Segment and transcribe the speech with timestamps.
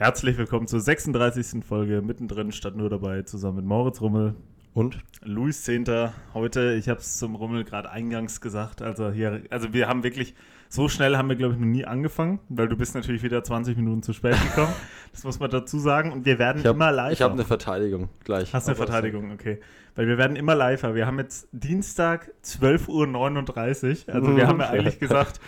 [0.00, 1.64] Herzlich willkommen zur 36.
[1.64, 4.36] Folge mittendrin statt nur dabei zusammen mit Moritz Rummel
[4.72, 6.12] und Luis Zehnter.
[6.34, 10.36] Heute, ich habe es zum Rummel gerade eingangs gesagt, also hier, also wir haben wirklich
[10.68, 13.76] so schnell haben wir glaube ich noch nie angefangen, weil du bist natürlich wieder 20
[13.76, 14.72] Minuten zu spät gekommen.
[15.12, 17.14] das muss man dazu sagen und wir werden hab, immer live.
[17.14, 18.54] Ich habe eine Verteidigung gleich.
[18.54, 19.58] Hast eine Verteidigung, okay.
[19.96, 20.84] Weil wir werden immer live.
[20.94, 24.14] Wir haben jetzt Dienstag 12.39 Uhr.
[24.14, 25.40] Also wir haben ja eigentlich gesagt,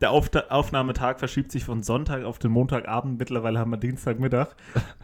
[0.00, 3.18] der Auf Aufnahmetag verschiebt sich von Sonntag auf den Montagabend.
[3.18, 4.48] Mittlerweile haben wir Dienstagmittag.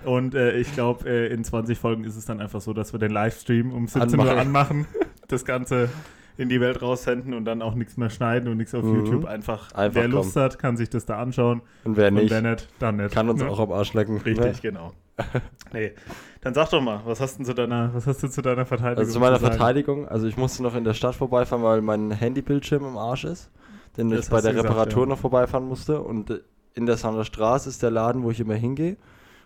[0.05, 3.01] Und äh, ich glaube, äh, in 20 Folgen ist es dann einfach so, dass wir
[3.01, 4.87] den Livestream um 17 Uhr anmachen,
[5.29, 5.89] das Ganze
[6.37, 8.97] in die Welt raussenden und dann auch nichts mehr schneiden und nichts auf mhm.
[8.97, 9.25] YouTube.
[9.25, 10.45] Einfach, einfach wer Lust kommen.
[10.45, 11.63] hat, kann sich das da anschauen.
[11.85, 13.13] Und wer nicht, und wer nicht dann nicht.
[13.13, 13.49] Kann uns ne?
[13.49, 14.19] auch am Arsch lecken.
[14.19, 14.71] Richtig, ne?
[14.71, 14.93] genau.
[15.73, 15.93] nee.
[16.41, 18.99] Dann sag doch mal, was hast, du zu deiner, was hast du zu deiner Verteidigung?
[18.99, 22.11] Also zu meiner zu Verteidigung, also ich musste noch in der Stadt vorbeifahren, weil mein
[22.11, 23.51] Handybildschirm im Arsch ist
[23.97, 25.07] den das ich bei der Reparatur gesagt, ja.
[25.07, 26.01] noch vorbeifahren musste.
[26.01, 26.41] Und äh,
[26.75, 28.97] in der Sander Straße ist der Laden, wo ich immer hingehe.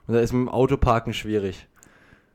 [0.07, 1.69] Und da ist mit dem Autoparken schwierig.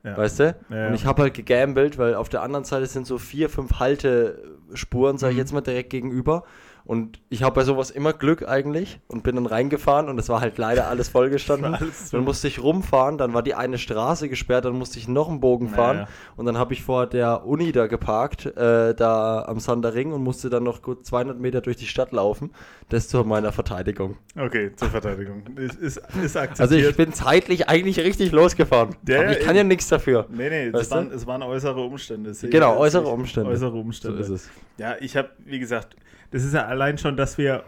[0.04, 0.16] Ja.
[0.16, 0.56] Weißt du?
[0.68, 3.80] Ja, und ich habe halt gegambelt, weil auf der anderen Seite sind so vier, fünf
[3.80, 5.40] Haltespuren, sage ich mhm.
[5.40, 6.44] jetzt mal direkt gegenüber.
[6.86, 10.42] Und ich habe bei sowas immer Glück eigentlich und bin dann reingefahren und es war
[10.42, 11.74] halt leider alles vollgestanden.
[11.80, 15.30] alles dann musste ich rumfahren, dann war die eine Straße gesperrt, dann musste ich noch
[15.30, 16.08] einen Bogen fahren naja.
[16.36, 20.50] und dann habe ich vor der Uni da geparkt, äh, da am Sanderring und musste
[20.50, 22.52] dann noch gut 200 Meter durch die Stadt laufen.
[22.90, 24.18] Das zu meiner Verteidigung.
[24.36, 25.42] Okay, zur Verteidigung.
[25.56, 26.60] Ist, ist, ist akzeptiert.
[26.64, 28.96] Also ich bin zeitlich eigentlich richtig losgefahren.
[29.02, 30.26] Der, aber ich kann ja nichts dafür.
[30.30, 32.32] Nee, nee, es waren, es waren, äußere Umstände.
[32.42, 33.50] Genau, äußere Umstände.
[33.50, 34.24] Äußere Umstände.
[34.24, 34.50] So ist es.
[34.78, 35.96] Ja, ich habe, wie gesagt,
[36.34, 37.62] das ist ja allein schon, dass wir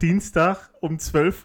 [0.00, 1.44] Dienstag um 12.30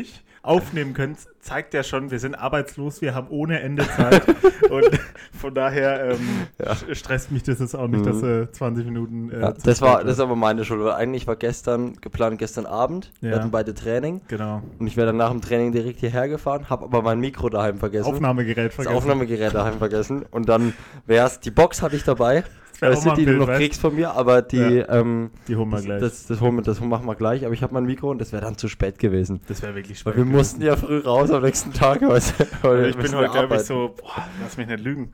[0.00, 0.04] Uhr
[0.42, 4.24] aufnehmen können, zeigt ja schon, wir sind arbeitslos, wir haben ohne Ende Zeit.
[4.70, 4.98] und
[5.38, 6.94] von daher ähm, ja.
[6.94, 9.30] stresst mich das jetzt auch nicht, dass äh, 20 Minuten.
[9.30, 12.64] Äh, ja, das, war, das ist aber meine Schuld, weil eigentlich war gestern geplant, gestern
[12.64, 13.12] Abend.
[13.20, 13.28] Ja.
[13.28, 14.22] Wir hatten beide Training.
[14.28, 14.62] Genau.
[14.78, 17.76] Und ich wäre dann nach dem Training direkt hierher gefahren, habe aber mein Mikro daheim
[17.76, 18.06] vergessen.
[18.06, 18.94] Aufnahmegerät vergessen.
[18.94, 20.24] Das Aufnahmegerät daheim vergessen.
[20.30, 20.72] Und dann
[21.04, 22.42] wäre es, die Box hatte ich dabei
[22.90, 23.60] weißt du, die Bild, du noch weißt?
[23.60, 26.00] kriegst von mir, aber die, ja, ähm, die holen wir gleich.
[26.00, 28.32] Das, das, holen wir, das machen wir gleich, aber ich habe mein Mikro und das
[28.32, 29.40] wäre dann zu spät gewesen.
[29.48, 30.12] Das wäre wirklich spät.
[30.12, 30.36] Weil wir gewesen.
[30.36, 32.02] mussten ja früh raus am nächsten Tag.
[32.02, 35.12] Weißt du, ich bin heute, glaube ich, so, boah, lass mich nicht lügen.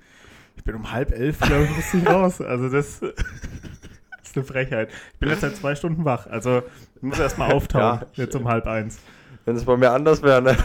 [0.57, 2.41] Ich bin um halb elf, glaube ich, musste ich raus.
[2.41, 3.11] Also das, das
[4.25, 4.91] ist eine Frechheit.
[5.13, 6.27] Ich bin jetzt seit zwei Stunden wach.
[6.27, 6.63] Also
[6.97, 8.99] ich muss erstmal auftauen, ja, jetzt um halb eins.
[9.45, 10.57] Wenn es bei mir anders wäre, ne?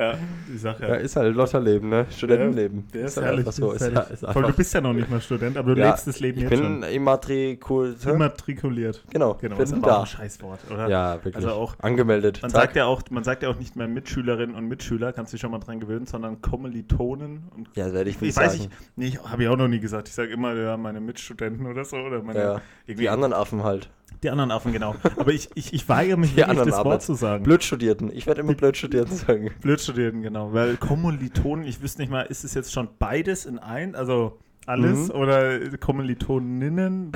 [0.00, 0.14] Ja,
[0.48, 0.88] die Sache.
[0.88, 2.06] Ja, ist halt Lotterleben, ne?
[2.10, 2.86] Studentenleben.
[2.88, 3.46] Der, der ist, ist herrlich.
[3.50, 3.72] So.
[3.72, 4.10] Ist herrlich.
[4.10, 6.40] Ist Voll, du bist ja noch nicht mal Student, aber du ja, lebst das Leben
[6.40, 6.76] jetzt schon.
[6.76, 8.06] Ich bin immatrikuliert.
[8.06, 9.04] Immatrikuliert.
[9.10, 9.56] Genau, genau.
[9.56, 9.96] Bin ist aber da.
[9.96, 10.88] auch ein Scheißwort, oder?
[10.88, 11.36] Ja, wirklich.
[11.36, 12.40] Also auch, Angemeldet.
[12.40, 15.34] Man sagt, ja auch, man sagt ja auch nicht mehr Mitschülerinnen und Mitschüler, kannst du
[15.34, 17.42] dich schon mal dran gewöhnen, sondern Kommilitonen.
[17.54, 18.48] Und ja, das werde ich nicht ich sagen.
[18.48, 20.08] Weiß ich, nee, habe ich auch noch nie gesagt.
[20.08, 21.98] Ich sage immer, ja, meine Mitstudenten oder so.
[21.98, 23.90] Oder meine, ja, die anderen Affen halt.
[24.22, 24.94] Die anderen Affen, genau.
[25.16, 26.84] Aber ich, ich, ich weigere mich, wirklich das Arbeit.
[26.84, 27.44] Wort zu sagen.
[27.44, 28.10] Blödstudierten.
[28.14, 29.50] Ich werde immer Blödstudierten sagen.
[29.60, 30.52] Blödstudierten, genau.
[30.52, 33.94] Weil Kommilitonen, ich wüsste nicht mal, ist es jetzt schon beides in ein?
[33.94, 35.14] Also alles mhm.
[35.14, 37.12] oder Kommilitoninnen?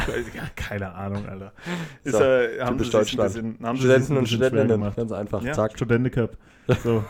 [0.56, 1.52] Keine Ahnung, Alter.
[2.02, 3.32] Ist, so, äh, haben Sie Deutschland.
[3.32, 5.42] Bisschen, haben Studenten und Studentinnen, ganz einfach.
[5.42, 5.72] Ja, Zack.
[5.72, 6.36] Studentencup.
[6.82, 7.04] So.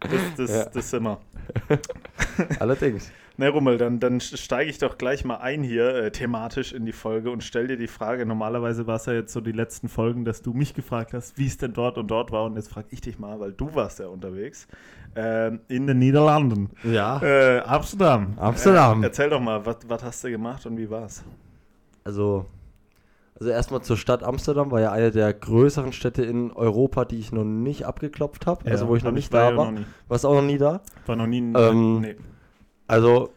[0.00, 0.64] Das, das, ja.
[0.72, 1.20] das sind wir.
[2.58, 3.12] Allerdings.
[3.36, 6.92] Na, Rummel, dann, dann steige ich doch gleich mal ein hier äh, thematisch in die
[6.92, 8.24] Folge und stell dir die Frage.
[8.26, 11.46] Normalerweise war es ja jetzt so die letzten Folgen, dass du mich gefragt hast, wie
[11.46, 12.44] es denn dort und dort war.
[12.44, 14.68] Und jetzt frage ich dich mal, weil du warst ja unterwegs.
[15.16, 16.70] Äh, in den Niederlanden.
[16.84, 17.20] Ja.
[17.22, 18.34] Äh, Amsterdam.
[18.36, 19.02] Amsterdam.
[19.02, 21.24] Äh, erzähl doch mal, was hast du gemacht und wie war's?
[22.04, 22.46] Also,
[23.36, 27.32] also erstmal zur Stadt Amsterdam, war ja eine der größeren Städte in Europa, die ich
[27.32, 28.64] noch nicht abgeklopft habe.
[28.64, 29.72] Ja, also wo ich noch nicht da war.
[30.06, 30.82] Warst auch noch nie da?
[31.06, 31.38] War noch nie.
[31.38, 32.14] Ähm, nee.
[32.86, 33.30] Also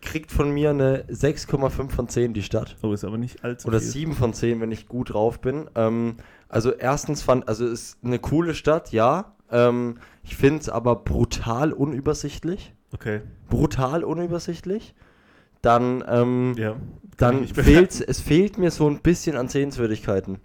[0.00, 2.76] kriegt von mir eine 6,5 von 10 die Stadt.
[2.82, 3.88] Oh, ist aber nicht allzu Oder viel.
[3.88, 5.68] 7 von 10, wenn ich gut drauf bin.
[5.74, 6.16] Ähm,
[6.48, 9.34] also erstens fand, also ist eine coole Stadt, ja.
[9.50, 12.72] Ähm, ich finde es aber brutal unübersichtlich.
[12.92, 13.22] Okay.
[13.48, 14.94] Brutal unübersichtlich.
[15.62, 16.76] Dann, ähm, ja,
[17.16, 20.38] dann fehlt es fehlt mir so ein bisschen an Sehenswürdigkeiten.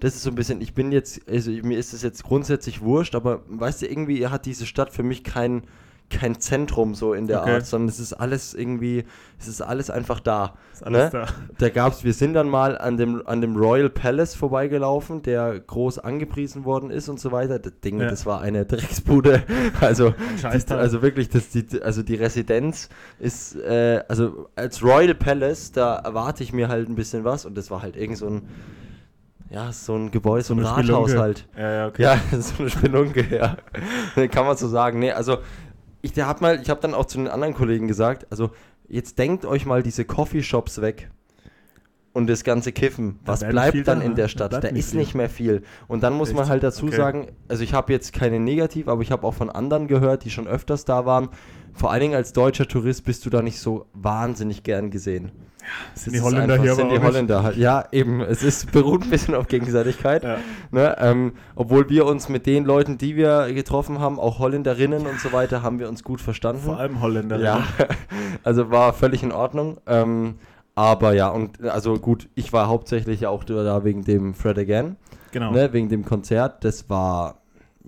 [0.00, 3.14] Das ist so ein bisschen, ich bin jetzt, also mir ist es jetzt grundsätzlich wurscht,
[3.14, 5.62] aber weißt du, irgendwie hat diese Stadt für mich keinen
[6.10, 7.54] kein Zentrum so in der okay.
[7.54, 9.04] Art, sondern es ist alles irgendwie,
[9.38, 10.54] es ist alles einfach da.
[10.72, 11.20] Ist alles ne?
[11.20, 11.26] da.
[11.58, 15.98] Da gab's, wir sind dann mal an dem, an dem Royal Palace vorbeigelaufen, der groß
[15.98, 17.58] angepriesen worden ist und so weiter.
[17.58, 18.08] Das Ding, ja.
[18.08, 19.42] das war eine Drecksbude.
[19.80, 25.72] Also, die, also wirklich, das, die, also die Residenz ist, äh, also als Royal Palace,
[25.72, 28.42] da erwarte ich mir halt ein bisschen was und das war halt irgend so ein
[29.54, 31.46] ja, so ein Gebäude, so, so ein Rathaus halt.
[31.56, 32.02] Ja, ja, okay.
[32.02, 33.56] Ja, so eine Spelunke, ja.
[34.28, 34.98] Kann man so sagen.
[34.98, 35.38] Nee, also
[36.04, 38.50] ich habe mal, ich habe dann auch zu den anderen Kollegen gesagt, also
[38.88, 41.10] jetzt denkt euch mal diese Coffeeshops weg.
[42.12, 44.52] und das ganze Kiffen, was bleibt dann da, in der Da Stadt?
[44.52, 45.00] Da, ist viel.
[45.00, 45.62] nicht mehr viel.
[45.88, 46.50] Und dann muss man Echt?
[46.50, 46.96] halt dazu Okay.
[46.96, 50.30] sagen, also ich habe jetzt keine negativ, aber ich habe auch von anderen gehört, die
[50.30, 51.28] schon öfters da waren.
[51.72, 55.32] Vor allen Dingen als deutscher Tourist bist du da nicht so wahnsinnig gern gesehen.
[55.94, 56.98] Sind die Holländer einfach- hier sind die?
[56.98, 57.56] Holländer halt.
[57.56, 58.20] Ja, eben.
[58.20, 60.22] Es ist, beruht ein bisschen auf Gegenseitigkeit.
[60.24, 60.36] Ja.
[60.70, 65.20] Ne, ähm, obwohl wir uns mit den Leuten, die wir getroffen haben, auch Holländerinnen und
[65.20, 66.62] so weiter, haben wir uns gut verstanden.
[66.62, 67.38] Vor allem Holländer.
[67.38, 67.62] Ja,
[68.42, 69.78] also war völlig in Ordnung.
[69.86, 70.36] Ähm,
[70.74, 74.96] aber ja, und also gut, ich war hauptsächlich ja auch da wegen dem Fred Again,
[75.32, 75.52] Genau.
[75.52, 76.64] ne, wegen dem Konzert.
[76.64, 77.36] Das war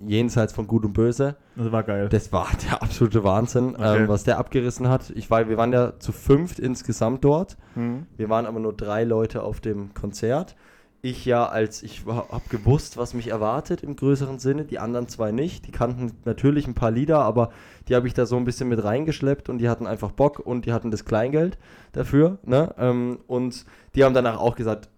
[0.05, 1.35] jenseits von Gut und Böse.
[1.57, 2.07] Das war geil.
[2.09, 4.03] Das war der absolute Wahnsinn, Okay.
[4.03, 5.09] ähm, was der abgerissen hat.
[5.15, 7.57] Ich war, wir waren ja zu fünft insgesamt dort.
[7.73, 8.05] Hm.
[8.15, 10.55] Wir waren aber nur drei Leute auf dem Konzert.
[11.03, 15.31] Ich ja, als ich habe gewusst, was mich erwartet im größeren Sinne, die anderen zwei
[15.31, 15.67] nicht.
[15.67, 17.51] Die kannten natürlich ein paar Lieder, aber
[17.87, 20.65] die habe ich da so ein bisschen mit reingeschleppt und die hatten einfach Bock und
[20.65, 21.57] die hatten das Kleingeld
[21.91, 22.39] dafür.
[22.43, 22.73] Ne?
[22.79, 23.65] Ähm, und
[23.95, 24.89] die haben danach auch gesagt,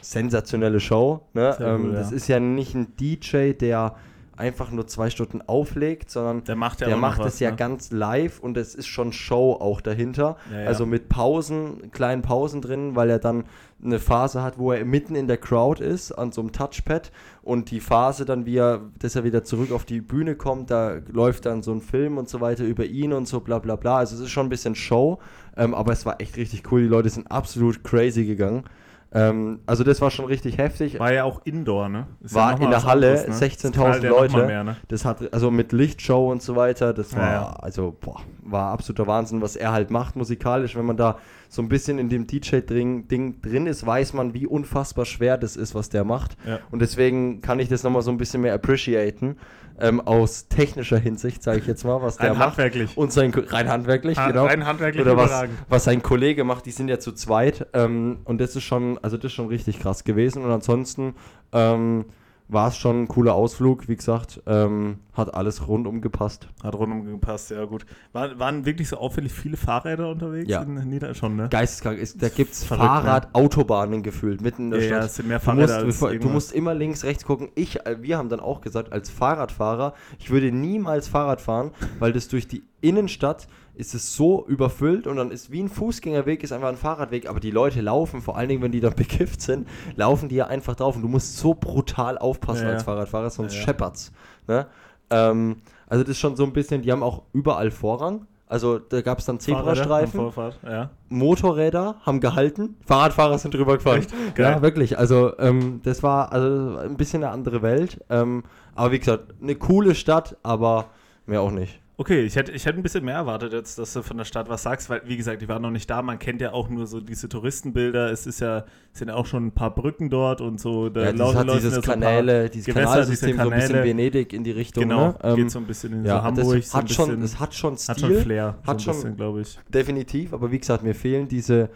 [0.00, 1.22] sensationelle Show.
[1.32, 1.56] Ne?
[1.60, 2.16] Ähm, Das ja.
[2.16, 3.94] ist ja nicht ein DJ, der
[4.40, 7.56] einfach nur zwei Stunden auflegt, sondern Der macht ja der macht es was, ja ne?
[7.56, 10.36] ganz live und es ist schon Show auch dahinter.
[10.50, 10.66] Ja, ja.
[10.66, 13.44] Also mit Pausen, kleinen Pausen drin, weil er dann
[13.82, 17.70] eine Phase hat, wo er mitten in der Crowd ist, an so einem Touchpad und
[17.70, 21.46] die Phase dann, wie er, dass er wieder zurück auf die Bühne kommt, da läuft
[21.46, 23.98] dann so ein Film und so weiter über ihn und so bla bla bla.
[23.98, 25.18] Also es ist schon ein bisschen Show,
[25.56, 26.82] ähm, aber es war echt richtig cool.
[26.82, 28.64] Die Leute sind absolut crazy gegangen.
[29.12, 31.00] Ähm, also das war schon richtig heftig.
[31.00, 32.06] War ja auch Indoor, ne?
[32.22, 33.34] Ist War ja in der Halle, ne?
[33.34, 34.46] 16.000 Strahlt ja noch mal Leute.
[34.46, 34.76] Mehr, ne?
[34.86, 37.52] Das hat, also mit Lichtshow und so weiter, das war, Ja, ja.
[37.54, 40.76] also, boah, war absoluter Wahnsinn, was er halt macht musikalisch.
[40.76, 41.18] Wenn man da
[41.48, 45.56] so ein bisschen in dem DJ-Ding Ding drin ist, weiß man, wie unfassbar schwer das
[45.56, 46.36] ist, was der macht.
[46.46, 46.60] Ja.
[46.70, 49.36] Und deswegen kann ich das nochmal so ein bisschen mehr appreciaten,
[49.80, 52.48] ähm, aus technischer Hinsicht, sage ich jetzt mal, was der Rein macht.
[52.48, 52.96] handwerklich.
[52.96, 54.46] Und sein, rein handwerklich, Ha- genau.
[54.46, 57.66] rein handwerklich Oder was, was sein Kollege macht, die sind ja zu zweit.
[57.72, 60.44] Ähm, und das ist schon, also das ist schon richtig krass gewesen.
[60.44, 61.14] Und ansonsten
[61.52, 62.04] ähm,
[62.52, 63.88] war es schon ein cooler Ausflug.
[63.88, 66.48] Wie gesagt, ähm, hat alles rundum gepasst.
[66.62, 67.84] Hat rundum gepasst, ja gut.
[68.12, 70.48] War, waren wirklich so auffällig viele Fahrräder unterwegs?
[70.48, 70.62] Ja.
[70.62, 71.48] In Nieder schon, ne?
[71.50, 72.76] Geisteskrank ist, da gibt es ne?
[72.76, 75.06] Fahrradautobahnen gefühlt mitten in der Ja, ja, Stadt.
[75.06, 77.50] es sind mehr Du Fahrräder musst, als du musst immer links, rechts gucken.
[77.54, 82.12] Ich, äh, wir haben dann auch gesagt, als Fahrradfahrer, ich würde niemals Fahrrad fahren, weil
[82.12, 83.46] das durch die Innenstadt
[83.80, 87.40] ist es so überfüllt und dann ist wie ein Fußgängerweg, ist einfach ein Fahrradweg, aber
[87.40, 89.66] die Leute laufen, vor allen Dingen, wenn die dann bekifft sind,
[89.96, 92.82] laufen die ja einfach drauf und du musst so brutal aufpassen Ja, als.
[92.84, 94.12] Fahrradfahrer, sonst Ja, scheppert's.
[94.46, 94.66] Ne?
[95.10, 95.56] Ähm,
[95.88, 98.26] also das ist schon so ein bisschen, die haben auch überall Vorrang.
[98.46, 100.32] Also da gab es dann Zebrastreifen.
[100.64, 100.90] ja.
[101.08, 104.04] Motorräder haben gehalten, Fahrradfahrer sind drüber gefahren.
[104.36, 104.98] Ja, wirklich.
[104.98, 108.04] Also ähm, das war also ein bisschen eine andere Welt.
[108.10, 108.42] Ähm,
[108.74, 110.86] aber wie gesagt, eine coole Stadt, aber
[111.26, 111.80] mehr auch nicht.
[112.00, 114.48] Okay, ich hätte, ich hätte ein bisschen mehr erwartet jetzt, dass du von der Stadt
[114.48, 116.00] was sagst, weil, wie gesagt, die waren noch nicht da.
[116.00, 118.10] Man kennt ja auch nur so diese Touristenbilder.
[118.10, 118.64] Es ist ja,
[118.94, 120.88] es sind ja auch schon ein paar Brücken dort und so.
[120.88, 123.68] Da Ja, das laufen- hat dieses so Kanäle, dieses Gewässer, Kanalsystem diese so ein bisschen
[123.74, 123.88] Kanäle.
[123.90, 124.84] Venedig in die Richtung.
[124.84, 125.18] Genau, ne?
[125.22, 126.56] Ähm, geht so ein bisschen in ja, so Hamburg.
[126.56, 127.92] das so hat schon, bisschen- das hat schon Stil.
[127.94, 129.58] hat schon Flair, hat so schon- glaube ich.
[129.68, 131.68] Definitiv, aber wie gesagt, mir fehlen diese,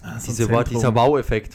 [0.00, 0.48] Ah, so diese dieser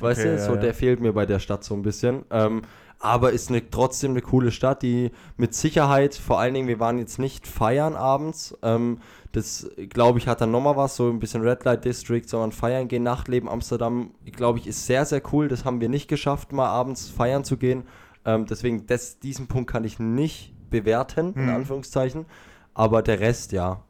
[0.01, 0.35] weißt Okay, du?
[0.41, 2.25] ja, so, der fehlt mir bei der Stadt so ein bisschen.
[2.29, 2.63] Ähm,
[3.03, 6.97] aber ist eine, trotzdem eine coole Stadt, die mit Sicherheit, vor allen Dingen, wir waren
[6.97, 8.57] jetzt nicht feiern abends.
[8.63, 8.99] Ähm,
[9.33, 12.87] das, glaube ich, hat dann nochmal was, so ein bisschen Red Light District, sondern feiern
[12.87, 15.49] gehen, Nachtleben Amsterdam, glaube ich, ist sehr, sehr cool.
[15.49, 17.83] Das haben wir nicht geschafft, mal abends feiern zu gehen.
[18.25, 21.49] Ähm, deswegen, das, diesen Punkt kann ich nicht bewerten, in Mhm.
[21.55, 22.25] Anführungszeichen.
[22.73, 23.83] Aber der Rest, ja.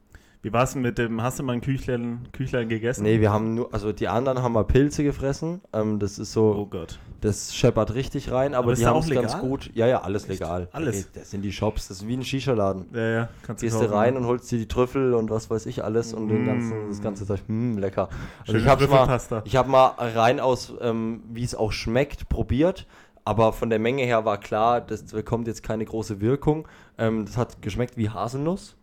[0.44, 3.04] Wie war es mit dem, hast du mal ein Küchlein, Küchlein gegessen?
[3.04, 5.62] Nee, wir haben nur, also die anderen haben mal Pilze gefressen.
[5.72, 7.00] Ähm, das ist so, Oh Gott.
[7.22, 9.72] das scheppert richtig rein, aber, Aber die haben es ganz gut.
[9.74, 10.68] Ja, ja, alles legal.
[10.74, 11.06] Alles?
[11.06, 12.88] Ey, Das sind die Shops, das ist wie ein Shisha-Laden.
[12.94, 13.88] Ja, ja, kannst Gehst kaufen.
[13.90, 16.46] du rein und holst dir die Trüffel und was weiß ich alles und den Mm.
[16.46, 17.40] ganzen, das ganze Zeug.
[17.48, 18.10] Hm, lecker.
[18.42, 22.28] Also Schöne ich hab's mal, ich habe mal rein aus, ähm, wie es auch schmeckt,
[22.28, 22.86] probiert.
[23.24, 26.68] Aber von der Menge her war klar, das bekommt jetzt keine große Wirkung.
[26.98, 28.76] Ähm, das hat geschmeckt wie Haselnuss.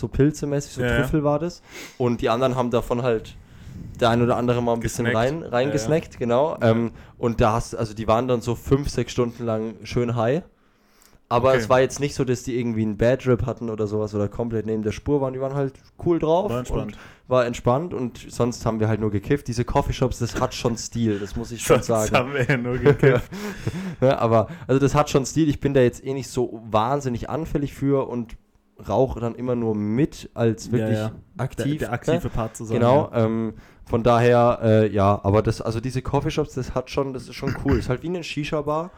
[0.00, 0.96] So pilzemäßig, so Ja.
[0.96, 1.62] Trüffel war das.
[1.98, 3.36] Und die anderen haben davon halt
[4.00, 5.30] der ein oder andere mal ein bisschen Gesnackt.
[5.32, 6.56] rein, reingesnackt, genau.
[6.60, 6.70] Ja.
[6.70, 10.42] Ähm, und da hast also die waren dann so fünf, sechs Stunden lang schön high.
[11.32, 11.58] Aber Okay.
[11.58, 14.26] es war jetzt nicht so, dass die irgendwie einen Bad Trip hatten oder sowas oder
[14.28, 15.32] komplett neben der Spur waren.
[15.32, 16.82] Die waren halt cool drauf War entspannt.
[16.94, 19.46] und war entspannt und sonst haben wir halt nur gekifft.
[19.46, 22.16] Diese Coffeeshops, das hat schon Stil, das muss ich schon Sonst sagen.
[22.16, 23.30] haben wir ja nur gekifft.
[24.00, 25.48] Ja, aber also das hat schon Stil.
[25.48, 28.34] Ich bin da jetzt eh nicht so wahnsinnig anfällig für und
[28.88, 31.12] rauche dann immer nur mit als wirklich Ja, ja.
[31.38, 31.78] aktiv.
[31.78, 31.92] Der, der ne?
[31.94, 32.78] aktive Part zu sein.
[32.78, 33.24] Genau, Ja.
[33.24, 37.34] ähm, von daher, äh, ja, aber das, also diese Coffeeshops, das hat schon, das ist
[37.34, 37.78] schon cool.
[37.78, 38.90] ist halt wie eine Shisha-Bar.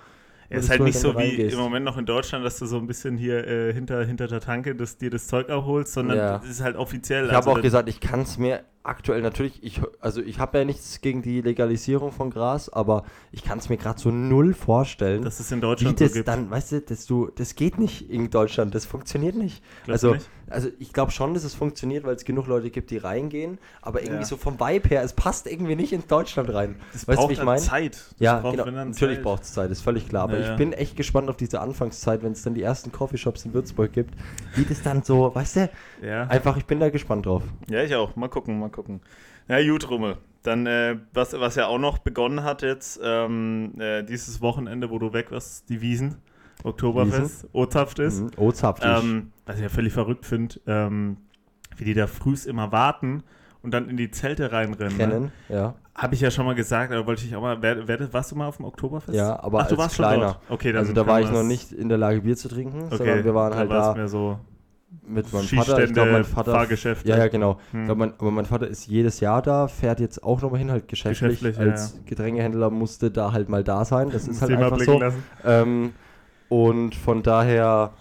[0.51, 1.55] Ja, wo ist halt halt nicht so wie reingehst.
[1.55, 4.41] im Moment noch in Deutschland, dass du so ein bisschen hier äh, hinter, hinter der
[4.41, 6.41] Tanke das, dir das Zeug abholst, sondern Ja.
[6.45, 7.25] es ist halt offiziell.
[7.25, 10.59] Ich habe also auch gesagt, ich kann es mir aktuell natürlich, ich, also ich habe
[10.59, 14.55] ja nichts gegen die Legalisierung von Gras, aber ich kann es mir gerade so null
[14.55, 15.23] vorstellen.
[15.23, 16.29] Dass es in Deutschland wie das so gibt.
[16.29, 19.63] dann, weißt du, dass du, das geht nicht in Deutschland, das funktioniert nicht.
[19.85, 20.29] Glaubst also, nicht?
[20.51, 24.01] also ich glaube schon, dass es funktioniert, weil es genug Leute gibt, die reingehen, aber
[24.03, 24.27] irgendwie ja.
[24.27, 26.77] so vom Vibe her, es passt irgendwie nicht in Deutschland rein.
[26.93, 27.61] Das weißt du, wie ich meine?
[27.61, 27.95] Zeit.
[27.95, 30.97] Das ja, genau, natürlich braucht es Zeit, ist völlig klar, aber ja, ich bin echt
[30.97, 34.15] gespannt auf diese Anfangszeit, wenn es dann die ersten Coffeeshops in Würzburg gibt,
[34.57, 35.71] wie das dann so, weißt du,
[36.03, 36.25] ja.
[36.25, 37.43] einfach, ich bin da gespannt drauf.
[37.69, 39.01] Ja, ich auch, mal gucken, mal gucken.
[39.49, 40.17] Ja, gut, Rummel.
[40.43, 44.99] Dann, äh, was, was ja auch noch begonnen hat jetzt, ähm, äh, dieses Wochenende, wo
[44.99, 46.17] du weg warst, die Wiesen,
[46.65, 48.21] Oktoberfest, Ozapft ist.
[48.21, 51.17] Mhm, Ozapft ähm, Was ich ja völlig verrückt finde, ähm,
[51.77, 53.23] wie die da frühs immer warten
[53.63, 54.97] und dann in die Zelte reinrennen.
[54.97, 55.05] Ne?
[55.05, 55.33] Kennen, ne?
[55.49, 55.75] ja.
[55.95, 57.61] Habe ich ja schon mal gesagt, aber wollte ich auch mal.
[57.61, 59.15] Wer, wer, warst du mal auf dem Oktoberfest?
[59.15, 60.41] Ja, aber Ach, du warst kleiner.
[60.49, 62.97] Okay, dann also da war ich noch nicht in der Lage, Bier zu trinken, okay,
[62.97, 64.09] sondern wir waren halt da.
[64.09, 64.39] So
[65.07, 65.85] mit meinem Vater.
[65.85, 66.53] Ich glaube, mein Vater.
[66.53, 67.09] Fahrgeschäfte.
[67.09, 67.59] Ja, ja, genau.
[67.73, 67.87] Hm.
[67.87, 70.89] Glaub, mein, aber mein Vater ist jedes Jahr da, fährt jetzt auch nochmal hin, halt
[70.89, 71.41] geschäftlich.
[71.41, 72.03] geschäftlich als ja, ja.
[72.07, 74.11] Getränkehändler musste da halt mal da sein.
[74.11, 75.03] Das ist halt einfach so.
[75.45, 75.93] Ähm,
[76.49, 77.93] und von daher,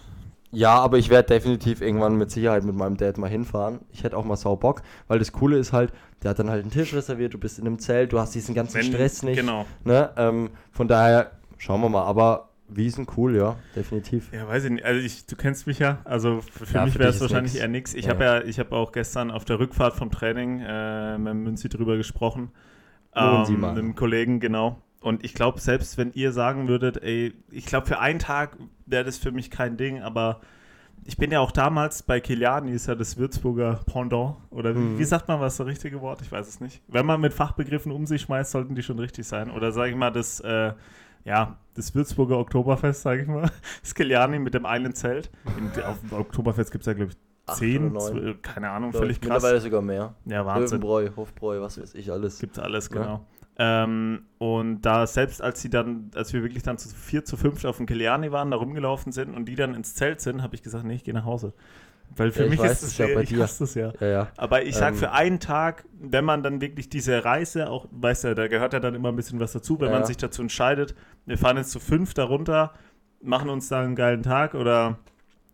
[0.51, 3.79] ja, aber ich werde definitiv irgendwann mit Sicherheit mit meinem Dad mal hinfahren.
[3.91, 6.61] Ich hätte auch mal sau Bock, weil das Coole ist halt, der hat dann halt
[6.61, 9.37] einen Tisch reserviert, du bist in einem Zelt, du hast diesen ganzen Wenn, Stress nicht.
[9.37, 9.65] Genau.
[9.83, 10.09] Ne?
[10.17, 12.03] Ähm, von daher, schauen wir mal.
[12.03, 14.31] Aber Wiesen cool, ja, definitiv.
[14.31, 14.85] Ja, weiß ich nicht.
[14.85, 15.99] Also ich, du kennst mich ja.
[16.05, 17.61] Also für, für ja, mich wäre es wahrscheinlich nix.
[17.61, 17.93] eher nichts.
[17.93, 18.11] Ich ja.
[18.11, 21.97] habe ja, ich habe auch gestern auf der Rückfahrt vom Training äh, mit Münzi drüber
[21.97, 22.51] gesprochen.
[23.13, 23.73] Ähm, Sie mal.
[23.73, 24.81] Mit einem Kollegen, genau.
[25.01, 29.03] Und ich glaube, selbst wenn ihr sagen würdet, ey, ich glaube, für einen Tag wäre
[29.03, 30.41] das für mich kein Ding, aber
[31.03, 34.35] ich bin ja auch damals bei Kiliani, ist ja das Würzburger Pendant.
[34.51, 34.99] Oder mhm.
[34.99, 36.21] wie sagt man was, das richtige Wort?
[36.21, 36.81] Ich weiß es nicht.
[36.87, 39.49] Wenn man mit Fachbegriffen um sich schmeißt, sollten die schon richtig sein.
[39.49, 40.73] Oder sage ich mal, das äh,
[41.25, 43.49] ja, das Würzburger Oktoberfest, sage ich mal.
[43.85, 45.31] Skeliani mit dem einen Zelt.
[45.57, 47.17] In, auf dem Oktoberfest gibt es ja, glaube ich,
[47.55, 47.93] zehn,
[48.41, 49.35] keine Ahnung, völlig krass.
[49.35, 50.15] Mittlerweile sogar mehr.
[50.25, 50.81] Ja, Wahnsinn.
[50.81, 52.39] Löwenbräu, Hofbräu, was weiß ich, alles.
[52.39, 53.03] Gibt es alles, genau.
[53.03, 53.25] Ja.
[53.57, 57.63] Ähm, und da selbst als sie dann, als wir wirklich dann zu vier, zu fünf
[57.65, 60.63] auf dem Kiliani waren, da rumgelaufen sind und die dann ins Zelt sind, habe ich
[60.63, 61.53] gesagt, nee, ich gehe nach Hause.
[62.15, 63.39] Weil für ja, mich ist es ja bei dir.
[63.39, 63.93] Das ja.
[63.99, 64.27] Ja, ja.
[64.37, 68.25] Aber ich sage, ähm, für einen Tag, wenn man dann wirklich diese Reise auch, weißt
[68.25, 70.95] du, da gehört ja dann immer ein bisschen was dazu, wenn man sich dazu entscheidet,
[71.25, 72.73] wir fahren jetzt zu fünf darunter,
[73.21, 74.99] machen uns da einen geilen Tag oder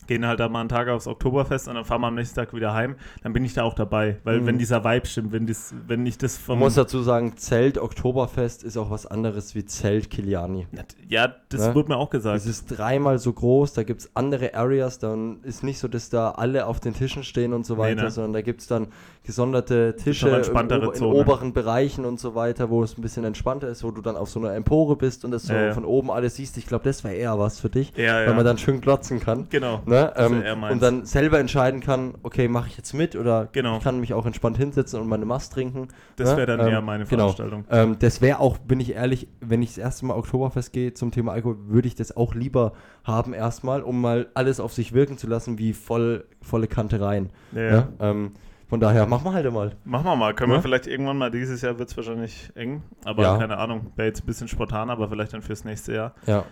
[0.07, 2.53] gehen halt da mal einen Tag aufs Oktoberfest und dann fahren wir am nächsten Tag
[2.53, 4.17] wieder heim, dann bin ich da auch dabei.
[4.23, 4.47] Weil mhm.
[4.47, 6.57] wenn dieser Vibe stimmt, wenn, dies, wenn ich das vom...
[6.57, 10.67] Ich muss dazu sagen, Zelt Oktoberfest ist auch was anderes wie Zelt Kiliani.
[11.07, 11.67] Ja, das?
[11.67, 11.75] Ne?
[11.75, 12.37] wurde mir auch gesagt.
[12.37, 16.09] Es ist dreimal so groß, da gibt es andere Areas, dann ist nicht so, dass
[16.09, 18.11] da alle auf den Tischen stehen und so weiter, nee, ne?
[18.11, 18.87] sondern da gibt es dann
[19.27, 23.83] gesonderte Tische im, in oberen Bereichen und so weiter, wo es ein bisschen entspannter ist,
[23.83, 26.35] wo du dann auf so einer Empore bist und das so ja, von oben alles
[26.37, 26.57] siehst.
[26.57, 29.47] Ich glaube, das wäre eher was für dich, weil man dann schön glotzen kann.
[29.49, 29.81] Genau.
[29.85, 30.13] Ne?
[30.15, 33.77] Ähm, und dann selber entscheiden kann, okay, mache ich jetzt mit oder genau.
[33.77, 35.89] ich kann mich auch entspannt hinsetzen und meine Mast trinken.
[36.15, 36.37] Das ne?
[36.37, 37.23] wäre dann ähm, eher meine genau.
[37.23, 37.65] Veranstaltung.
[37.69, 37.83] Genau.
[37.83, 41.11] Ähm, das wäre auch, bin ich ehrlich, wenn ich das erste Mal Oktoberfest gehe zum
[41.11, 42.71] Thema Alkohol, würde ich das auch lieber
[43.03, 47.29] haben erstmal, um mal alles auf sich wirken zu lassen, wie voll, volle Kante rein.
[47.53, 47.89] Ja.
[47.99, 48.31] Ne?
[48.69, 49.71] Von daher, machen wir halt mal.
[49.85, 50.33] Machen wir mal.
[50.33, 50.57] Können ja?
[50.57, 53.37] wir vielleicht irgendwann mal, dieses Jahr wird es wahrscheinlich eng, aber ja.
[53.37, 56.15] keine Ahnung, wäre jetzt ein bisschen spontan, aber vielleicht dann fürs nächste Jahr.
[56.25, 56.43] Ja.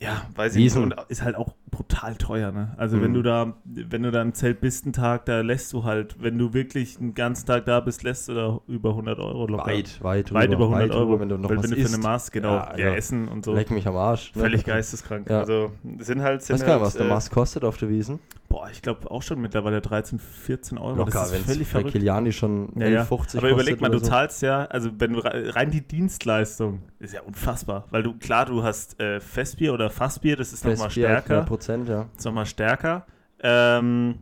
[0.00, 0.76] Ja, weiß ich nicht.
[0.76, 2.72] Und ist halt auch brutal teuer, ne?
[2.76, 3.02] Also mhm.
[3.02, 6.16] wenn du da, wenn du da im Zelt bist einen Tag, da lässt du halt,
[6.20, 9.66] wenn du wirklich einen ganzen Tag da bist, lässt du da über 100 Euro locker.
[9.66, 11.04] Weit, weit, weit über 100 Euro.
[11.04, 13.28] Rüber, wenn du noch wenn, was wenn du für eine Maß, genau, ja, ja, Essen
[13.28, 13.54] und so.
[13.54, 14.34] Leck mich am Arsch.
[14.34, 14.42] Ne?
[14.42, 15.28] Völlig geisteskrank.
[15.28, 15.40] Ja.
[15.40, 17.88] Also sind halt, sind Weiß halt, gar nicht, was der äh, Maß kostet auf der
[17.88, 18.20] Wiesen.
[18.48, 20.96] Boah, ich glaube auch schon mittlerweile 13, 14 Euro.
[20.96, 21.92] Locker, das ist völlig verrückt.
[21.92, 24.06] Kiliani schon ja, 11, 50 Aber überleg mal, du so.
[24.06, 28.62] zahlst ja, also wenn du rein die Dienstleistung ist ja unfassbar, weil du, klar, du
[28.62, 31.42] hast äh, Festbier oder Fassbier, das ist nochmal stärker.
[31.42, 32.06] Prozent, ja.
[32.16, 33.06] ist nochmal stärker.
[33.40, 34.16] Ähm,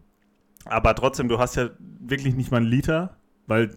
[0.66, 3.16] aber trotzdem, du hast ja wirklich nicht mal einen Liter,
[3.46, 3.70] weil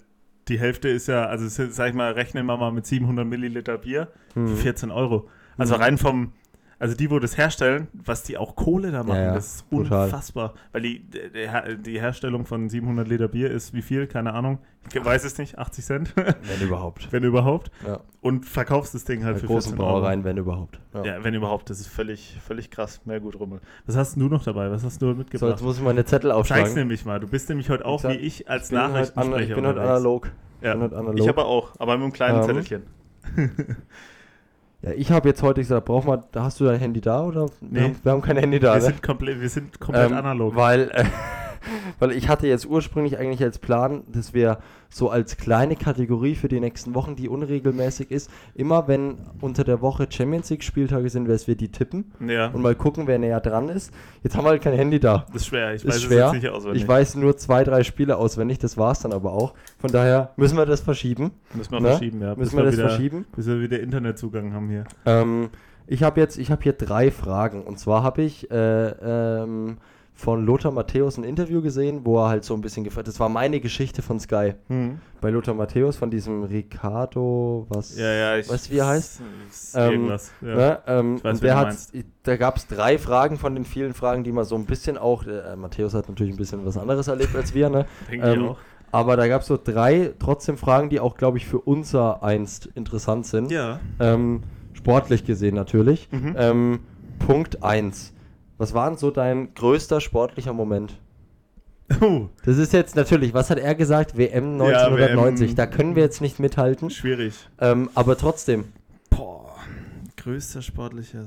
[0.47, 4.09] die Hälfte ist ja, also sag ich mal, rechnen wir mal mit 700 Milliliter Bier
[4.33, 4.95] für 14 hm.
[4.95, 5.29] Euro.
[5.57, 5.81] Also mhm.
[5.81, 6.33] rein vom,
[6.79, 9.33] also die, wo das herstellen, was die auch Kohle da machen, ja, ja.
[9.33, 10.50] das ist unfassbar.
[10.50, 10.63] Total.
[10.71, 14.07] Weil die, die, die, Herstellung von 700 Liter Bier ist wie viel?
[14.07, 14.59] Keine Ahnung.
[14.93, 16.15] Ich weiß es nicht, 80 Cent.
[16.15, 17.07] Wenn überhaupt.
[17.12, 17.69] wenn überhaupt.
[17.86, 18.00] Ja.
[18.21, 20.05] Und verkaufst das Ding halt Bei für großen 14 Euro.
[20.05, 20.79] rein, wenn überhaupt.
[20.93, 21.21] Ja.
[21.21, 21.69] wenn überhaupt.
[21.69, 23.01] Das ist völlig, völlig krass.
[23.05, 23.59] Mehr gut Rummel.
[23.86, 24.71] Was hast du noch dabei?
[24.71, 25.39] Was hast du mitgebracht?
[25.39, 26.63] So, jetzt muss ich meine Zettel aufschlagen.
[26.63, 27.19] Zeig's nämlich mal.
[27.19, 30.31] Du bist nämlich heute auch, wie ich, als Nachrichtensprecher Ich bin heute analog.
[30.62, 31.19] Ich, analog.
[31.19, 32.45] ich aber auch, aber mit einem kleinen ähm.
[32.45, 32.83] Zettelchen.
[34.81, 37.48] Ja, ich habe jetzt heute gesagt, brauch mal, hast du dein Handy da oder?
[37.59, 37.79] Nee.
[37.79, 38.74] Wir haben, wir haben kein Handy da.
[38.74, 38.86] Wir ne?
[38.86, 40.55] sind komplett, wir sind komplett ähm, analog.
[40.55, 41.03] Weil, äh,
[41.99, 44.59] weil ich hatte jetzt ursprünglich eigentlich als Plan, dass wir
[44.91, 49.81] so als kleine Kategorie für die nächsten Wochen, die unregelmäßig ist, immer wenn unter der
[49.81, 52.47] Woche Champions League Spieltage sind, dass wir die tippen Ja.
[52.47, 53.93] und mal gucken, wer näher dran ist.
[54.23, 55.25] Jetzt haben wir halt kein Handy da.
[55.31, 55.75] Das ist schwer.
[55.75, 56.27] Ich Ist weiß schwer.
[56.27, 56.81] es jetzt nicht auswendig.
[56.81, 59.53] Ich weiß nur zwei, drei Spiele auswendig, das war es dann aber auch.
[59.77, 61.31] Von daher müssen wir das verschieben.
[61.53, 61.89] Müssen wir Ne?
[61.89, 62.29] verschieben, ja.
[62.35, 63.25] Müssen bis wir das wieder, verschieben.
[63.35, 64.85] Bis wir wieder Internetzugang haben hier.
[65.05, 65.49] Ähm,
[65.85, 67.61] ich habe jetzt, ich habe hier drei Fragen.
[67.63, 68.87] Und zwar habe ich äh,
[69.43, 69.77] ähm,
[70.19, 73.29] von Lothar Matthäus ein Interview gesehen, wo er halt so ein bisschen gefragt Das war
[73.29, 74.53] meine Geschichte von Sky.
[75.21, 77.97] Bei Lothar Matthäus von diesem Ricardo, was.
[77.97, 78.38] Ja, ja.
[78.38, 79.21] Ich, Weißt du, wie er heißt?
[79.75, 80.31] Ähm, Irgendwas.
[80.41, 80.55] Ja.
[80.55, 80.79] Ne?
[80.88, 81.77] Ähm, Ich weiß, und der hat,
[82.23, 85.25] da gab es drei Fragen von den vielen Fragen, die man so ein bisschen auch,
[85.25, 87.85] äh, Matthäus hat natürlich ein bisschen was anderes erlebt als wir, ne?
[88.11, 88.57] Denke ich ähm, auch.
[88.91, 92.65] Aber da gab es so drei trotzdem Fragen, die auch, glaube ich, für unser einst
[92.75, 93.51] interessant sind.
[93.51, 93.79] Ja.
[94.01, 96.09] Ähm, sportlich gesehen natürlich.
[96.11, 96.35] Mhm.
[96.38, 96.79] Ähm,
[97.19, 98.13] Punkt 1.
[98.59, 100.99] Was war denn so dein größter sportlicher Moment?
[102.45, 104.15] Das ist jetzt natürlich, was hat er gesagt?
[104.15, 105.47] WM 1990.
[105.49, 105.55] WM.
[105.55, 106.91] Da können wir jetzt nicht mithalten.
[106.91, 107.33] schwierig.
[107.59, 108.65] Ähm, aber trotzdem,
[109.09, 109.55] Boah.
[110.17, 111.23] Größter sportlicher.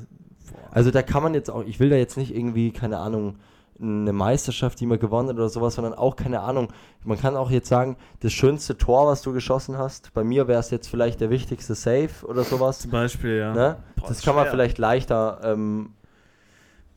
[0.52, 0.58] Boah.
[0.70, 3.38] also da kann man jetzt auch, ich will da jetzt nicht irgendwie, keine Ahnung,
[3.80, 6.68] eine Meisterschaft, die man gewonnen hat oder sowas, sondern auch, keine Ahnung,
[7.02, 10.60] man kann auch jetzt sagen, das schönste Tor, was du geschossen hast, bei mir wäre
[10.60, 12.80] es jetzt vielleicht der wichtigste Save oder sowas.
[12.80, 13.52] Zum Beispiel, ja.
[13.52, 13.76] Ne?
[13.96, 14.52] Boah, das kann man schwer.
[14.52, 15.94] vielleicht leichter ähm,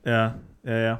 [0.05, 0.99] Ja, ja, ja.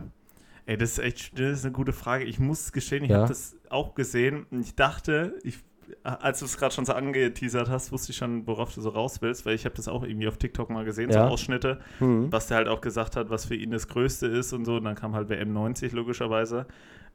[0.66, 2.24] Ey, das ist echt das ist eine gute Frage.
[2.26, 3.18] Ich muss gestehen, ich Ja.
[3.20, 5.60] habe das auch gesehen und ich dachte, ich,
[6.04, 9.22] als du es gerade schon so angeteasert hast, wusste ich schon, worauf du so raus
[9.22, 11.26] willst, weil ich habe das auch irgendwie auf TikTok mal gesehen, Ja.
[11.28, 12.32] so Ausschnitte, hm.
[12.32, 14.78] was der halt auch gesagt hat, was für ihn das Größte ist und so.
[14.78, 16.66] Und dann kam halt WM 90 logischerweise.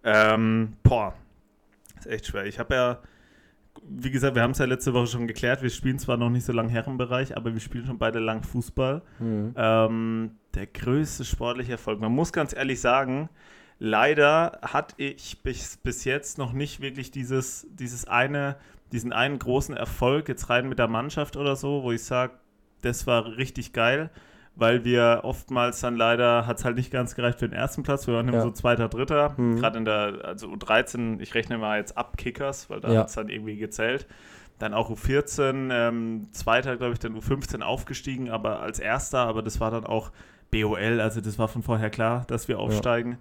[0.04, 1.14] Ähm, boah,
[1.98, 2.46] ist echt schwer.
[2.46, 2.98] Ich habe ja,
[3.88, 6.44] wie gesagt, wir haben es ja letzte Woche schon geklärt, wir spielen zwar noch nicht
[6.44, 9.02] so lange Herrenbereich, aber wir spielen schon beide lang Fußball.
[9.18, 9.54] Hm.
[9.56, 12.00] Ähm, der größte sportliche Erfolg.
[12.00, 13.28] Man muss ganz ehrlich sagen,
[13.78, 18.56] leider hatte ich bis, bis jetzt noch nicht wirklich dieses, dieses eine,
[18.92, 22.34] diesen einen großen Erfolg jetzt rein mit der Mannschaft oder so, wo ich sage,
[22.82, 24.10] das war richtig geil,
[24.56, 28.06] weil wir oftmals dann leider, hat es halt nicht ganz gereicht für den ersten Platz,
[28.06, 28.42] wir waren immer Ja.
[28.42, 29.56] so zweiter, dritter, Mhm.
[29.56, 33.00] gerade in der, also U13, ich rechne mal jetzt ab Kickers, weil da Ja.
[33.00, 34.06] hat es dann irgendwie gezählt.
[34.58, 39.58] Dann auch U14, ähm, zweiter, glaube ich, dann U15 aufgestiegen, aber als erster, aber das
[39.60, 40.10] war dann auch
[40.50, 43.12] BOL, also das war von vorher klar, dass wir aufsteigen.
[43.12, 43.16] U-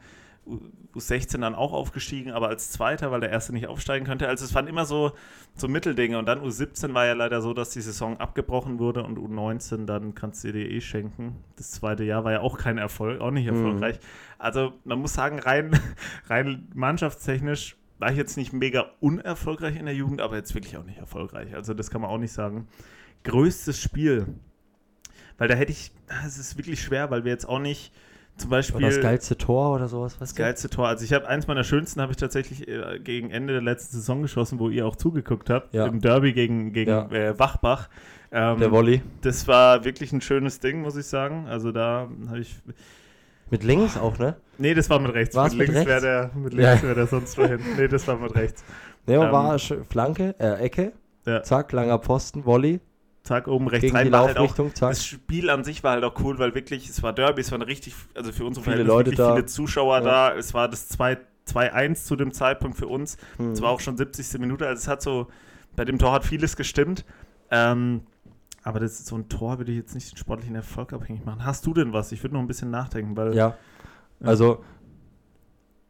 [0.95, 4.27] U16 dann auch aufgestiegen, aber als Zweiter, weil der Erste nicht aufsteigen könnte.
[4.27, 5.11] Also es waren immer so,
[5.55, 6.17] so Mitteldinge.
[6.17, 10.15] Und dann U17 war ja leider so, dass die Saison abgebrochen wurde und U19 dann
[10.15, 11.35] kannst du dir eh schenken.
[11.57, 13.55] Das zweite Jahr war ja auch kein Erfolg, auch nicht Mhm.
[13.55, 13.99] erfolgreich.
[14.37, 15.71] Also man muss sagen, rein,
[16.27, 20.85] rein mannschaftstechnisch war ich jetzt nicht mega unerfolgreich in der Jugend, aber jetzt wirklich auch
[20.85, 21.53] nicht erfolgreich.
[21.53, 22.67] Also das kann man auch nicht sagen.
[23.25, 24.27] Größtes Spiel.
[25.37, 27.93] Weil da hätte ich, ah, es ist wirklich schwer, weil wir jetzt auch nicht
[28.39, 30.87] zum Beispiel Oder das geilste Tor oder sowas, was das geilste Tor.
[30.87, 34.21] Also ich habe eins meiner schönsten habe ich tatsächlich äh, gegen Ende der letzten Saison
[34.21, 35.85] geschossen, wo ihr auch zugeguckt habt, Ja.
[35.85, 37.09] im Derby gegen, gegen Ja.
[37.11, 37.89] äh, Wachbach.
[38.31, 39.01] Ähm, Der Volley.
[39.21, 41.47] das war wirklich ein schönes Ding, muss ich sagen.
[41.47, 42.55] Also da habe ich.
[43.51, 44.35] Mit links auch, ne?
[44.59, 45.35] Nee, das war mit rechts.
[45.35, 46.81] War's mit mit links wäre der, mit Ja.
[46.81, 47.59] wäre der sonst wohin.
[47.77, 48.63] Nee, das war mit rechts.
[49.07, 50.91] Ne, Ähm, war Flanke, äh, Ecke,
[51.25, 51.41] Ja.
[51.41, 52.79] zack, langer Posten, Volley,
[53.29, 54.11] Zack, oben rechts gegen die rein.
[54.11, 57.13] War halt auch, das Spiel an sich war halt auch cool, weil wirklich, es war
[57.13, 59.33] Derby, es waren richtig, also für unsere Viele Verhältnisse Leute wirklich da.
[59.35, 60.03] viele Zuschauer Ja.
[60.31, 60.35] da.
[60.35, 63.17] Es war das 2 2-1 zu dem Zeitpunkt für uns.
[63.37, 63.51] Hm.
[63.51, 64.39] Es war auch schon 70.
[64.39, 65.27] Minute, also es hat so,
[65.75, 67.05] bei dem Tor hat vieles gestimmt.
[67.51, 68.01] Ähm,
[68.63, 71.45] aber das ist so ein Tor würde ich jetzt nicht den sportlichen Erfolg abhängig machen.
[71.45, 72.11] Hast du denn was?
[72.11, 73.35] Ich würde noch ein bisschen nachdenken, weil.
[73.35, 73.55] Ja.
[74.21, 74.63] Also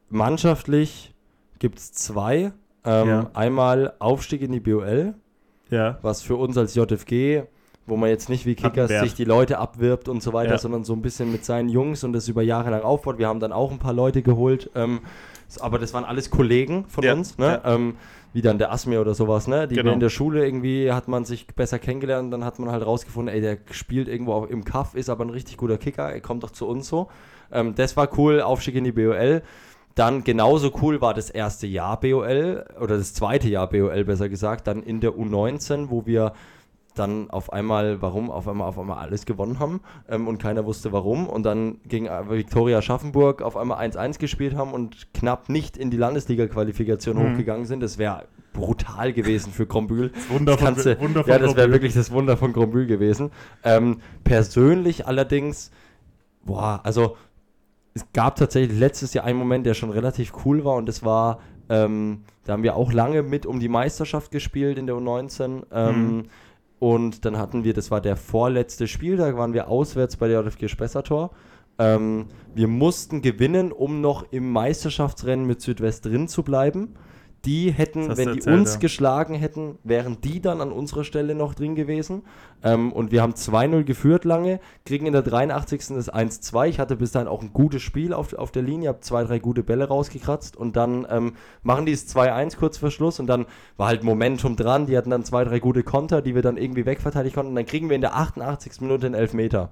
[0.10, 1.14] mannschaftlich
[1.60, 2.52] gibt es zwei.
[2.86, 3.32] Ähm, Ja.
[3.34, 5.16] Einmal Aufstieg in die BOL,
[5.70, 5.98] Ja.
[6.02, 7.44] was für uns als JFG,
[7.86, 10.58] wo man jetzt nicht wie Kickers sich die Leute abwirbt und so weiter, Ja.
[10.58, 13.18] sondern so ein bisschen mit seinen Jungs und das über Jahre lang aufbaut.
[13.18, 15.02] Wir haben dann auch ein paar Leute geholt, ähm,
[15.60, 17.62] aber das waren alles Kollegen von Ja, uns, ne?
[17.66, 17.96] ähm,
[18.32, 19.68] wie dann der Asmir oder sowas, ne?
[19.68, 19.92] die Genau.
[19.92, 23.42] in der Schule irgendwie hat man sich besser kennengelernt, dann hat man halt rausgefunden, ey,
[23.42, 26.52] der spielt irgendwo auch im Kaff, ist aber ein richtig guter Kicker, er kommt doch
[26.52, 27.08] zu uns so.
[27.52, 29.42] Ähm, das war cool, Aufstieg in die BOL.
[30.00, 34.66] Dann genauso cool war das erste Jahr BOL oder das zweite Jahr BOL besser gesagt,
[34.68, 36.32] dann in der U19, wo wir
[36.96, 40.94] dann auf einmal, warum, auf einmal, auf einmal alles gewonnen haben ähm, und keiner wusste
[40.94, 45.76] warum und dann gegen äh, Viktoria Schaffenburg auf einmal 1-1 gespielt haben und knapp nicht
[45.76, 47.34] in die Landesliga-Qualifikation Mhm.
[47.34, 47.82] hochgegangen sind.
[47.84, 50.10] Das wäre brutal gewesen für Grombühl.
[50.16, 52.54] Das Wunder Das von, kannst du- Wunder von Ja, das wäre wirklich das Wunder von
[52.54, 53.32] Grombühl gewesen.
[53.66, 55.72] Ähm, persönlich allerdings,
[56.46, 57.18] boah, also
[58.00, 61.40] es gab tatsächlich letztes Jahr einen Moment, der schon relativ cool war und das war,
[61.70, 65.64] ähm, da haben wir auch lange mit um die Meisterschaft gespielt in der U19.
[65.72, 66.24] Ähm, Mhm.
[66.80, 70.70] Und dann hatten wir, das war der vorletzte Spieltag, waren wir auswärts bei der JFG
[70.70, 71.32] Spessartor.
[71.78, 76.96] Ähm, wir mussten gewinnen, um noch im Meisterschaftsrennen mit Südwest drin zu bleiben.
[77.46, 78.80] Die hätten, wenn die erzählt, uns ja.
[78.80, 82.24] geschlagen hätten, wären die dann an unserer Stelle noch drin gewesen.
[82.64, 85.88] Ähm, und wir haben 2-0 geführt lange, kriegen in der 83.
[85.96, 86.68] das 1-2.
[86.68, 89.40] Ich hatte bis dahin auch ein gutes Spiel auf, auf der Linie, habe zwei, drei
[89.40, 93.46] gute Bälle rausgekratzt und dann ähm, machen die es 2-1 kurz vor Schluss und dann
[93.78, 94.86] war halt Momentum dran.
[94.86, 97.52] Die hatten dann zwei, drei gute Konter, die wir dann irgendwie wegverteidigen konnten.
[97.52, 98.82] Und dann kriegen wir in der 88.
[98.82, 99.70] Minute den Elfmeter.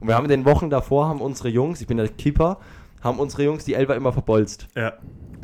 [0.00, 2.58] Und wir haben in den Wochen davor, haben unsere Jungs, ich bin der Keeper,
[3.02, 4.68] haben unsere Jungs die Elfer immer verbolzt.
[4.74, 4.94] Ja.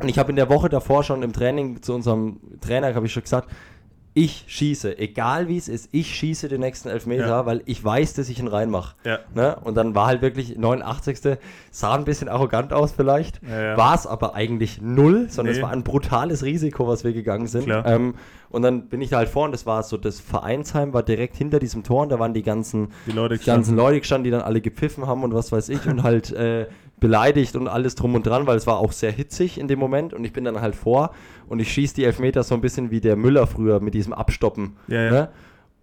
[0.01, 3.13] Und ich habe in der Woche davor schon im Training zu unserem Trainer, habe ich
[3.13, 3.49] schon gesagt,
[4.13, 7.45] ich schieße, egal wie es ist, ich schieße den nächsten Elfmeter, ja.
[7.45, 8.95] weil ich weiß, dass ich ihn reinmache.
[9.03, 9.19] Ja.
[9.35, 9.55] Ne?
[9.63, 11.37] Und dann war halt wirklich 89.
[11.71, 15.59] sah ein bisschen arrogant aus vielleicht, ja, war es aber eigentlich null, sondern nee.
[15.59, 17.69] es war ein brutales Risiko, was wir gegangen sind.
[17.69, 18.15] Ähm,
[18.49, 21.59] und dann bin ich da halt vorne, das war so, das Vereinsheim war direkt hinter
[21.59, 24.41] diesem Tor und da waren die ganzen, die Leute, die ganzen Leute gestanden, die dann
[24.41, 26.65] alle gepfiffen haben und was weiß ich und halt äh,
[26.99, 30.13] beleidigt und alles drum und dran, weil es war auch sehr hitzig in dem Moment
[30.13, 31.13] und ich bin dann halt vor
[31.47, 34.77] und ich schieße die Elfmeter so ein bisschen wie der Müller früher mit diesem Abstoppen.
[34.87, 35.11] Ja, ja.
[35.11, 35.29] Ne?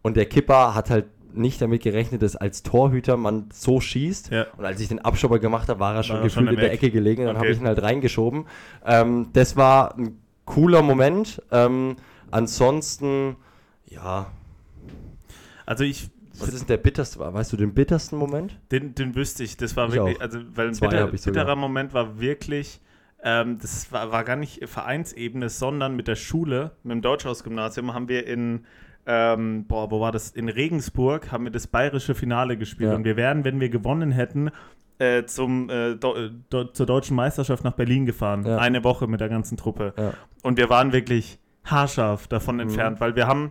[0.02, 4.31] Und der Kipper hat halt nicht damit gerechnet, dass als Torhüter man so schießt.
[4.31, 4.46] Ja.
[4.57, 6.72] Und als ich den Abstopper gemacht habe, war er schon war gefühlt schon in der
[6.72, 7.26] Ecke gelegen.
[7.26, 7.44] Dann okay.
[7.44, 8.46] habe ich ihn halt reingeschoben.
[8.85, 11.42] Ähm, das war ein cooler Moment.
[11.50, 11.96] Ähm,
[12.31, 13.37] ansonsten,
[13.87, 14.26] ja.
[15.66, 16.09] Also ich
[16.40, 17.20] was ist der bitterste?
[17.20, 18.59] Weißt du den bittersten Moment?
[18.70, 19.57] Den, den wüsste ich.
[19.57, 20.22] Das war ich wirklich, auch.
[20.22, 22.81] also weil ein bitter, bitterer Moment war wirklich,
[23.22, 28.09] ähm, das war, war gar nicht Vereinsebene, sondern mit der Schule, mit dem Deutschhaus-Gymnasium, haben
[28.09, 28.64] wir in,
[29.07, 30.31] ähm, boah, wo war das?
[30.31, 32.90] In Regensburg haben wir das bayerische Finale gespielt.
[32.90, 32.96] Ja.
[32.96, 34.51] Und wir wären, wenn wir gewonnen hätten,
[34.99, 36.14] äh, zum, äh, do,
[36.51, 38.46] do, zur deutschen Meisterschaft nach Berlin gefahren.
[38.46, 38.59] Ja.
[38.59, 39.92] Eine Woche mit der ganzen Truppe.
[39.99, 40.12] Ja.
[40.42, 42.62] Und wir waren wirklich haarscharf davon mhm.
[42.62, 43.51] entfernt, weil wir haben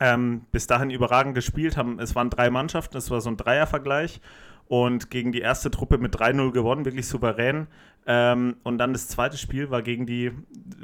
[0.00, 2.00] ähm, bis dahin überragend gespielt haben.
[2.00, 4.20] Es waren drei Mannschaften, es war so ein Dreiervergleich
[4.66, 7.66] und gegen die erste Truppe mit 3-0 gewonnen, wirklich souverän.
[8.06, 10.32] Ähm, und dann das zweite Spiel war gegen die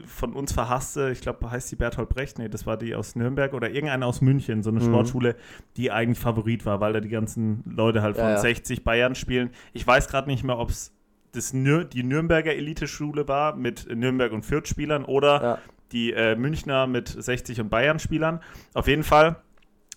[0.06, 3.54] von uns verhasste, ich glaube, heißt die Berthold Brecht, nee, das war die aus Nürnberg
[3.54, 4.86] oder irgendeine aus München, so eine mhm.
[4.86, 5.36] Sportschule,
[5.76, 8.38] die eigentlich Favorit war, weil da die ganzen Leute halt von ja, ja.
[8.38, 9.50] 60 Bayern spielen.
[9.72, 10.92] Ich weiß gerade nicht mehr, ob es
[11.34, 15.58] die Nürnberger Eliteschule war mit Nürnberg und Fürth Spielern oder ja
[15.92, 18.40] die äh, Münchner mit 60 und Bayern-Spielern.
[18.74, 19.36] Auf jeden Fall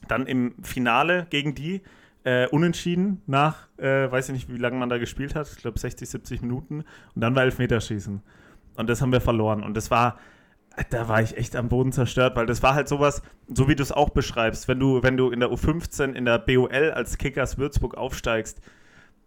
[0.08, 1.82] dann im Finale gegen die
[2.24, 5.80] äh, unentschieden nach, äh, weiß ich nicht, wie lange man da gespielt hat, ich glaube
[5.80, 6.84] 60, 70 Minuten
[7.16, 8.22] und dann war Elfmeterschießen.
[8.76, 9.64] Und das haben wir verloren.
[9.64, 10.18] Und das war,
[10.90, 13.84] da war ich echt am Boden zerstört, weil das war halt sowas, so wie du
[13.84, 17.58] es auch beschreibst, wenn du, wenn du in der U15 in der BOL als Kickers
[17.58, 18.62] Würzburg aufsteigst,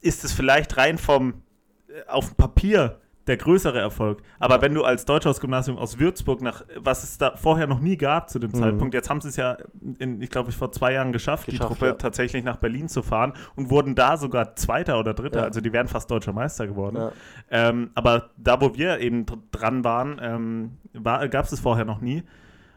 [0.01, 1.43] ist es vielleicht rein vom
[1.89, 4.23] äh, auf dem Papier der größere Erfolg.
[4.39, 8.29] Aber wenn du als Deutschhausgymnasium aus Würzburg nach, was es da vorher noch nie gab
[8.29, 8.57] zu dem mhm.
[8.57, 9.59] Zeitpunkt, jetzt haben sie es ja,
[9.99, 11.93] in, ich glaube, vor zwei Jahren geschafft, geschafft die Truppe ja.
[11.93, 15.45] tatsächlich nach Berlin zu fahren und wurden da sogar Zweiter oder Dritter, ja.
[15.45, 16.97] also die wären fast deutscher Meister geworden.
[16.97, 17.13] Ja.
[17.51, 22.25] Ähm, aber da, wo wir eben dran waren, ähm, gab es es vorher noch nie.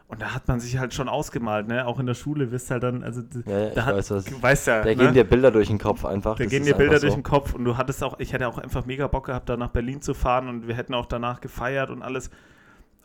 [0.08, 1.84] Und da hat man sich halt schon ausgemalt, ne?
[1.84, 4.82] Auch in der Schule wirst halt dann, also ja, da hat, weiß, was, weißt ja,
[4.82, 4.96] da ne?
[4.96, 6.36] gehen dir Bilder durch den Kopf einfach.
[6.36, 8.86] Da gehen dir Bilder durch den Kopf und du hattest auch, ich hätte auch einfach
[8.86, 12.02] mega Bock gehabt, da nach Berlin zu fahren und wir hätten auch danach gefeiert und
[12.02, 12.30] alles.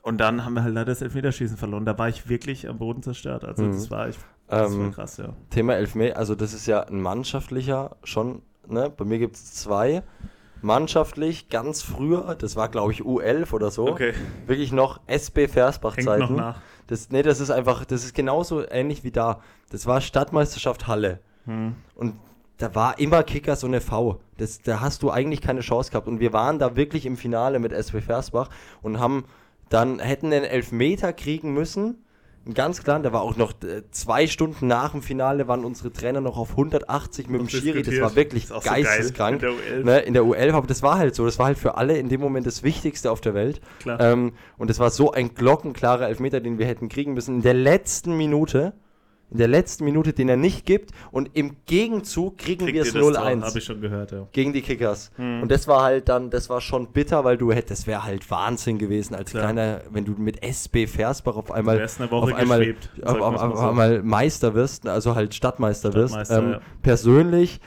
[0.04, 1.86] Und dann haben wir halt leider das Elfmeterschießen verloren.
[1.86, 3.46] Da war ich wirklich am Boden zerstört.
[3.46, 3.72] Also mhm.
[3.72, 5.34] das war ich, das ähm, war krass, ja.
[5.50, 8.92] Thema Elfmeter, also das ist ja ein mannschaftlicher schon, ne?
[8.96, 10.04] Bei mir gibt es zwei
[10.62, 14.14] mannschaftlich ganz früher, das war glaube ich U11 oder so, okay.
[14.46, 16.40] wirklich noch SB Versbach-Zeiten.
[16.91, 19.39] Das, nee, das ist einfach, das ist genauso ähnlich wie da.
[19.69, 21.21] Das war Stadtmeisterschaft Halle.
[21.45, 21.73] Hm.
[21.95, 22.15] Und
[22.58, 24.19] da war immer Kicker so eine V.
[24.36, 26.10] Das, da hast du eigentlich keine Chance gehabt.
[26.10, 28.49] Und wir waren da wirklich im Finale mit SB Versbach
[28.82, 29.23] und haben
[29.69, 32.04] dann, hätten den Elfmeter kriegen müssen
[32.54, 36.21] Ganz klar, da war auch noch äh, zwei Stunden nach dem Finale waren unsere Trainer
[36.21, 37.84] noch auf 180 mit dem Schiri.
[37.84, 39.41] Das war wirklich das geisteskrank.
[39.41, 41.23] So in, der in der U11, aber das war halt so.
[41.25, 43.62] Das war halt für alle in dem Moment das Wichtigste auf der Welt.
[43.86, 47.36] Ähm, und es war so ein glockenklarer Elfmeter, den wir hätten kriegen müssen.
[47.36, 48.73] In der letzten Minute
[49.32, 50.91] in der letzten Minute, den er nicht gibt.
[51.12, 53.41] Und im Gegenzug kriegen Kriegt wir es 0-1.
[53.41, 54.28] Habe ich schon gehört, ja.
[54.34, 55.12] Gegen die Kickers.
[55.17, 55.44] Mhm.
[55.44, 58.30] Und das war halt dann, das war schon bitter, weil du hättest, das wäre halt
[58.30, 59.44] Wahnsinn gewesen als Klar.
[59.44, 64.54] kleiner, wenn du mit SB Versbach auf einmal, auf einmal, auf, auf, auf einmal Meister
[64.54, 66.32] wirst, also halt Stadtmeister, Stadtmeister wirst.
[66.32, 66.62] Ähm, ja.
[66.82, 67.62] Persönlich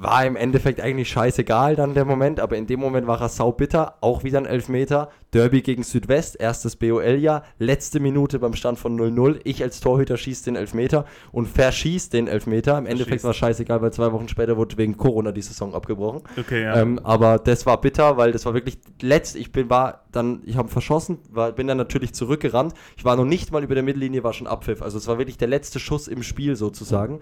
[0.00, 3.50] war im Endeffekt eigentlich scheißegal dann der Moment, aber in dem Moment war er sau
[3.50, 3.96] bitter.
[4.00, 5.10] Auch wieder ein Elfmeter.
[5.34, 9.40] Derby gegen Südwest, erstes BOL-Jahr, letzte Minute beim Stand von 0-0.
[9.44, 12.78] Ich als Torhüter schieße den Elfmeter und verschießt den Elfmeter.
[12.78, 16.22] Im Endeffekt war es scheißegal, weil zwei Wochen später wurde wegen Corona die Saison abgebrochen.
[16.38, 16.80] Okay, ja.
[16.80, 19.36] Ähm, aber das war bitter, weil das war wirklich letzt.
[19.36, 22.72] Ich bin war dann, ich habe verschossen, war, bin dann natürlich zurückgerannt.
[22.96, 24.80] Ich war noch nicht mal über der Mittellinie, war schon Abpfiff.
[24.80, 27.20] Also es war wirklich der letzte Schuss im Spiel sozusagen.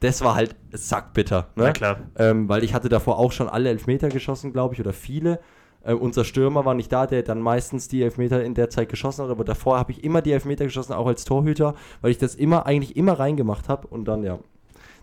[0.00, 1.48] Das war halt sackbitter.
[1.56, 1.64] Ne?
[1.64, 1.98] Na klar.
[2.16, 5.40] Ähm, weil ich hatte davor auch schon alle Elfmeter geschossen, glaube ich, oder viele.
[5.82, 9.24] Äh, unser Stürmer war nicht da, der dann meistens die Elfmeter in der Zeit geschossen
[9.24, 12.34] hat, aber davor habe ich immer die Elfmeter geschossen, auch als Torhüter, weil ich das
[12.34, 14.38] immer eigentlich immer reingemacht habe und dann ja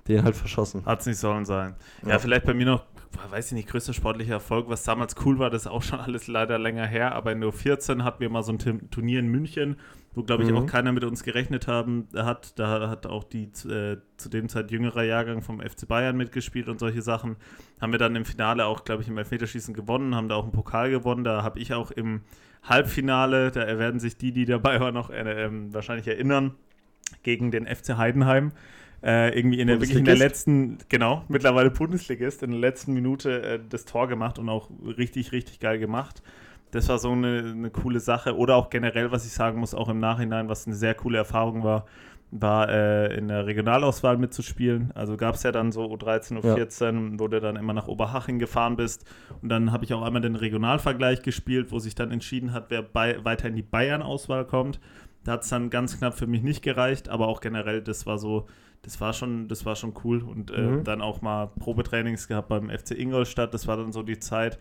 [0.08, 0.86] den halt verschossen.
[0.86, 1.75] Hat es nicht sollen sein.
[2.03, 2.10] Ja.
[2.12, 2.84] ja, vielleicht bei mir noch,
[3.29, 6.27] weiß ich nicht, größter sportlicher Erfolg, was damals cool war, das ist auch schon alles
[6.27, 9.77] leider länger her, aber in nur 14 hatten wir mal so ein Turnier in München,
[10.15, 10.58] wo, glaube ich, mhm.
[10.58, 12.58] auch keiner mit uns gerechnet haben, hat.
[12.58, 16.80] Da hat auch die äh, zu dem Zeit jüngerer Jahrgang vom FC Bayern mitgespielt und
[16.80, 17.36] solche Sachen.
[17.82, 20.54] Haben wir dann im Finale auch, glaube ich, im Elfmeterschießen gewonnen, haben da auch einen
[20.54, 21.23] Pokal gewonnen.
[21.23, 22.21] Da habe ich auch im
[22.63, 26.56] Halbfinale, da werden sich die, die dabei waren, noch äh, äh, wahrscheinlich erinnern,
[27.21, 28.51] gegen den FC Heidenheim
[29.06, 33.41] äh, irgendwie in der, wirklich in der letzten, genau, mittlerweile Bundesligist, in der letzten Minute
[33.43, 36.23] äh, das Tor gemacht und auch richtig, richtig geil gemacht.
[36.71, 38.36] Das war so eine, eine coole Sache.
[38.36, 41.63] Oder auch generell, was ich sagen muss, auch im Nachhinein, was eine sehr coole Erfahrung
[41.63, 41.86] war,
[42.32, 44.91] war äh, in der Regionalauswahl mitzuspielen.
[44.93, 47.19] Also gab es ja dann so U13, U14, ja.
[47.19, 49.06] wo du dann immer nach Oberhaching gefahren bist.
[49.41, 52.82] Und dann habe ich auch einmal den Regionalvergleich gespielt, wo sich dann entschieden hat, wer
[52.82, 54.80] bei, weiter in die Bayern-Auswahl kommt.
[55.23, 58.17] Da hat es dann ganz knapp für mich nicht gereicht, aber auch generell, das war
[58.17, 58.47] so
[58.86, 60.21] das war schon, das war schon cool.
[60.21, 60.84] Und äh, mhm.
[60.84, 63.54] dann auch mal Probetrainings gehabt beim FC Ingolstadt.
[63.54, 64.60] Das war dann so die Zeit,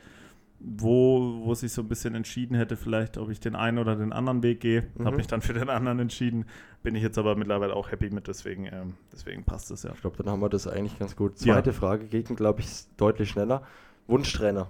[0.66, 4.12] wo, wo sich so ein bisschen entschieden hätte, vielleicht, ob ich den einen oder den
[4.12, 4.88] anderen Weg gehe.
[4.96, 5.05] Mhm.
[5.05, 6.46] Habe mich dann für den anderen entschieden.
[6.83, 9.92] Bin ich jetzt aber mittlerweile auch happy mit, deswegen, ähm, deswegen passt es ja.
[9.94, 11.38] Ich glaube, dann haben wir das eigentlich ganz gut.
[11.38, 11.74] Zweite ja.
[11.74, 13.62] Frage geht, glaube ich, deutlich schneller.
[14.07, 14.68] Wunschtrainer.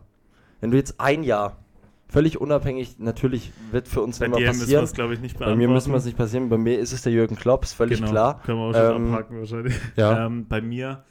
[0.61, 1.59] Wenn du jetzt ein Jahr
[2.09, 4.83] völlig unabhängig, natürlich wird für uns Bei immer passieren.
[4.83, 6.48] Müssen glaube ich, nicht Bei mir müssen wir es nicht passieren.
[6.48, 8.42] Bei mir ist es der Jürgen Klopp, ist völlig genau, klar.
[8.42, 9.74] Können wir auch schon ähm, abhaken wahrscheinlich.
[9.96, 10.26] Ja.
[10.26, 11.04] Ähm, bei mir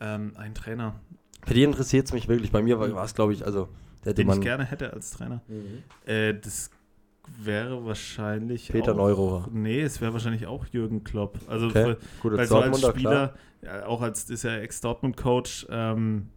[0.00, 0.94] ähm, ein Trainer.
[1.46, 2.52] Für die interessiert es mich wirklich.
[2.52, 3.68] Bei mir war es, glaube ich, also
[4.04, 5.40] Den ich gerne hätte als Trainer.
[5.48, 5.82] Mhm.
[6.06, 6.70] Äh, das
[7.38, 9.48] wäre wahrscheinlich Peter auch.
[9.50, 11.38] Nee, es wäre wahrscheinlich auch Jürgen Klopp.
[11.48, 11.96] Also okay.
[12.22, 16.28] für, weil so als Spieler, ja, auch als ist er Ex-Dortmund-Coach, ähm,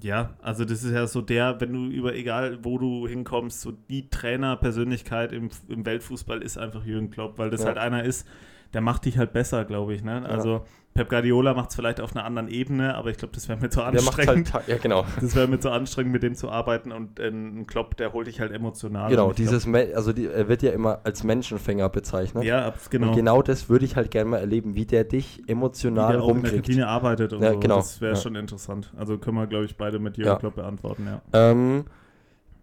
[0.00, 3.72] ja, also das ist ja so der, wenn du über egal wo du hinkommst, so
[3.72, 7.68] die Trainerpersönlichkeit im, im Weltfußball ist einfach Jürgen Klopp, weil das ja.
[7.68, 8.26] halt einer ist,
[8.72, 10.02] der macht dich halt besser, glaube ich.
[10.02, 10.24] Ne?
[10.26, 10.64] Also ja.
[10.94, 13.70] Pep Guardiola macht es vielleicht auf einer anderen Ebene, aber ich glaube, das wäre mir
[13.70, 14.52] zu anstrengend.
[14.52, 15.06] Halt, ja, genau.
[15.20, 18.26] Das wäre mir zu anstrengend, mit dem zu arbeiten und äh, ein Klopp, der holt
[18.26, 19.08] dich halt emotional.
[19.08, 22.44] Genau, dieses, glaub, also die, er wird ja immer als Menschenfänger bezeichnet.
[22.44, 23.08] Ja, genau.
[23.08, 26.20] Und genau das würde ich halt gerne mal erleben, wie der dich emotional wie der
[26.20, 26.44] rumkriegt.
[26.46, 27.60] in der Kabine arbeitet und ja, so.
[27.60, 27.76] Genau.
[27.76, 28.20] Das wäre ja.
[28.20, 28.92] schon interessant.
[28.96, 30.38] Also können wir, glaube ich, beide mit Jürgen ja.
[30.38, 31.22] Klopp beantworten, ja.
[31.32, 31.84] Ähm,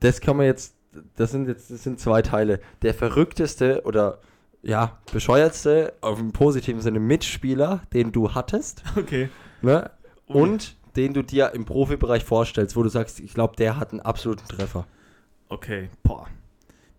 [0.02, 0.76] das kann man jetzt,
[1.16, 2.60] das sind jetzt, das sind zwei Teile.
[2.84, 4.20] Der verrückteste oder
[4.62, 8.84] ja, bescheuertste, auf dem positiven Sinne Mitspieler, den du hattest.
[8.96, 9.30] Okay.
[9.62, 9.90] Ne?
[10.28, 14.02] Und den du dir im Profibereich vorstellst, wo du sagst, ich glaube, der hat einen
[14.02, 14.86] absoluten Treffer.
[15.48, 16.28] Okay, boah.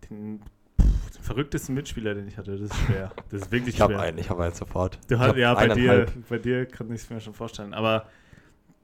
[0.09, 0.41] Den,
[0.79, 3.11] pff, den, verrücktesten Mitspieler, den ich hatte, das ist schwer.
[3.29, 3.99] Das ist wirklich ich schwer.
[3.99, 4.99] Einen, ich habe einen sofort.
[5.07, 7.73] Du hast, ja, bei dir, bei dir kann ich es mir schon vorstellen.
[7.73, 8.07] Aber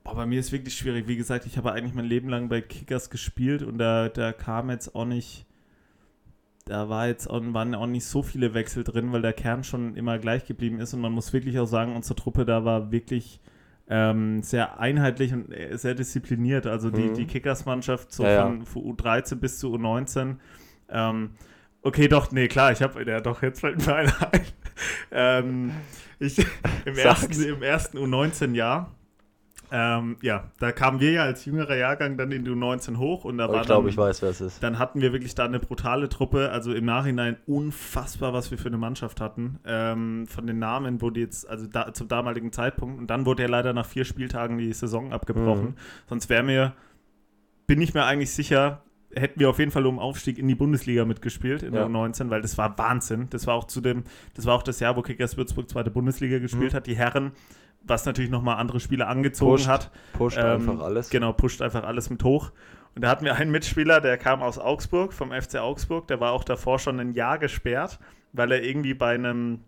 [0.03, 1.07] boah, bei mir ist es wirklich schwierig.
[1.07, 4.69] Wie gesagt, ich habe eigentlich mein Leben lang bei Kickers gespielt und da, da kam
[4.69, 5.46] jetzt auch nicht
[6.67, 9.95] da war jetzt auch, waren auch nicht so viele Wechsel drin, weil der Kern schon
[9.95, 13.39] immer gleich geblieben ist und man muss wirklich auch sagen, unsere Truppe da war wirklich
[13.89, 16.67] ähm, sehr einheitlich und äh, sehr diszipliniert.
[16.67, 17.13] Also die, mhm.
[17.13, 20.35] die Kickers-Mannschaft so ja, von, von, U13 bis zu U19.
[20.89, 21.31] Ähm,
[21.81, 24.41] okay, doch, nee, klar, ich habe, ja doch, jetzt fällt mir einer ein.
[25.11, 25.71] ähm,
[26.19, 26.39] ich,
[26.85, 28.93] im, ersten, Im ersten U19-Jahr
[29.71, 33.37] ähm, ja, da kamen wir ja als jüngerer Jahrgang dann in die U19 hoch und
[33.37, 34.63] da Aber war ich glaube, ich weiß, wer es ist.
[34.63, 38.69] Dann hatten wir wirklich da eine brutale Truppe, also im Nachhinein unfassbar, was wir für
[38.69, 39.59] eine Mannschaft hatten.
[39.65, 43.49] Ähm, von den Namen wurde jetzt, also da, zum damaligen Zeitpunkt, und dann wurde ja
[43.49, 45.65] leider nach vier Spieltagen die Saison abgebrochen.
[45.65, 45.75] Mhm.
[46.07, 46.73] Sonst wäre mir,
[47.65, 51.05] bin ich mir eigentlich sicher, hätten wir auf jeden Fall um Aufstieg in die Bundesliga
[51.05, 51.85] mitgespielt in ja.
[51.85, 53.27] der U19, weil das war Wahnsinn.
[53.29, 54.03] Das war auch zu dem,
[54.35, 56.75] das war auch das Jahr, wo Kickers Würzburg zweite Bundesliga gespielt mhm.
[56.77, 56.87] hat.
[56.87, 57.31] Die Herren
[57.87, 59.91] was natürlich nochmal andere Spieler angezogen pusht, hat.
[60.13, 61.09] Pusht ähm, einfach alles.
[61.09, 62.51] Genau, pusht einfach alles mit hoch.
[62.95, 66.31] Und da hatten wir einen Mitspieler, der kam aus Augsburg, vom FC Augsburg, der war
[66.31, 67.99] auch davor schon ein Jahr gesperrt,
[68.33, 69.59] weil er irgendwie bei einem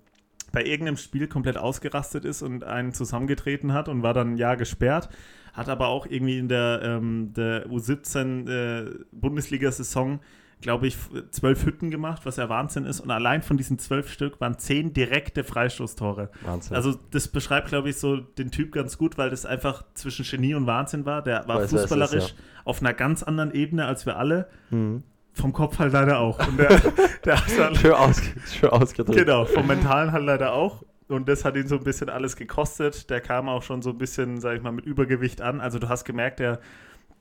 [0.52, 4.58] bei irgendeinem Spiel komplett ausgerastet ist und einen zusammengetreten hat und war dann ein Jahr
[4.58, 5.10] gesperrt.
[5.54, 10.20] Hat aber auch irgendwie in der, ähm, der U17 äh, Bundesliga-Saison
[10.62, 10.98] glaube ich,
[11.32, 13.00] zwölf Hütten gemacht, was ja Wahnsinn ist.
[13.00, 16.30] Und allein von diesen zwölf Stück waren zehn direkte Freistoßtore.
[16.42, 16.76] Wahnsinn.
[16.76, 20.56] Also das beschreibt, glaube ich, so den Typ ganz gut, weil das einfach zwischen Genie
[20.56, 21.22] und Wahnsinn war.
[21.22, 22.62] Der war weiß, fußballerisch weiß, ja.
[22.66, 24.50] auf einer ganz anderen Ebene als wir alle.
[24.70, 25.04] Mhm.
[25.32, 26.46] Vom Kopf halt leider auch.
[26.46, 26.70] Und der,
[27.26, 29.18] der hat schön, aus, schön ausgedrückt.
[29.18, 30.84] Genau, vom Mentalen halt leider auch.
[31.08, 33.10] Und das hat ihn so ein bisschen alles gekostet.
[33.10, 35.62] Der kam auch schon so ein bisschen, sag ich mal, mit Übergewicht an.
[35.62, 36.60] Also du hast gemerkt, der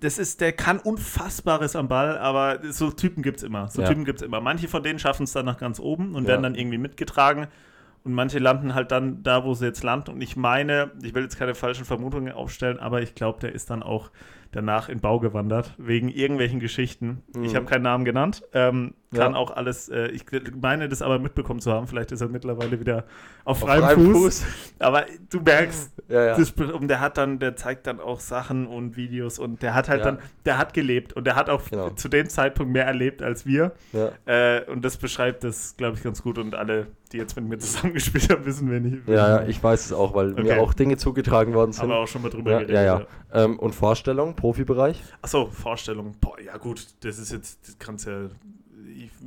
[0.01, 3.69] das ist, der kann Unfassbares am Ball, aber so Typen gibt es immer.
[3.69, 3.89] So ja.
[3.89, 4.41] Typen gibt es immer.
[4.41, 6.31] Manche von denen schaffen es dann nach ganz oben und ja.
[6.31, 7.49] werden dann irgendwie mitgetragen.
[8.05, 10.13] und manche landen halt dann da, wo sie jetzt landen.
[10.13, 13.71] Und ich meine, ich will jetzt keine falschen Vermutungen aufstellen, aber ich glaube, der ist
[13.71, 14.11] dann auch
[14.53, 17.23] danach in Bau gewandert, wegen irgendwelchen Geschichten.
[17.35, 17.45] Mhm.
[17.45, 18.43] Ich habe keinen Namen genannt.
[18.53, 19.39] Ähm, kann ja.
[19.39, 20.25] auch alles, äh, ich
[20.61, 21.87] meine das aber mitbekommen zu haben.
[21.87, 23.05] Vielleicht ist er mittlerweile wieder
[23.45, 24.43] auf, auf freiem Fuß.
[24.43, 24.47] Fuß.
[24.81, 26.37] Aber du merkst, ja, ja.
[26.37, 29.89] Das, und der hat dann, der zeigt dann auch Sachen und Videos und der hat
[29.89, 31.91] halt dann, der hat gelebt und der hat auch genau.
[31.91, 33.73] zu dem Zeitpunkt mehr erlebt als wir.
[34.27, 36.37] Äh, und das beschreibt das, glaube ich, ganz gut.
[36.37, 39.09] Und alle, die jetzt mit mir zusammengespielt haben, wissen wir nicht.
[39.09, 40.43] Ja, ja, ich weiß es auch, weil okay.
[40.43, 41.85] mir auch Dinge zugetragen worden sind.
[41.85, 42.77] Aber auch schon mal drüber ja, geredet.
[42.77, 43.07] Ja, ja.
[43.33, 45.03] Ähm, und Vorstellung, Profibereich?
[45.21, 46.15] Achso, Vorstellung.
[46.23, 48.31] Boah, ja gut, das ist jetzt, das kannst ja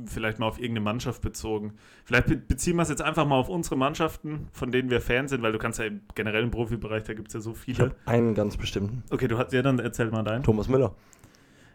[0.06, 1.74] vielleicht mal auf irgendeine Mannschaft bezogen.
[2.04, 5.42] Vielleicht beziehen wir es jetzt einfach mal auf unsere Mannschaften, von denen wir Fans sind,
[5.42, 5.84] weil du kannst ja
[6.16, 7.94] generell im Profibereich, da gibt es ja so viele.
[8.02, 9.04] Ich einen ganz bestimmten.
[9.10, 10.42] Okay, du hast ja dann erzähl mal deinen.
[10.42, 10.92] Thomas Müller.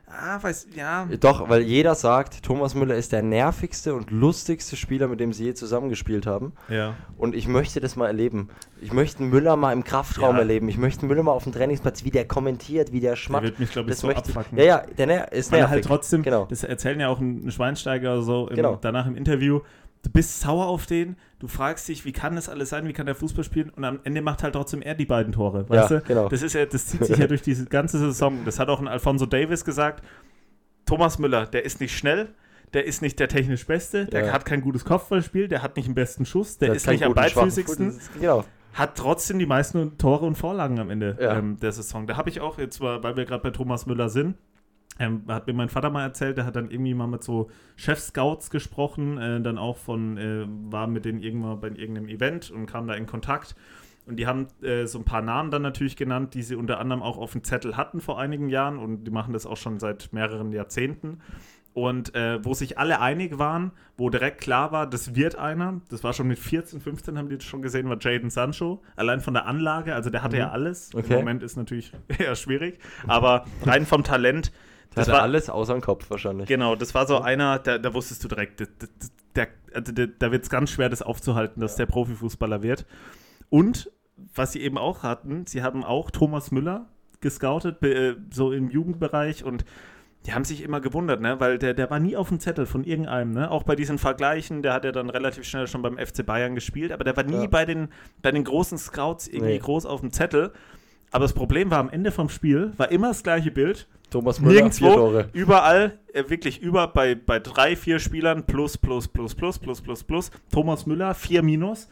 [0.09, 1.05] Ah, weiß, ja.
[1.19, 5.43] Doch, weil jeder sagt, Thomas Müller ist der nervigste und lustigste Spieler, mit dem sie
[5.43, 6.53] je zusammengespielt haben.
[6.69, 6.95] Ja.
[7.17, 8.47] Und ich möchte das mal erleben.
[8.81, 10.41] Ich möchte Müller mal im Kraftraum ja.
[10.41, 10.69] erleben.
[10.69, 13.43] Ich möchte Müller mal auf dem Trainingsplatz, wie der kommentiert, wie der schmackt.
[13.43, 14.57] Der wird mich, glaube ich, das so möchte abfacken.
[14.57, 15.73] Ja, ja, der ner ist Weil nervig.
[15.73, 16.45] halt trotzdem, genau.
[16.45, 18.77] das erzählen ja auch ein Schweinsteiger oder so im, genau.
[18.79, 19.59] danach im Interview,
[20.03, 23.05] du bist sauer auf den, du fragst dich, wie kann das alles sein, wie kann
[23.05, 25.99] der Fußball spielen und am Ende macht halt trotzdem er die beiden Tore, weißt ja,
[25.99, 26.05] du?
[26.05, 26.29] Genau.
[26.29, 28.39] Das ist ja, das zieht sich ja durch diese ganze Saison.
[28.45, 30.03] Das hat auch ein Alfonso Davis gesagt.
[30.85, 32.29] Thomas Müller, der ist nicht schnell,
[32.73, 34.33] der ist nicht der technisch Beste, der ja.
[34.33, 37.13] hat kein gutes Kopfballspiel, der hat nicht den besten Schuss, der, der ist nicht am
[37.13, 37.99] beidfüßigsten.
[38.19, 38.45] Genau.
[38.73, 41.37] Hat trotzdem die meisten Tore und Vorlagen am Ende ja.
[41.37, 42.05] ähm, der Saison.
[42.05, 44.35] Da habe ich auch jetzt, weil wir gerade bei Thomas Müller sind,
[44.99, 48.49] ähm, hat mir mein Vater mal erzählt, der hat dann irgendwie mal mit so Chef-Scouts
[48.49, 52.87] gesprochen, äh, dann auch von, äh, war mit denen irgendwann bei irgendeinem Event und kam
[52.87, 53.55] da in Kontakt.
[54.05, 57.03] Und die haben äh, so ein paar Namen dann natürlich genannt, die sie unter anderem
[57.03, 60.13] auch auf dem Zettel hatten vor einigen Jahren und die machen das auch schon seit
[60.13, 61.19] mehreren Jahrzehnten.
[61.73, 66.03] Und äh, wo sich alle einig waren, wo direkt klar war, das wird einer, das
[66.03, 68.81] war schon mit 14, 15 haben die das schon gesehen, war Jaden Sancho.
[68.95, 70.41] Allein von der Anlage, also der hatte mhm.
[70.41, 70.95] ja alles.
[70.95, 71.13] Okay.
[71.13, 74.51] Im Moment ist natürlich eher schwierig, aber rein vom Talent
[74.97, 76.47] das war alles außer dem Kopf wahrscheinlich.
[76.47, 78.67] Genau, das war so einer, da, da wusstest du direkt,
[79.73, 81.85] also der, da wird es ganz schwer, das aufzuhalten, dass ja.
[81.85, 82.85] der Profifußballer wird.
[83.49, 83.91] Und
[84.35, 86.87] was sie eben auch hatten, sie haben auch Thomas Müller
[87.21, 89.65] gescoutet, äh, so im Jugendbereich und
[90.25, 91.39] die haben sich immer gewundert, ne?
[91.39, 93.31] weil der, der war nie auf dem Zettel von irgendeinem.
[93.31, 93.49] Ne?
[93.49, 96.91] Auch bei diesen Vergleichen, der hat ja dann relativ schnell schon beim FC Bayern gespielt,
[96.91, 97.47] aber der war nie ja.
[97.47, 97.87] bei, den,
[98.21, 99.59] bei den großen Scouts irgendwie nee.
[99.59, 100.51] groß auf dem Zettel.
[101.11, 103.87] Aber das Problem war am Ende vom Spiel, war immer das gleiche Bild.
[104.09, 105.29] Thomas Müller, Nirgendwo, vier Tore.
[105.33, 110.03] Überall, äh, wirklich über bei, bei drei, vier Spielern plus, plus, plus, plus, plus, plus,
[110.03, 110.31] plus.
[110.51, 111.89] Thomas Müller, vier minus.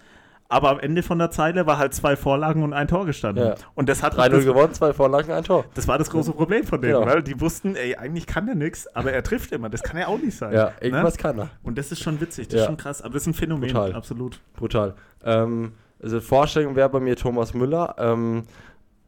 [0.48, 3.48] Aber am Ende von der Zeile war halt zwei Vorlagen und ein Tor gestanden.
[3.48, 3.56] Ja.
[3.74, 5.66] Und das hat 3-0 gewonnen, zwei Vorlagen, ein Tor.
[5.74, 7.06] Das war das große Problem von denen, ja.
[7.06, 9.70] weil die wussten, ey, eigentlich kann der nichts, aber er trifft immer.
[9.70, 10.54] Das kann ja auch nicht sein.
[10.54, 11.22] Ja, irgendwas ne?
[11.22, 11.50] kann er.
[11.64, 12.62] Und das ist schon witzig, das ja.
[12.62, 13.02] ist schon krass.
[13.02, 13.94] Aber das ist ein Phänomen, Brutal.
[13.94, 14.40] absolut.
[14.56, 14.94] Brutal.
[15.24, 17.96] Ähm, also Vorstellung wäre bei mir Thomas Müller.
[17.98, 18.44] Ähm,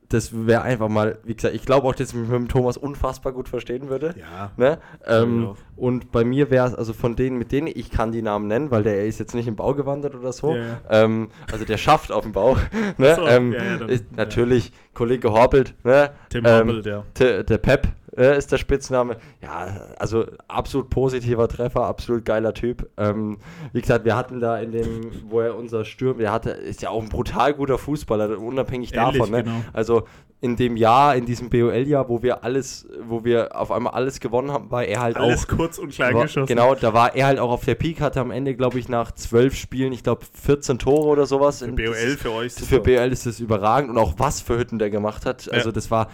[0.09, 2.77] das wäre einfach mal, wie gesagt, ich glaube auch, dass ich mich mit dem Thomas
[2.77, 4.15] unfassbar gut verstehen würde.
[4.17, 4.51] Ja.
[4.55, 4.79] Ne?
[5.05, 8.47] Ähm, und bei mir wäre es, also von denen, mit denen ich kann die Namen
[8.47, 10.55] nennen, weil der ist jetzt nicht im Bau gewandert oder so.
[10.55, 10.79] Ja, ja.
[10.89, 12.55] Ähm, also der schafft auf dem Bau.
[12.97, 13.15] ne?
[13.15, 15.75] So, ähm, ja, dann, ist natürlich Kollege Horbelt.
[15.83, 16.11] Ne?
[16.29, 17.03] Tim Horbelt, ja.
[17.17, 19.17] Der Pep äh, ist der Spitzname.
[19.41, 22.89] Ja, also absolut positiver Treffer, absolut geiler Typ.
[22.97, 23.37] Ähm,
[23.73, 26.89] wie gesagt, wir hatten da in dem, wo er unser Stürm, der hatte, ist ja
[26.89, 29.31] auch ein brutal guter Fußballer, unabhängig Ähnlich, davon.
[29.31, 29.43] Ne?
[29.43, 29.61] Genau.
[29.73, 30.03] Also
[30.39, 34.51] in dem Jahr, in diesem BOL-Jahr, wo wir alles, wo wir auf einmal alles gewonnen
[34.51, 35.29] haben, war er halt alles auch.
[35.29, 36.45] Alles kurz und klein war, geschossen.
[36.45, 39.11] Genau, da war er halt auch auf der Peak, hatte am Ende, glaube ich, nach
[39.11, 41.59] zwölf Spielen, ich glaube, 14 Tore oder sowas.
[41.59, 42.53] Für BOL für euch.
[42.53, 45.51] Für BOL ist das überragend und auch was für Hütten der gemacht hat.
[45.51, 45.73] Also, ja.
[45.73, 46.07] das war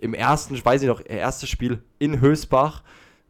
[0.00, 2.82] im ersten, weiß ich noch, erstes Spiel in Hösbach.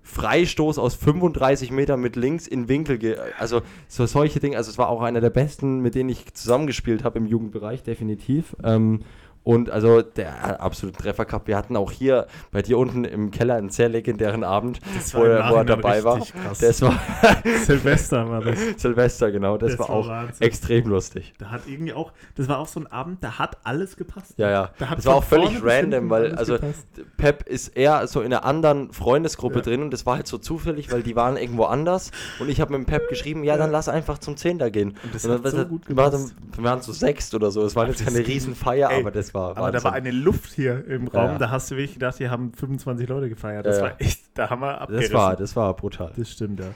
[0.03, 3.19] Freistoß aus 35 Metern mit links in Winkel.
[3.39, 4.57] Also so solche Dinge.
[4.57, 8.55] Also es war auch einer der besten, mit denen ich zusammengespielt habe im Jugendbereich, definitiv.
[8.63, 9.01] Ähm,
[9.47, 11.47] und also der absolute Treffer gehabt.
[11.47, 14.81] Wir hatten auch hier bei dir unten im Keller einen sehr legendären Abend,
[15.13, 16.19] wo er, wo er, dabei war.
[16.19, 16.59] Krass.
[16.59, 16.99] Das war
[17.65, 18.59] Silvester war das.
[18.77, 19.57] Silvester, genau.
[19.57, 20.45] Das, das war, war, auch Wahnsinn.
[20.45, 21.33] extrem lustig.
[21.39, 24.35] Da hat irgendwie auch, das war auch so ein Abend, da hat alles gepasst.
[24.37, 24.71] Ja, ja.
[24.81, 26.89] Da das war auch völlig random, weil also gepasst.
[27.17, 29.63] Pep ist eher so in einer anderen Freundesgruppe ja.
[29.63, 32.77] drin und das war halt so zufällig, weil die waren irgendwo anders und ich habe
[32.77, 34.97] mit dem Pep geschrieben, ja, dann lass einfach zum Zehnter gehen.
[35.05, 36.15] Und das und dann, hat so gut gemacht.
[36.57, 37.63] Wir waren so sechst oder so.
[37.65, 39.57] Es war jetzt keine Riesenfeier, aber das war war.
[39.57, 41.39] Aber da war eine Luft hier im Raum, ja.
[41.39, 43.67] da hast du wirklich gedacht, hier haben 25 Leute gefeiert.
[43.67, 45.13] Das ja, war echt, da haben wir abgerissen.
[45.13, 46.13] Das war, das war brutal.
[46.17, 46.67] Das stimmt, ja.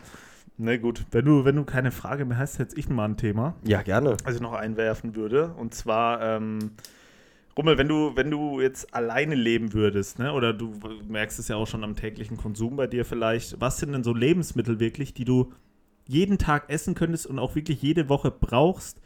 [0.63, 3.55] Na gut, wenn du, wenn du keine Frage mehr hast, hätte ich mal ein Thema.
[3.65, 4.17] Ja, gerne.
[4.25, 5.55] Also ich noch einwerfen würde.
[5.57, 6.73] Und zwar, ähm,
[7.57, 10.75] Rummel, wenn du, wenn du jetzt alleine leben würdest, ne, oder du
[11.09, 14.15] merkst es ja auch schon am täglichen Konsum bei dir vielleicht, was sind denn so
[14.15, 15.53] Lebensmittel wirklich, die du
[16.07, 19.01] jeden Tag essen könntest und auch wirklich jede Woche brauchst,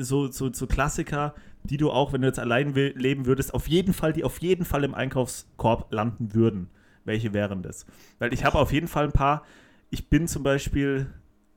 [0.00, 3.92] so, so, so Klassiker, die du auch, wenn du jetzt allein leben würdest, auf jeden
[3.92, 6.68] Fall, die auf jeden Fall im Einkaufskorb landen würden.
[7.04, 7.86] Welche wären das?
[8.18, 9.44] Weil ich habe auf jeden Fall ein paar.
[9.90, 11.06] Ich bin zum Beispiel,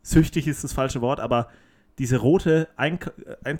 [0.02, 1.50] süchtig ist das falsche Wort, aber
[2.00, 3.12] diese rote Eink
[3.44, 3.58] äh,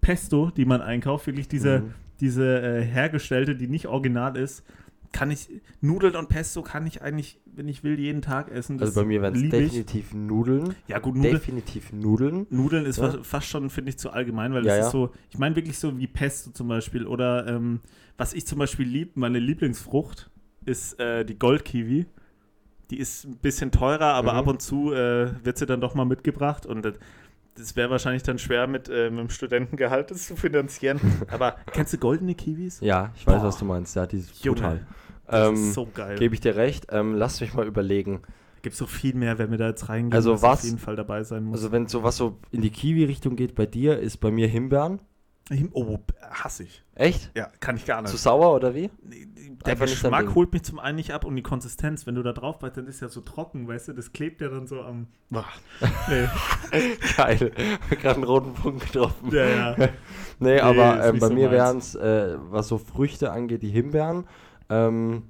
[0.00, 1.94] Pesto, die man einkauft, wirklich diese, mhm.
[2.20, 4.64] diese äh, hergestellte, die nicht original ist,
[5.12, 5.48] kann ich,
[5.80, 8.78] Nudeln und Pesto kann ich eigentlich, wenn ich will, jeden Tag essen.
[8.78, 10.74] Das also bei mir wären es definitiv Nudeln.
[10.88, 11.34] Ja, gut, Nudeln.
[11.34, 12.46] Definitiv Nudeln.
[12.50, 13.22] Nudeln ist ja.
[13.22, 15.98] fast schon, finde ich, zu allgemein, weil ja, das ist so, ich meine wirklich so
[15.98, 17.80] wie Pesto zum Beispiel oder ähm,
[18.16, 20.30] was ich zum Beispiel liebe, meine Lieblingsfrucht
[20.64, 22.06] ist äh, die Goldkiwi.
[22.90, 24.38] Die ist ein bisschen teurer, aber mhm.
[24.38, 26.92] ab und zu äh, wird sie dann doch mal mitgebracht und
[27.56, 31.00] das wäre wahrscheinlich dann schwer mit, äh, mit dem Studentengehalt das zu finanzieren.
[31.28, 32.80] Aber kennst du goldene Kiwis?
[32.80, 33.48] Ja, ich weiß, Boah.
[33.48, 33.96] was du meinst.
[33.96, 34.86] Ja, die ist brutal.
[35.26, 36.18] Das ähm, ist so geil.
[36.18, 36.86] Gebe ich dir recht.
[36.90, 38.22] Ähm, lass mich mal überlegen.
[38.62, 40.96] Gibt es so viel mehr, wenn wir da jetzt reingehen, also was, auf jeden Fall
[40.96, 41.58] dabei sein muss.
[41.58, 45.00] Also wenn sowas so in die Kiwi-Richtung geht bei dir, ist bei mir Himbeeren.
[45.72, 46.82] Oh, hasse ich.
[46.96, 47.30] Echt?
[47.36, 48.10] Ja, kann ich gar nicht.
[48.10, 48.90] Zu sauer oder wie?
[49.64, 52.32] Der Einfach Geschmack holt mich zum einen nicht ab und die Konsistenz, wenn du da
[52.32, 55.06] drauf beißt, dann ist ja so trocken, weißt du, das klebt ja dann so am.
[55.30, 56.26] nee.
[57.16, 57.52] Geil.
[57.90, 59.30] Gerade einen roten Punkt getroffen.
[59.30, 59.76] Ja, ja.
[59.78, 59.88] nee,
[60.40, 64.24] nee aber äh, bei so mir wären es, äh, was so Früchte angeht, die Himbeeren.
[64.68, 65.24] Ähm,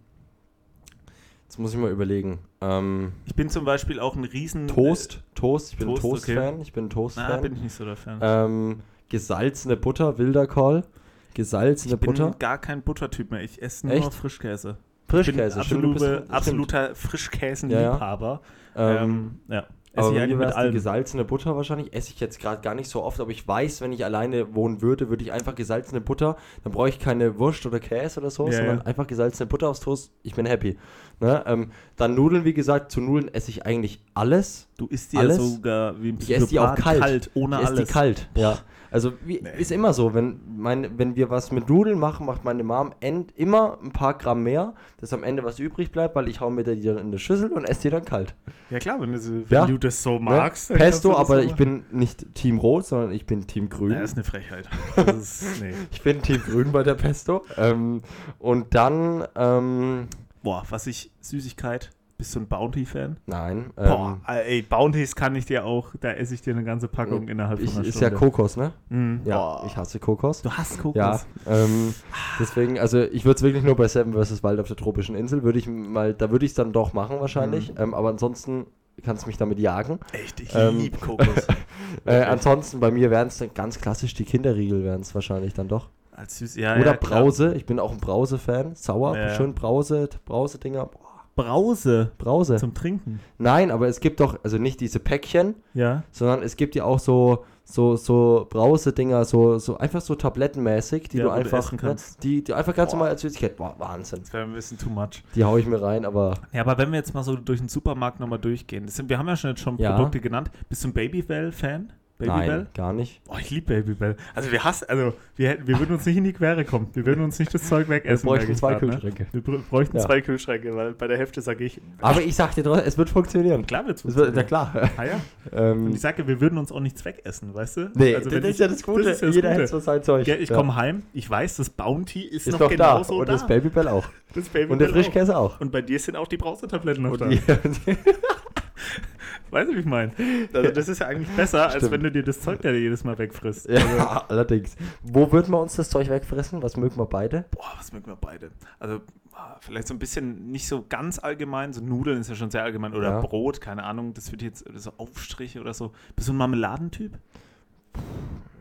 [1.45, 2.39] jetzt muss ich mal überlegen.
[2.63, 4.67] Ähm, ich bin zum Beispiel auch ein riesen.
[4.67, 5.23] Toast.
[5.35, 5.73] Toast.
[5.73, 6.55] Ich bin Toast, Toast-Fan.
[6.55, 6.63] Okay.
[6.63, 7.33] Ich bin Toast-Fan.
[7.33, 8.19] Ah, bin ich nicht so der Fan.
[8.23, 8.81] Ähm,
[9.17, 10.85] gesalzene Butter, wilder Call.
[11.33, 12.27] Gesalzene Butter.
[12.27, 13.43] Ich bin gar kein Buttertyp mehr.
[13.43, 14.13] Ich esse nur Echt?
[14.15, 14.77] Frischkäse.
[15.09, 18.41] Frischkäse, ich bin absolute, bist, absoluter Frischkäsenliebhaber.
[18.75, 19.03] Ja, ja.
[19.03, 19.67] Ähm, ja.
[19.95, 21.95] Aber bei mir wäre die gesalzene Butter wahrscheinlich.
[21.95, 24.83] Esse ich jetzt gerade gar nicht so oft, aber ich weiß, wenn ich alleine wohnen
[24.83, 28.47] würde, würde ich einfach gesalzene Butter, dann brauche ich keine Wurst oder Käse oder so,
[28.47, 28.85] ja, sondern ja.
[28.85, 30.13] einfach gesalzene Butter aufs Toast.
[30.23, 30.77] Ich bin happy.
[31.21, 31.43] Ne?
[31.47, 34.69] Ähm, dann Nudeln, wie gesagt, zu Nudeln esse ich eigentlich alles.
[34.77, 35.39] Du isst die alles.
[35.39, 37.01] ja sogar wie ein Ich esse die auch kalt.
[37.01, 37.87] kalt ohne ich alles.
[37.87, 38.59] die kalt, ja.
[38.91, 39.51] Also wie, nee.
[39.59, 43.33] ist immer so, wenn, mein, wenn wir was mit Nudeln machen, macht meine Mom end,
[43.37, 46.65] immer ein paar Gramm mehr, dass am Ende was übrig bleibt, weil ich hau mir
[46.65, 48.35] die dann in eine Schüssel und esse die dann kalt.
[48.71, 49.67] Ja klar, wenn, du, wenn ja.
[49.67, 50.21] du das so ne?
[50.21, 50.71] magst.
[50.71, 50.77] Ne?
[50.77, 53.91] Pesto, aber so ich bin nicht Team Rot, sondern ich bin Team Grün.
[53.91, 54.69] Das ist eine Frechheit.
[55.19, 55.75] Ist, nee.
[55.91, 57.45] ich bin Team Grün bei der Pesto.
[57.57, 58.03] Ähm,
[58.39, 59.27] und dann...
[59.35, 60.09] Ähm,
[60.43, 63.19] Boah, was ich, Süßigkeit, bist du ein Bounty-Fan?
[63.27, 63.71] Nein.
[63.77, 67.29] Boah, ähm, ey, Bounties kann ich dir auch, da esse ich dir eine ganze Packung
[67.29, 68.73] innerhalb ich, von einer Ist ja Kokos, ne?
[68.89, 69.21] Mhm.
[69.25, 69.65] Ja, Boah.
[69.67, 70.43] ich hasse Kokos.
[70.43, 70.97] Du hast Kokos?
[70.97, 71.95] Ja, ähm,
[72.41, 74.43] deswegen, also ich würde es wirklich nur bei Seven vs.
[74.43, 77.21] Wild auf der tropischen Insel, würde ich mal, da würde ich es dann doch machen
[77.21, 77.81] wahrscheinlich, mhm.
[77.81, 78.67] ähm, aber ansonsten
[79.03, 80.01] kannst du mich damit jagen.
[80.13, 81.47] Echt, ich ähm, liebe Kokos.
[82.07, 85.69] äh, ansonsten, bei mir wären es dann ganz klassisch die Kinderriegel, wären es wahrscheinlich dann
[85.69, 85.91] doch.
[86.13, 90.09] Als süß, ja, Oder ja, Brause, ich bin auch ein Brause-Fan, sauer, ja, schön Brause,
[90.25, 91.06] Brause-Dinger, boah
[91.37, 92.13] Brause.
[92.19, 92.57] Brause.
[92.57, 93.21] Zum Trinken.
[93.39, 96.03] Nein, aber es gibt doch, also nicht diese Päckchen, ja.
[96.11, 101.19] sondern es gibt ja auch so, so, so Brause-Dinger, so, so einfach so tablettenmäßig, die
[101.19, 104.21] ja, du einfach, du ne, die, die einfach ganz normal als Süßigkeit, Boah, Wahnsinn.
[104.21, 105.23] Das wäre ein bisschen too much.
[105.35, 106.35] Die haue ich mir rein, aber.
[106.53, 109.29] Ja, aber wenn wir jetzt mal so durch den Supermarkt nochmal durchgehen, sind, wir haben
[109.29, 110.51] ja schon jetzt schon Produkte genannt.
[110.69, 111.93] Bist du ein Babybell-Fan?
[112.19, 112.49] Babybell?
[112.49, 113.21] Nein, gar nicht.
[113.29, 114.17] Oh, ich liebe Babybell.
[114.35, 116.89] Also wir hassen, also wir, wir würden uns nicht in die Quere kommen.
[116.95, 118.27] Wir würden uns nicht das Zeug wegessen.
[118.27, 118.89] Wir bräuchten zwei grad, ne?
[118.89, 119.23] Kühlschränke.
[119.25, 119.29] Ne?
[119.47, 120.03] Wir bräuchten ja.
[120.03, 121.79] zwei Kühlschränke, weil bei der Hälfte sage ich.
[122.01, 123.67] Aber ich sag dir doch, es wird funktionieren.
[123.67, 124.35] Klar wird es funktionieren.
[124.35, 124.91] na klar.
[124.97, 125.21] Ah, ja.
[125.53, 127.91] ähm, Und ich sage, wir würden uns auch nichts wegessen, weißt du?
[127.95, 129.03] Nee, also, das, ist ja das Gute.
[129.03, 130.27] Das ja das Jeder hätte so sein Zeug.
[130.27, 130.57] Ich ja.
[130.57, 133.21] komme heim, ich weiß, das Bounty ist, ist noch, genauso da.
[133.21, 133.33] Und da.
[133.33, 134.09] das Babybell auch.
[134.35, 135.57] Das Babybell Und der Frischkäse auch.
[135.57, 135.61] auch.
[135.61, 137.29] Und bei dir sind auch die Brausetabletten noch da.
[139.51, 140.13] Weißt du, wie ich meine?
[140.53, 143.17] Also das ist ja eigentlich besser, als wenn du dir das Zeug da jedes Mal
[143.19, 143.69] wegfrisst.
[143.69, 144.77] Ja, also, allerdings.
[145.03, 146.63] Wo würden wir uns das Zeug wegfressen?
[146.63, 147.45] Was mögen wir beide?
[147.51, 148.51] Boah, was mögen wir beide?
[148.79, 149.01] Also
[149.35, 152.65] ah, vielleicht so ein bisschen nicht so ganz allgemein, so Nudeln ist ja schon sehr
[152.65, 153.21] allgemein oder ja.
[153.21, 155.93] Brot, keine Ahnung, das wird jetzt so Aufstriche oder so.
[156.17, 157.19] Bist du ein Marmeladentyp?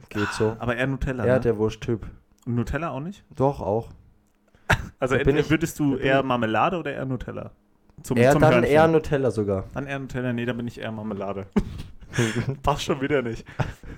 [0.10, 0.56] Geht so.
[0.60, 1.26] Aber eher Nutella.
[1.26, 1.42] Eher ne?
[1.42, 2.06] der Wursttyp.
[2.46, 3.24] Und Nutella auch nicht?
[3.36, 3.90] Doch, auch.
[4.98, 7.52] Also würdest du eher Marmelade oder eher Nutella?
[8.06, 8.72] Zum, eher, zum dann Hörnchen.
[8.72, 9.64] eher Nutella sogar.
[9.74, 11.48] Dann eher Nutella, nee, da bin ich eher Marmelade.
[12.62, 13.44] Passt schon wieder nicht.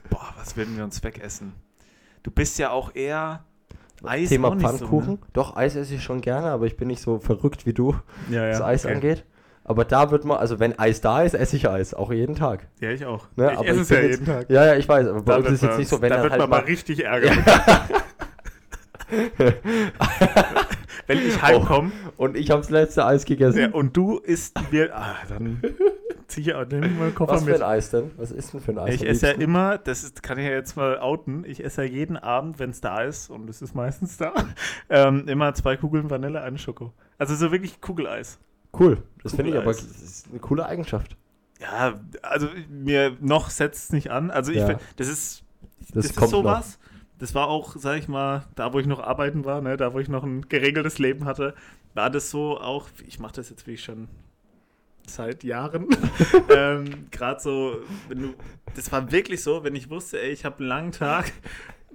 [0.10, 1.52] Boah, was werden wir uns wegessen?
[2.24, 3.44] Du bist ja auch eher
[4.06, 5.06] Eis Thema Pfannkuchen.
[5.06, 5.20] So, ne?
[5.34, 7.96] Doch, Eis esse ich schon gerne, aber ich bin nicht so verrückt wie du,
[8.30, 8.94] ja, ja, was Eis okay.
[8.94, 9.26] angeht.
[9.66, 12.66] Aber da wird man, also wenn Eis da ist, esse ich Eis, auch jeden Tag.
[12.80, 13.28] Ja, ich auch.
[13.36, 13.52] Ne?
[13.52, 14.50] Ich aber esse es ja jeden Tag.
[14.50, 16.24] Ja, ja, ich weiß, aber bei da uns ist es jetzt nicht so, wenn da
[16.24, 17.44] wird halt man mal richtig ärgern.
[21.08, 21.92] wenn ich heimkomme.
[22.18, 23.60] Oh, und ich habe das letzte Eis gegessen.
[23.60, 24.96] Ja, und du isst mir.
[24.96, 25.62] Ah, dann
[26.28, 27.54] zieh ich auch den meinen Koffer Was mit.
[27.54, 28.12] Was für ein Eis denn?
[28.18, 28.96] Was ist denn für ein Eis?
[28.96, 31.90] Ich esse ja immer, das ist, kann ich ja jetzt mal outen, ich esse ja
[31.90, 34.34] jeden Abend, wenn es da ist, und es ist meistens da,
[34.90, 36.94] ähm, immer zwei Kugeln Vanille, eine Schoko.
[37.18, 38.40] Also so wirklich Kugeleis.
[38.78, 39.02] Cool.
[39.24, 41.16] Das finde ich aber das ist eine coole Eigenschaft.
[41.60, 44.30] Ja, also mir noch setzt es nicht an.
[44.30, 44.80] Also ich ja.
[44.98, 45.44] das ist
[45.94, 46.80] das, das kommt ist sowas.
[46.80, 46.87] Noch.
[47.20, 50.00] Das war auch, sag ich mal, da wo ich noch arbeiten war, ne, da wo
[50.00, 51.56] ich noch ein geregeltes Leben hatte,
[51.94, 54.08] war das so auch, ich mache das jetzt wie ich schon
[55.08, 55.88] seit Jahren.
[56.50, 58.34] ähm, Gerade so, wenn du,
[58.76, 61.32] das war wirklich so, wenn ich wusste, ey, ich habe einen langen Tag,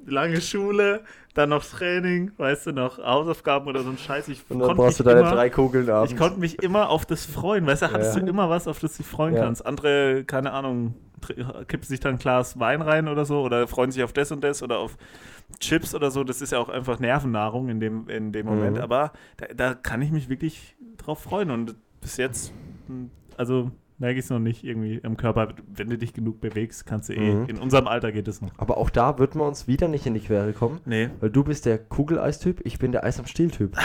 [0.07, 1.03] lange Schule,
[1.35, 4.29] dann noch Training, weißt du, noch Hausaufgaben oder so ein Scheiß.
[4.29, 6.13] Ich und dann brauchst du deine immer, drei Kugeln abends.
[6.13, 8.21] Ich konnte mich immer auf das freuen, weißt du, hattest ja.
[8.21, 9.45] du immer was, auf das du dich freuen ja.
[9.45, 9.65] kannst.
[9.65, 10.95] Andere, keine Ahnung,
[11.69, 14.43] kippen sich dann ein Glas Wein rein oder so oder freuen sich auf das und
[14.43, 14.97] das oder auf
[15.61, 16.25] Chips oder so.
[16.25, 18.77] Das ist ja auch einfach Nervennahrung in dem, in dem Moment.
[18.77, 18.83] Mhm.
[18.83, 22.53] Aber da, da kann ich mich wirklich drauf freuen und bis jetzt,
[22.89, 23.71] hm, also
[24.03, 25.55] merke ich es noch nicht irgendwie im Körper.
[25.69, 27.35] Wenn du dich genug bewegst, kannst du eh.
[27.35, 27.47] Mhm.
[27.47, 28.51] In unserem Alter geht es noch.
[28.59, 30.81] Aber auch da würden wir uns wieder nicht in die Quere kommen.
[30.85, 31.09] Nee.
[31.21, 33.77] Weil du bist der Kugeleistyp, ich bin der Eis am Stiel-Typ.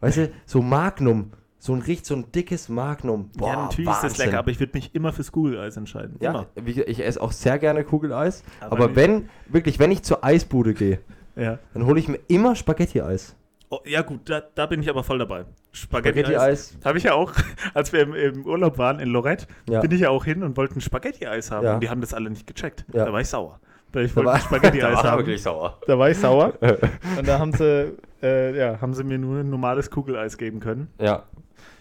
[0.00, 1.32] weißt du, so Magnum.
[1.58, 3.30] So ein richtig, so ein dickes Magnum.
[3.36, 4.06] Boah, ja, natürlich Wahnsinn.
[4.06, 6.16] ist das lecker, aber ich würde mich immer fürs Kugeleis entscheiden.
[6.20, 6.66] Ja, immer.
[6.66, 8.44] ich esse auch sehr gerne Kugeleis.
[8.60, 11.00] Aber, aber wenn, wirklich, wenn ich zur Eisbude gehe,
[11.34, 11.58] ja.
[11.74, 13.36] dann hole ich mir immer Spaghetti-Eis.
[13.68, 15.44] Oh, ja, gut, da, da, bin ich aber voll dabei.
[15.76, 16.68] Spaghetti-Eis.
[16.68, 17.32] Spaghetti Habe ich ja auch,
[17.74, 19.80] als wir im, im, Urlaub waren in Lorette, ja.
[19.80, 21.66] bin ich ja auch hin und wollte ein Spaghetti-Eis haben.
[21.66, 21.74] Ja.
[21.74, 22.84] Und die haben das alle nicht gecheckt.
[22.92, 23.04] Ja.
[23.04, 23.60] Da war ich sauer.
[23.92, 25.18] Da ich wollte Spaghetti-Eis haben.
[25.18, 25.78] wirklich sauer.
[25.86, 26.54] Da war ich sauer.
[27.18, 30.88] und da haben sie, äh, ja, haben sie mir nur ein normales Kugeleis geben können.
[30.98, 31.24] Ja.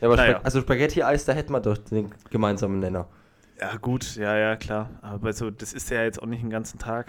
[0.02, 0.38] ja aber naja.
[0.40, 3.08] Sp also Spaghetti-Eis, da hätten wir doch den gemeinsamen Nenner.
[3.60, 4.90] Ja, gut, ja, ja, klar.
[5.02, 7.08] Aber so, das ist ja jetzt auch nicht den ganzen Tag.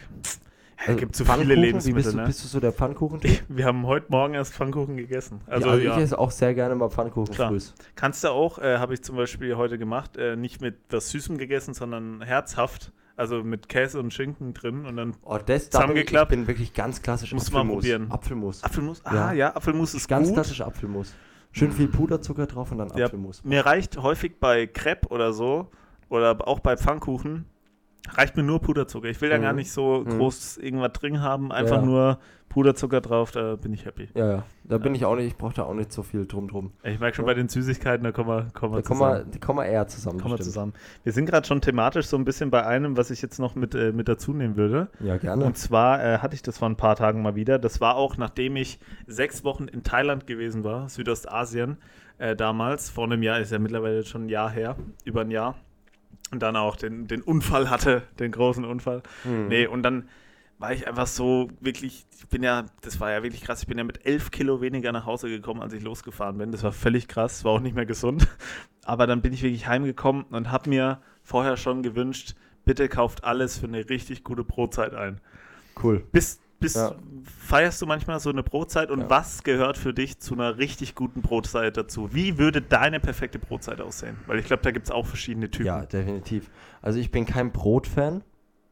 [0.79, 1.87] Es also gibt so viele Lebensmittel.
[1.87, 2.27] Wie bist, du, ne?
[2.27, 3.21] bist du so der Pfannkuchen?
[3.49, 5.41] Wir haben heute Morgen erst Pfannkuchen gegessen.
[5.47, 5.97] Also, ja, also ja.
[5.97, 7.49] ich esse auch sehr gerne mal Pfannkuchen Klar.
[7.49, 7.75] frühs.
[7.95, 11.39] Kannst du auch, äh, habe ich zum Beispiel heute gemacht, äh, nicht mit was Süßem
[11.39, 12.93] gegessen, sondern herzhaft.
[13.19, 16.33] Also mit Käse und Schinken drin und dann oh, das zusammengeklappt.
[16.33, 17.67] Ich bin wirklich ganz klassisch Muss Apfelmus.
[17.67, 18.13] mal probieren.
[18.13, 18.63] Apfelmus.
[18.63, 19.01] Apfelmus?
[19.05, 20.35] Ah ja, ja Apfelmus ist ganz gut.
[20.35, 21.15] klassisch Apfelmus.
[21.51, 23.41] Schön viel Puderzucker drauf und dann Apfelmus.
[23.43, 25.71] Ja, mir reicht häufig bei Crepe oder so
[26.11, 27.47] oder auch bei Pfannkuchen
[28.15, 29.09] Reicht mir nur Puderzucker.
[29.09, 29.43] Ich will ja mhm.
[29.43, 30.19] gar nicht so mhm.
[30.19, 31.53] groß irgendwas drin haben.
[31.53, 31.83] Einfach ja.
[31.83, 34.09] nur Puderzucker drauf, da bin ich happy.
[34.15, 34.43] Ja, ja.
[34.65, 36.73] Da bin ich auch nicht, ich brauche da auch nicht so viel drum drum.
[36.85, 37.33] Ich merke schon ja.
[37.33, 39.01] bei den Süßigkeiten, da kommen wir, kommen wir da zusammen.
[39.01, 40.21] Kommen wir, kommen wir eher zusammen.
[40.21, 40.73] Kommen wir zusammen.
[41.03, 43.75] Wir sind gerade schon thematisch so ein bisschen bei einem, was ich jetzt noch mit,
[43.75, 44.89] äh, mit dazu nehmen würde.
[45.01, 45.45] Ja, gerne.
[45.45, 47.59] Und zwar äh, hatte ich das vor ein paar Tagen mal wieder.
[47.59, 51.77] Das war auch, nachdem ich sechs Wochen in Thailand gewesen war, Südostasien
[52.17, 52.89] äh, damals.
[52.89, 55.57] Vor einem Jahr, ist ja mittlerweile schon ein Jahr her, über ein Jahr
[56.31, 59.03] und dann auch den, den Unfall hatte, den großen Unfall.
[59.25, 59.49] Mhm.
[59.49, 60.09] Nee, und dann
[60.59, 63.79] war ich einfach so wirklich, ich bin ja, das war ja wirklich krass, ich bin
[63.79, 66.51] ja mit elf Kilo weniger nach Hause gekommen, als ich losgefahren bin.
[66.51, 68.27] Das war völlig krass, war auch nicht mehr gesund.
[68.85, 73.59] Aber dann bin ich wirklich heimgekommen und habe mir vorher schon gewünscht, bitte kauft alles
[73.59, 75.21] für eine richtig gute Brotzeit ein.
[75.83, 76.05] Cool.
[76.13, 76.95] Bis, bist, ja.
[77.41, 79.11] Feierst du manchmal so eine Brotzeit und ja.
[79.11, 82.13] was gehört für dich zu einer richtig guten Brotzeit dazu?
[82.13, 84.17] Wie würde deine perfekte Brotzeit aussehen?
[84.27, 85.67] Weil ich glaube, da gibt es auch verschiedene Typen.
[85.67, 86.51] Ja, definitiv.
[86.83, 88.23] Also ich bin kein Brotfan.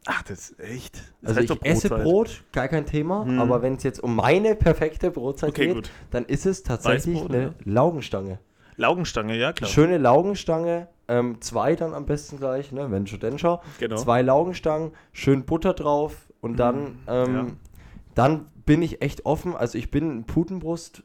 [0.06, 1.02] Ach, das ist echt.
[1.22, 3.40] Das also ich esse Brot, gar kein Thema, hm.
[3.40, 5.90] aber wenn es jetzt um meine perfekte Brotzeit okay, geht, gut.
[6.10, 7.54] dann ist es tatsächlich Weißbrot, eine ja.
[7.64, 8.38] Laugenstange.
[8.76, 9.70] Laugenstange, ja klar.
[9.70, 13.58] Schöne Laugenstange, ähm, zwei dann am besten gleich, ne, wenn schon denn schon.
[13.78, 13.96] Genau.
[13.96, 17.56] Zwei Laugenstangen, schön Butter drauf und dann hm, ähm,
[18.14, 19.54] dann bin ich echt offen.
[19.54, 21.02] Also ich bin ein Putenbrust.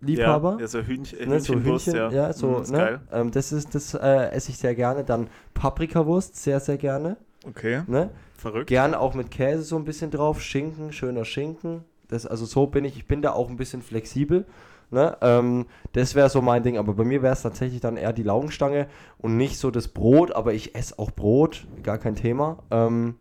[0.00, 0.58] Liebhaber.
[0.60, 2.10] Ja, so Hühnchen, ne, so Hühnchen, ja.
[2.10, 2.32] ja.
[2.32, 3.00] so, mhm, ist ne?
[3.10, 5.02] Ähm, das ist, das äh, esse ich sehr gerne.
[5.02, 7.16] Dann Paprikawurst, sehr, sehr gerne.
[7.44, 7.82] Okay.
[7.86, 8.10] Ne?
[8.34, 8.68] Verrückt.
[8.68, 10.40] Gerne auch mit Käse so ein bisschen drauf.
[10.40, 11.84] Schinken, schöner Schinken.
[12.06, 14.46] Das, also so bin ich, ich bin da auch ein bisschen flexibel.
[14.90, 15.16] Ne?
[15.20, 18.22] Ähm, das wäre so mein Ding, aber bei mir wäre es tatsächlich dann eher die
[18.22, 18.86] Laugenstange
[19.18, 22.58] und nicht so das Brot, aber ich esse auch Brot, gar kein Thema.
[22.70, 23.16] Ähm,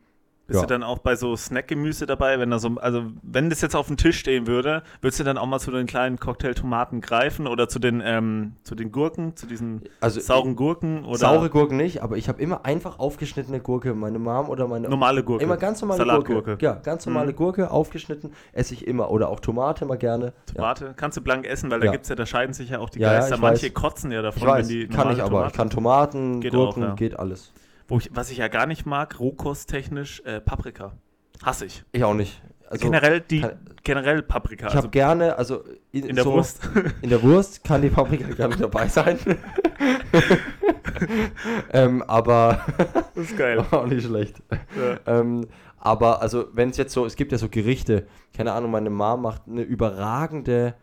[0.47, 0.65] bist ja.
[0.65, 3.87] du dann auch bei so Snackgemüse dabei, wenn da so, also wenn das jetzt auf
[3.87, 7.67] dem Tisch stehen würde, würdest du dann auch mal zu den kleinen Cocktailtomaten greifen oder
[7.67, 11.17] zu den, ähm, zu den Gurken, zu diesen also sauren Gurken oder?
[11.17, 13.93] Saure Gurken nicht, aber ich habe immer einfach aufgeschnittene Gurke.
[13.93, 15.43] Meine Mom oder meine normale Gurke.
[15.43, 16.51] Immer ganz normale Salatgurke.
[16.51, 16.65] Gurke.
[16.65, 17.35] Ja, ganz normale mhm.
[17.35, 19.11] Gurke, aufgeschnitten, esse ich immer.
[19.11, 20.31] Oder auch Tomate mal gerne.
[20.53, 20.93] Tomate ja.
[20.93, 22.99] kannst du blank essen, weil da gibt es ja, da scheiden sich ja auch die
[22.99, 23.37] Geister.
[23.37, 23.73] Manche weiß.
[23.73, 25.29] kotzen ja davon, ich weiß, wenn die kann ich aber.
[25.29, 25.47] Tomaten.
[25.47, 26.95] Ich kann Tomaten, geht Gurken, auch, ja.
[26.95, 27.51] geht alles.
[27.87, 30.93] Wo ich, was ich ja gar nicht mag, rohkosttechnisch, äh, Paprika.
[31.43, 31.83] Hasse ich.
[31.91, 32.41] Ich auch nicht.
[32.69, 33.45] Also generell die
[33.83, 34.67] generell Paprika.
[34.67, 36.69] Ich habe also gerne, also in, in der so, Wurst.
[37.01, 39.17] In der Wurst kann die Paprika gerne dabei sein.
[41.71, 42.65] ähm, aber
[43.15, 43.63] das ist geil.
[43.71, 44.41] auch nicht schlecht.
[44.75, 45.19] Ja.
[45.19, 48.89] Ähm, aber also wenn es jetzt so, es gibt ja so Gerichte, keine Ahnung, meine
[48.89, 50.75] Mom macht eine überragende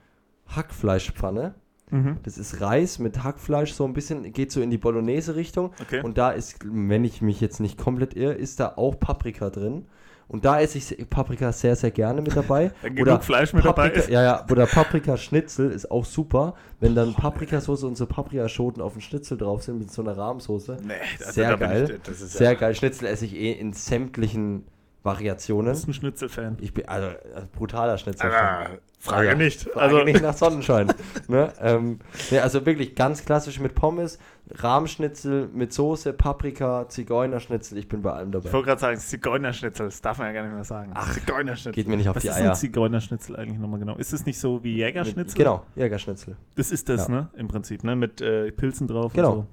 [0.49, 1.55] Hackfleischpfanne.
[1.91, 2.19] Mhm.
[2.23, 5.73] Das ist Reis mit Hackfleisch, so ein bisschen, geht so in die Bolognese-Richtung.
[5.81, 6.03] Okay.
[6.03, 9.87] Und da ist, wenn ich mich jetzt nicht komplett irre, ist da auch Paprika drin.
[10.27, 12.73] Und da esse ich Paprika sehr, sehr gerne mit dabei.
[12.83, 14.09] Genug oder Fleisch mit Paprika, dabei ist.
[14.09, 16.55] Ja, ja, oder Paprikaschnitzel ist auch super.
[16.81, 20.79] Wenn dann Paprikasauce und so Paprikaschoten auf dem Schnitzel drauf sind mit so einer Rahmsoße.
[20.83, 22.01] Nee, also sehr geil.
[22.11, 22.75] Ich, sehr ja geil.
[22.75, 24.65] Schnitzel esse ich eh in sämtlichen
[25.05, 25.67] Variationen.
[25.67, 26.57] Du bist ein Schnitzelfan.
[26.61, 28.79] Ich bin also, also brutaler Schnitzelfan.
[28.99, 29.61] Frage ja, nicht.
[29.61, 30.91] Frage also nicht nach Sonnenschein.
[31.29, 31.53] ne?
[31.61, 31.99] ähm,
[32.31, 34.19] ne, also wirklich ganz klassisch mit Pommes,
[34.51, 37.77] Rahmschnitzel mit Soße, Paprika, Zigeunerschnitzel.
[37.77, 38.47] Ich bin bei allem dabei.
[38.47, 40.93] Ich wollte gerade sagen, Zigeunerschnitzel, das darf man ja gar nicht mehr sagen.
[40.95, 41.73] Ach, Zigeunerschnitzel.
[41.75, 42.51] Geht mir nicht auf Was die ist Eier.
[42.53, 43.97] ein Zigeunerschnitzel eigentlich nochmal genau?
[43.97, 45.37] Ist es nicht so wie Jägerschnitzel?
[45.37, 46.37] Genau, Jägerschnitzel.
[46.57, 47.15] Das ist das, Ja.
[47.15, 47.31] ne?
[47.35, 47.95] Im Prinzip, ne?
[47.95, 49.33] Mit äh, Pilzen drauf Genau.
[49.33, 49.47] und so.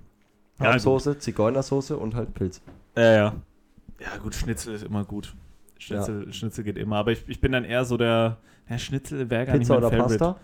[0.63, 2.61] Ja, Rahmsoße, Zigeunersoße und halt Pilz.
[2.95, 3.35] Ja, ja.
[4.01, 5.35] Ja, gut, Schnitzel ist immer gut.
[5.77, 6.97] Schnitzel, Schnitzel geht immer.
[6.97, 8.37] Aber ich, ich bin dann eher so der.
[8.69, 10.17] Ja, Schnitzel wäre gar Pizza nicht mein oder Favorite.
[10.19, 10.39] Pasta?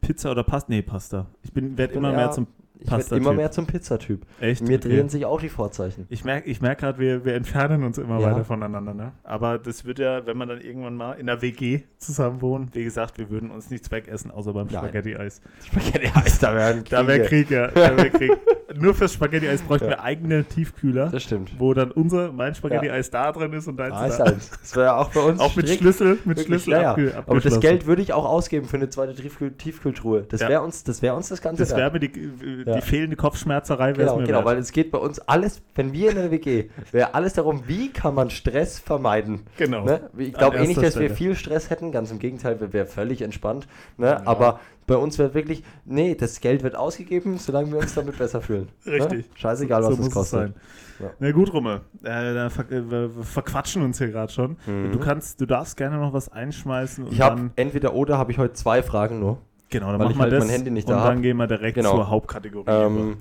[0.00, 0.66] Pizza oder Pasta?
[0.72, 1.26] Nee, Pasta.
[1.42, 2.46] Ich bin werde immer eher mehr zum.
[2.80, 4.24] Ich werde immer mehr zum Pizzatyp.
[4.40, 4.62] Echt?
[4.62, 4.88] Mir Okay.
[4.88, 6.06] drehen sich auch die Vorzeichen.
[6.10, 8.30] Ich merke ich merk gerade, wir, wir entfernen uns immer Ja.
[8.30, 8.94] weiter voneinander.
[8.94, 9.12] Ne?
[9.24, 12.84] Aber das wird ja, wenn man dann irgendwann mal in der WG zusammen wohnt, wie
[12.84, 14.68] gesagt, wir würden uns nichts wegessen, außer beim.
[14.70, 15.40] Spaghetti-Eis.
[15.66, 17.66] Spaghetti-Eis, da werden Da wäre Krieg, ja.
[17.66, 18.30] Da wär Krieg.
[18.74, 19.92] Nur fürs Spaghetti-Eis bräuchten Ja.
[19.92, 21.52] wir eigene Tiefkühler, Das stimmt.
[21.58, 24.24] wo dann unser, mein Spaghetti-Eis da drin ist und deins Ah, ist da.
[24.26, 24.36] halt.
[24.60, 27.10] Das wäre auch bei uns Auch mit Schlüssel, mit Schlüssel ja, ja.
[27.26, 27.60] Aber das.
[27.60, 30.24] Geld würde ich auch ausgeben für eine zweite Tiefkühl Tiefkühltruhe.
[30.28, 30.48] Das Ja.
[30.50, 32.80] wäre uns, das wäre uns das Ganze Das wäre mir die, die Ja.
[32.82, 34.46] fehlende Kopfschmerzerei Genau, mir genau, wert.
[34.46, 37.90] weil es geht bei uns alles, wenn wir in der WG, wäre alles darum, wie
[37.90, 39.46] kann man Stress vermeiden.
[39.56, 39.84] Genau.
[39.84, 40.10] Ne?
[40.18, 41.14] Ich glaube eh nicht, dass wir Stelle.
[41.14, 43.66] viel Stress hätten, ganz im Gegenteil, wir wären völlig entspannt.
[43.96, 44.08] Ne?
[44.08, 44.22] Ja.
[44.26, 48.40] Aber bei uns wäre wirklich, nee, das Geld wird ausgegeben, solange wir uns damit besser
[48.40, 48.68] fühlen.
[48.84, 49.28] Richtig.
[49.28, 49.36] Ne?
[49.36, 50.38] Scheißegal, was so es es kostet.
[50.40, 50.54] sein.
[50.98, 51.10] Ja.
[51.20, 51.82] Na gut, Rumme.
[52.02, 54.56] Äh, da ver äh, wir verquatschen uns hier gerade schon.
[54.66, 54.90] Mhm.
[54.90, 58.54] Du kannst, du darfst gerne noch was einschmeißen Ich habe entweder oder habe ich heute
[58.54, 59.38] zwei Fragen nur.
[59.70, 61.22] Genau, dann machen ich wir halt das mein Handy nicht und da dann hab.
[61.22, 61.94] gehen wir direkt Genau.
[61.94, 62.64] zur Hauptkategorie.
[62.68, 63.18] Ähm,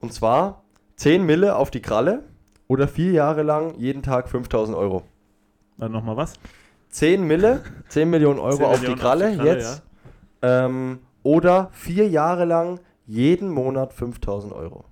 [0.00, 0.64] und zwar
[0.96, 2.24] 10 Mille auf die Kralle
[2.66, 5.04] oder vier Jahre lang jeden Tag 5000 Euro.
[5.78, 6.34] Dann nochmal was?
[6.90, 9.82] 10 Mille, 10 Millionen Euro 10 auf, Millionen die Kralle, auf die Kralle, jetzt.
[10.42, 14.84] Ähm, oder vier Jahre lang jeden Monat 5000 Euro.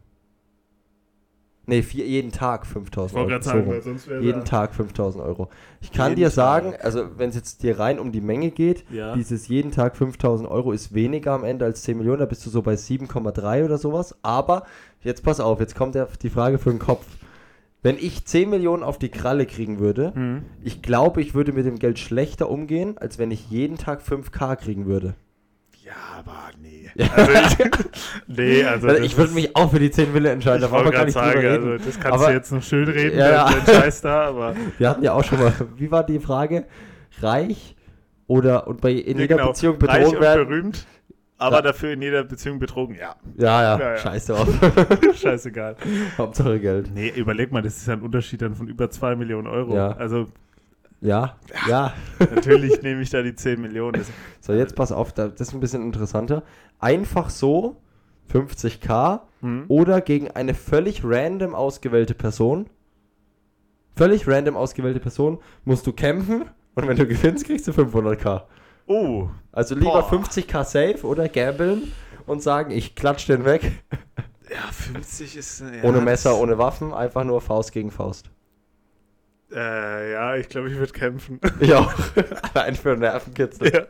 [1.68, 3.42] Ne, vier, jeden Tag 5000 Euro.
[3.42, 3.80] so rum.
[3.82, 5.48] sonst wäre jeden Tag 5000 Euro.
[5.80, 6.84] Ich kann Jeden dir sagen, Tag.
[6.84, 9.14] also wenn es jetzt dir rein um die Menge geht, Ja.
[9.16, 12.50] dieses jeden Tag 5000 Euro ist weniger am Ende als 10 Millionen, da bist du
[12.50, 14.14] so bei 7,3 oder sowas.
[14.22, 14.62] Aber
[15.02, 17.04] jetzt pass auf, jetzt kommt der, die Frage für den Kopf.
[17.82, 20.42] Wenn ich 10 Millionen auf die Kralle kriegen würde, Hm.
[20.62, 24.54] ich glaube, ich würde mit dem Geld schlechter umgehen, als wenn ich jeden Tag 5K
[24.54, 25.14] kriegen würde.
[25.86, 26.90] Ja, aber nee.
[27.14, 27.70] Also ich,
[28.26, 28.88] nee, also.
[28.88, 31.76] Also ich würde mich auch für die 10 Mille entscheiden, Ich wollte gerade sagen, also
[31.78, 33.50] das kannst Aber- du jetzt noch schön reden, Ja, ja.
[33.52, 34.54] den, Scheiß da, aber.
[34.78, 36.64] Wir hatten ja auch schon mal, wie war die Frage?
[37.20, 37.76] Reich
[38.26, 39.48] oder und bei in Ja, jeder genau.
[39.50, 40.48] Beziehung Reich betrogen und werden?
[40.48, 40.86] berühmt,
[41.38, 41.62] aber Ja.
[41.62, 42.96] dafür in jeder Beziehung betrogen.
[42.96, 43.96] Ja, Ja, ja, Ja, ja.
[43.98, 44.48] scheiß drauf.
[45.14, 45.76] scheißegal.
[46.18, 46.90] Hauptsache Geld.
[46.92, 49.76] Nee, überleg mal, das ist ja ein Unterschied dann von über 2 Millionen Euro.
[49.76, 49.92] Ja.
[49.92, 50.26] Also
[51.00, 51.36] Ja,
[51.68, 51.92] ja.
[52.34, 54.02] natürlich nehme ich da die 10 Millionen.
[54.40, 56.42] So, jetzt pass auf, da- das ist ein bisschen interessanter.
[56.78, 57.76] Einfach so
[58.32, 59.64] 50k hm?
[59.68, 62.66] oder gegen eine völlig random ausgewählte Person.
[63.94, 68.42] Völlig random ausgewählte Person musst du kämpfen und wenn du gewinnst, kriegst du 500k.
[68.86, 70.12] Oh, Also lieber Boah.
[70.12, 71.92] 50k safe oder gambeln
[72.26, 73.72] und sagen, ich klatsch den weg.
[74.50, 75.60] ja, 50 ist.
[75.60, 78.30] Ja, ohne Messer, ohne Waffen, einfach nur Faust gegen Faust.
[79.56, 81.40] Äh, ja, ich glaube, ich würde kämpfen.
[81.60, 81.90] Ich auch.
[82.54, 83.72] Allein für Nervenkitzel.
[83.72, 83.86] ja.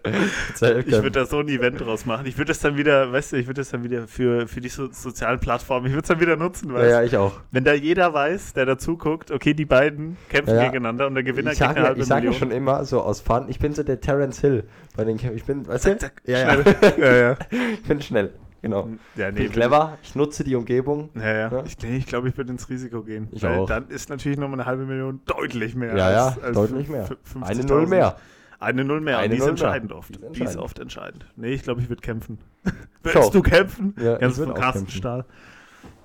[0.79, 2.25] Ich würde da so ein Event draus machen.
[2.27, 4.69] Ich würde das dann wieder, weißt du, ich würde das dann wieder für, für die
[4.69, 7.41] so sozialen Plattformen, ich würde es dann wieder nutzen, ja, weißt ja, ich auch.
[7.51, 10.67] Wenn da jeder weiß, der dazu guckt, okay, die beiden kämpfen Ja, ja.
[10.67, 12.39] gegeneinander und der Gewinner Ich kriegt sage eine ja, halbe ich sag ja Million.
[12.39, 14.65] schon immer so aus Fun, ich bin so der Terence Hill
[14.97, 15.37] bei den Kämpfen.
[15.37, 15.99] Ich bin, weißt du?
[15.99, 16.63] zack, ja, ja.
[16.63, 16.75] schnell.
[16.99, 17.37] ja, ja.
[17.51, 18.33] ich bin schnell.
[18.71, 18.89] Genau.
[19.17, 21.11] Ja, Ich nee, bin clever, ich nutze die Umgebung.
[21.15, 21.53] Ja, ja.
[21.53, 21.65] Ja.
[21.65, 23.29] Ich, nee, ich glaube, ich würde ins Risiko gehen.
[23.33, 23.67] Ich weil auch.
[23.67, 25.97] dann ist natürlich nochmal eine halbe Million deutlich mehr.
[25.97, 27.09] Ja, ja, als, als deutlich mehr.
[27.41, 27.69] Eine 50.000.
[27.69, 28.17] Null mehr.
[28.59, 29.19] Eine Null mehr.
[29.19, 29.63] Eine die ist Null mehr.
[29.65, 30.11] entscheidend oft.
[30.11, 30.63] Die ist Die ist entscheidend.
[30.63, 31.27] oft entscheidend.
[31.37, 32.39] Nee, ich glaube, ich würde kämpfen.
[33.03, 33.95] Willst du kämpfen?
[34.01, 34.89] Ja, Ganz von Carsten.
[34.89, 35.25] Stahl.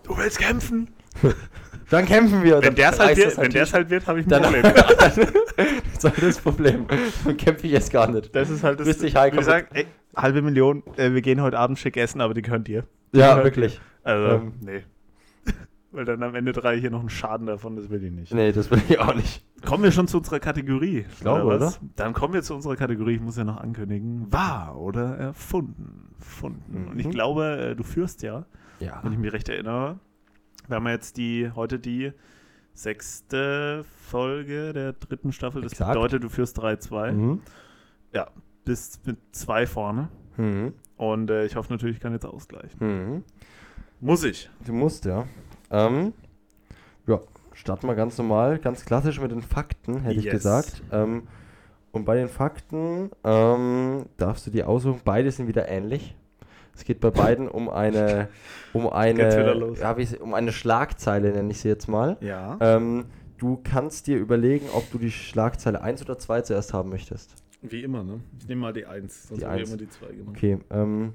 [0.04, 0.90] Du willst kämpfen?
[1.90, 2.62] Dann kämpfen wir.
[2.62, 4.64] Wenn der es halt reißt wird, wenn halt wird, habe ich ein dann, Problem.
[5.00, 6.86] das ist halt das Problem.
[7.26, 8.34] Dann kämpfe ich jetzt gar nicht.
[8.34, 8.88] Das ist halt das.
[8.88, 12.86] Ey, halbe Million, äh, wir gehen heute Abend schick essen, aber die gehört dir.
[13.14, 13.44] Ja, Ja.
[13.44, 13.80] wirklich.
[14.04, 14.54] Also, Ähm.
[14.62, 14.84] nee.
[15.92, 18.34] Weil dann am Ende drei hier noch einen Schaden davon, das will ich nicht.
[18.34, 19.44] Nee, das will ich auch nicht.
[19.66, 21.06] Kommen wir schon zu unserer Kategorie.
[21.12, 25.18] Ich glaube, Dann kommen wir zu unserer Kategorie, ich muss ja noch ankündigen, wahr oder
[25.18, 26.16] erfunden.
[26.20, 26.88] Funden.
[26.90, 27.12] Und ich Mhm.
[27.12, 28.46] glaube, äh, du führst ja,
[28.80, 29.00] Ja.
[29.04, 30.00] wenn ich mich recht erinnere.
[30.68, 32.14] Wir haben ja jetzt die, heute die
[32.74, 35.62] sechste Folge der dritten Staffel.
[35.62, 35.94] Das Exakt.
[35.94, 37.12] bedeutet, du führst 3-2.
[37.12, 37.42] Mhm.
[38.66, 40.10] Bist mit zwei vorne.
[40.38, 40.74] Mhm.
[40.98, 42.78] Und äh, ich hoffe natürlich, ich kann jetzt ausgleichen.
[42.80, 43.24] Mhm.
[44.00, 44.50] Muss ich.
[44.66, 45.26] Du musst, ja.
[45.70, 46.14] Ähm,
[47.08, 47.20] ja,
[47.54, 50.34] starten wir ganz normal, ganz klassisch mit den Fakten, hätte ich Yes.
[50.34, 50.84] gesagt.
[50.92, 51.28] Ähm,
[51.92, 56.16] und bei den Fakten ähm, darfst du dir aussuchen, beide sind wieder ähnlich.
[56.74, 58.30] Es geht bei beiden um eine,
[58.74, 62.18] um eine, ja, um eine Schlagzeile, nenne ich sie jetzt mal.
[62.22, 62.58] Ja.
[62.62, 63.06] Ähm,
[63.38, 67.41] du kannst dir überlegen, ob du die Schlagzeile 1 oder 2 zuerst haben möchtest.
[67.62, 68.22] Wie immer, ne?
[68.40, 70.36] Ich nehme mal die 1, sonst habe ich immer die 2 gemacht.
[70.36, 71.14] Okay, ähm,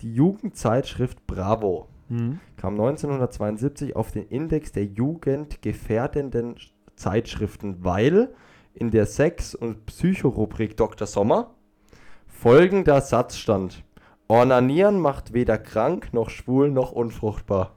[0.00, 2.40] die Jugendzeitschrift Bravo mhm.
[2.56, 6.56] kam 1972 auf den Index der jugendgefährdenden
[6.94, 8.28] Zeitschriften, weil
[8.74, 11.06] in der Sex- und Psychorubrik Dr.
[11.06, 11.54] Sommer
[12.26, 13.82] folgender Satz stand.
[14.28, 17.74] Ornanieren macht weder krank, noch schwul, noch unfruchtbar.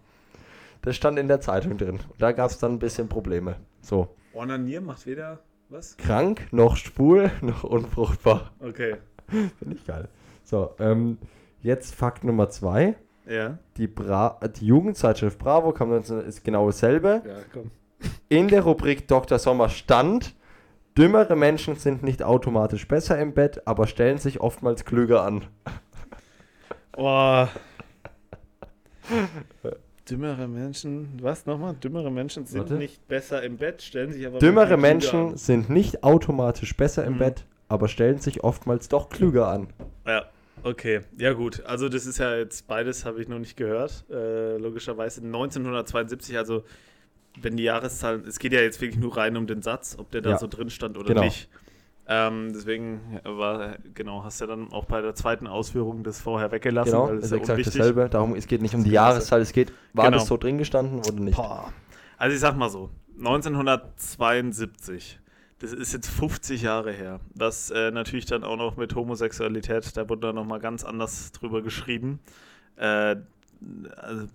[0.81, 1.99] Das stand in der Zeitung drin.
[2.19, 3.55] Da gab es dann ein bisschen Probleme.
[3.81, 4.15] So.
[4.33, 5.39] Ornanieren macht weder
[5.71, 5.97] was?
[5.97, 8.51] Krank, noch schwul, noch unfruchtbar.
[8.59, 8.97] Okay.
[9.27, 10.07] Finde ich geil.
[10.43, 11.17] So, ähm,
[11.61, 12.95] jetzt Fakt Nummer zwei.
[13.27, 13.57] Ja.
[13.77, 17.21] Die, Bra die Jugendzeitschrift Bravo kam 19, ist genau dasselbe.
[17.25, 17.71] Ja, komm.
[18.29, 19.37] In der Rubrik Dr.
[19.39, 20.33] Sommer stand,
[20.97, 25.45] dümmere Menschen sind nicht automatisch besser im Bett, aber stellen sich oftmals klüger an.
[26.93, 27.49] Boah.
[30.11, 31.73] Dümmere Menschen, was nochmal?
[31.75, 32.73] Dümmere Menschen sind Warte.
[32.73, 34.39] nicht besser im Bett, stellen sich aber.
[34.39, 37.19] Dümmere Menschen sind nicht automatisch besser im mhm.
[37.19, 39.67] Bett, aber stellen sich oftmals doch klüger an.
[40.05, 40.25] Ja,
[40.63, 41.01] okay.
[41.17, 41.63] Ja, gut.
[41.65, 44.03] Also, das ist ja jetzt beides, habe ich noch nicht gehört.
[44.09, 46.65] Äh, logischerweise 1972, also,
[47.39, 50.19] wenn die Jahreszahlen, es geht ja jetzt wirklich nur rein um den Satz, ob der
[50.19, 50.37] da ja.
[50.37, 51.23] so drin stand oder genau.
[51.23, 51.47] nicht.
[52.07, 56.51] Ähm, deswegen war, genau, hast du ja dann auch bei der zweiten Ausführung das vorher
[56.51, 56.91] weggelassen.
[56.91, 57.77] Genau, weil das ist ja exakt unwichtig.
[57.77, 58.09] dasselbe.
[58.09, 60.17] Darum, es geht nicht um die Jahreszahl, es geht, war genau.
[60.17, 61.37] das so drin gestanden oder nicht?
[61.37, 61.71] Boah.
[62.17, 65.19] Also ich sag mal so, 1972,
[65.59, 70.09] das ist jetzt 50 Jahre her, was äh, natürlich dann auch noch mit Homosexualität, da
[70.09, 72.19] wurde dann nochmal ganz anders drüber geschrieben.
[72.77, 73.17] Äh,
[73.95, 74.25] also,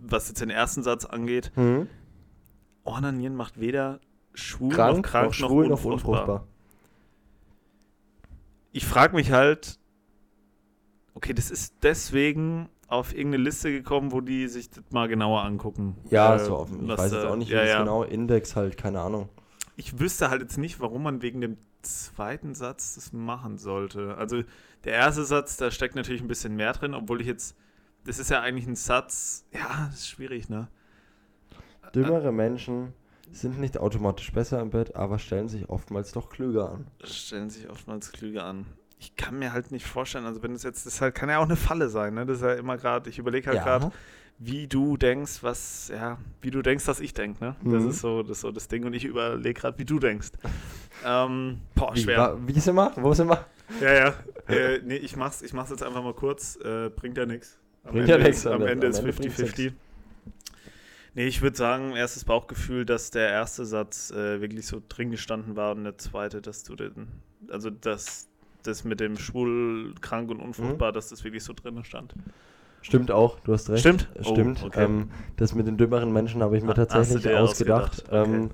[0.00, 1.88] was jetzt den ersten Satz angeht, mhm.
[2.84, 4.00] Ornanieren macht weder
[4.34, 5.90] schwul krank, noch krank noch, schwul noch unfruchtbar.
[5.90, 6.46] Noch unfruchtbar
[8.72, 9.78] ich frage mich halt,
[11.14, 15.96] okay, das ist deswegen auf irgendeine Liste gekommen, wo die sich das mal genauer angucken.
[16.10, 16.82] Ja, äh, so offen.
[16.82, 17.78] Ich weiß jetzt auch nicht, wie ja, das ja.
[17.78, 19.28] genau Index halt, keine Ahnung.
[19.76, 24.16] Ich wüsste halt jetzt nicht, warum man wegen dem zweiten Satz das machen sollte.
[24.16, 24.42] Also
[24.84, 27.56] der erste Satz, da steckt natürlich ein bisschen mehr drin, obwohl ich jetzt,
[28.04, 30.68] das ist ja eigentlich ein Satz, ja, das ist schwierig, ne?
[31.94, 32.92] Dümmere Menschen
[33.32, 36.86] sind nicht automatisch besser im Bett, aber stellen sich oftmals doch klüger an.
[37.04, 38.66] Stellen sich oftmals klüger an.
[38.98, 41.44] Ich kann mir halt nicht vorstellen, also wenn es jetzt, das halt, kann ja auch
[41.44, 42.24] eine Falle sein, ne?
[42.24, 43.64] Das ist ja immer gerade, ich überlege halt ja.
[43.64, 43.90] gerade,
[44.38, 47.56] wie du denkst, was, ja, wie du denkst, dass ich denke, ne?
[47.64, 47.90] Das mhm.
[47.90, 50.30] ist so das, so das Ding und ich überlege gerade, wie du denkst.
[51.04, 52.38] ähm, boah, schwer.
[52.42, 52.92] Wie, wie ist immer?
[52.96, 53.44] Wo ist immer?
[53.80, 54.14] Ja, ja.
[54.48, 56.56] Äh, nee, ich mach's, ich mach's jetzt einfach mal kurz.
[56.56, 57.58] Äh, bringt ja nichts.
[57.84, 58.46] Bringt ja nichts.
[58.46, 59.72] Am Ende ist 50-50.
[61.14, 65.56] Nee, ich würde sagen, erstes Bauchgefühl, dass der erste Satz äh, wirklich so drin gestanden
[65.56, 67.08] war und der zweite, dass du den,
[67.50, 68.28] also dass
[68.62, 70.94] das mit dem schwul, krank und unfruchtbar, mhm.
[70.94, 72.14] dass das wirklich so drin stand.
[72.80, 73.80] Stimmt auch, du hast recht.
[73.80, 74.08] Stimmt?
[74.20, 74.60] Stimmt.
[74.62, 74.84] Oh, okay.
[74.84, 78.04] ähm, das mit den dümmeren Menschen habe ich mir tatsächlich ausgedacht.
[78.04, 78.04] ausgedacht.
[78.08, 78.34] Okay.
[78.34, 78.50] Ähm,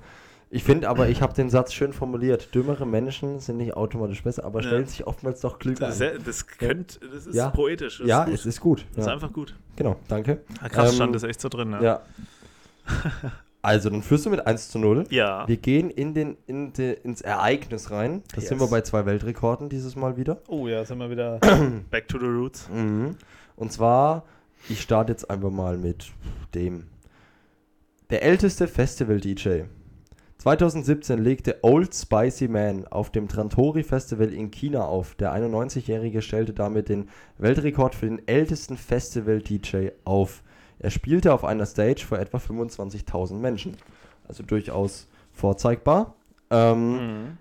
[0.51, 2.53] ich finde aber, ich habe den Satz schön formuliert.
[2.55, 4.87] Dümmere Menschen sind nicht automatisch besser, aber stellen ja.
[4.87, 6.19] sich oftmals doch klüger das, an.
[6.25, 7.49] Das, könnte, das ist ja.
[7.51, 7.99] poetisch.
[7.99, 8.83] Das ja, ist es ist gut.
[8.95, 9.55] Das ist einfach gut.
[9.75, 10.41] Genau, danke.
[10.61, 11.75] Ja, krass, ähm, stand das echt so drin.
[11.81, 12.01] Ja.
[13.61, 15.03] Also, dann führst du mit 1 zu 0.
[15.09, 15.45] Ja.
[15.47, 18.23] Wir gehen in den, in de, ins Ereignis rein.
[18.33, 18.49] Das yes.
[18.49, 20.41] sind wir bei zwei Weltrekorden dieses Mal wieder.
[20.47, 21.39] Oh ja, sind wir wieder
[21.91, 22.69] back to the roots.
[22.69, 23.17] Mhm.
[23.57, 24.23] Und zwar,
[24.69, 26.11] ich starte jetzt einfach mal mit
[26.55, 26.87] dem.
[28.09, 29.63] Der älteste Festival-DJ.
[30.37, 35.15] 2017 legte Old Spicy Man auf dem Trantori Festival in China auf.
[35.15, 40.43] Der 91-Jährige stellte damit den Weltrekord für den ältesten Festival-DJ auf.
[40.79, 43.77] Er spielte auf einer Stage vor etwa 25.000 Menschen.
[44.27, 46.15] Also durchaus vorzeigbar.
[46.49, 47.37] Ähm, mhm.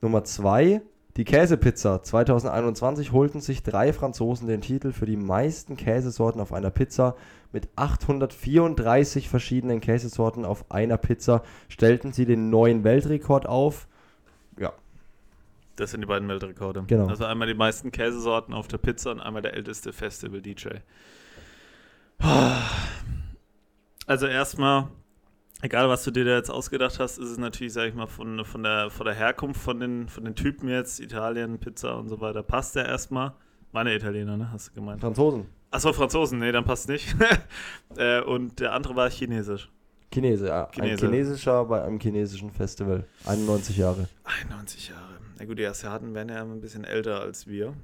[0.00, 0.80] Nummer 2.
[1.16, 2.02] Die Käsepizza.
[2.02, 7.16] 2021 holten sich drei Franzosen den Titel für die meisten Käsesorten auf einer Pizza.
[7.52, 13.88] Mit 834 verschiedenen Käsesorten auf einer Pizza stellten sie den neuen Weltrekord auf.
[14.60, 14.72] Ja.
[15.74, 16.84] Das sind die beiden Weltrekorde.
[16.86, 17.08] Genau.
[17.08, 20.68] Also einmal die meisten Käsesorten auf der Pizza und einmal der älteste Festival-DJ.
[24.06, 24.88] Also erstmal,
[25.60, 28.44] egal was du dir da jetzt ausgedacht hast, ist es natürlich, sag ich mal, von,
[28.44, 32.20] von, der, von der Herkunft von den, von den Typen jetzt, Italien, Pizza und so
[32.20, 33.34] weiter, passt der erstmal.
[33.72, 34.50] Meine Italiener, ne?
[34.50, 35.00] Hast du gemeint?
[35.00, 35.46] Franzosen.
[35.70, 37.14] Achso, Franzosen, nee, dann passt nicht.
[37.96, 39.70] äh, und der andere war chinesisch.
[40.10, 40.70] Chinese, ja.
[40.72, 41.06] Chinese.
[41.06, 43.04] Ein chinesischer bei einem chinesischen Festival.
[43.26, 44.08] 91 Jahre.
[44.24, 45.18] 91 Jahre.
[45.38, 47.74] Na gut, die Asiaten werden ja ein bisschen älter als wir.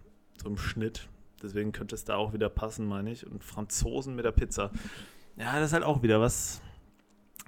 [0.43, 1.07] So im Schnitt.
[1.45, 3.27] Deswegen könnte es da auch wieder passen, meine ich.
[3.27, 4.71] Und Franzosen mit der Pizza.
[5.37, 6.61] Ja, das ist halt auch wieder was,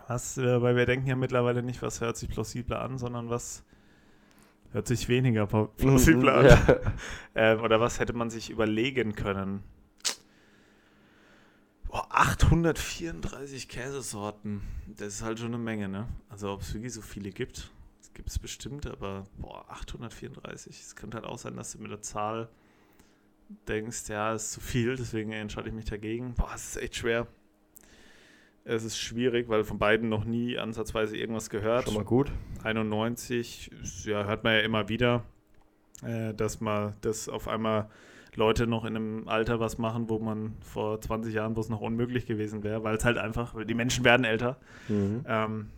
[0.07, 3.65] was, äh, weil wir denken ja mittlerweile nicht, was hört sich plausibler an, sondern was
[4.73, 6.47] hört sich weniger plausibler an.
[6.47, 6.77] Ja.
[7.39, 9.63] Ähm, oder was hätte man sich überlegen können?
[11.87, 14.63] Boah, 834 Käsesorten.
[14.87, 16.09] Das ist halt schon eine Menge, ne?
[16.31, 17.71] Also ob es wirklich so viele gibt,
[18.17, 20.81] gibt es bestimmt, aber boah, 834.
[20.81, 22.49] Es könnte halt auch sein, dass du mit der Zahl
[23.69, 26.35] denkst, ja, ist zu viel, deswegen entscheide ich mich dagegen.
[26.35, 27.27] Boah, es ist echt schwer.
[28.65, 31.85] Es ist schwierig, weil von beiden noch nie ansatzweise irgendwas gehört.
[31.85, 32.33] Schon mal gut.
[32.65, 33.71] 91,
[34.05, 35.25] ja, hört man ja immer wieder,
[36.03, 37.89] äh, dass man das auf einmal
[38.35, 41.81] Leute noch in einem Alter was machen, wo man vor 20 Jahren, wo es noch
[41.81, 44.59] unmöglich gewesen wäre, weil es halt einfach, die Menschen werden älter.
[44.89, 45.25] Mhm.
[45.27, 45.71] Ähm,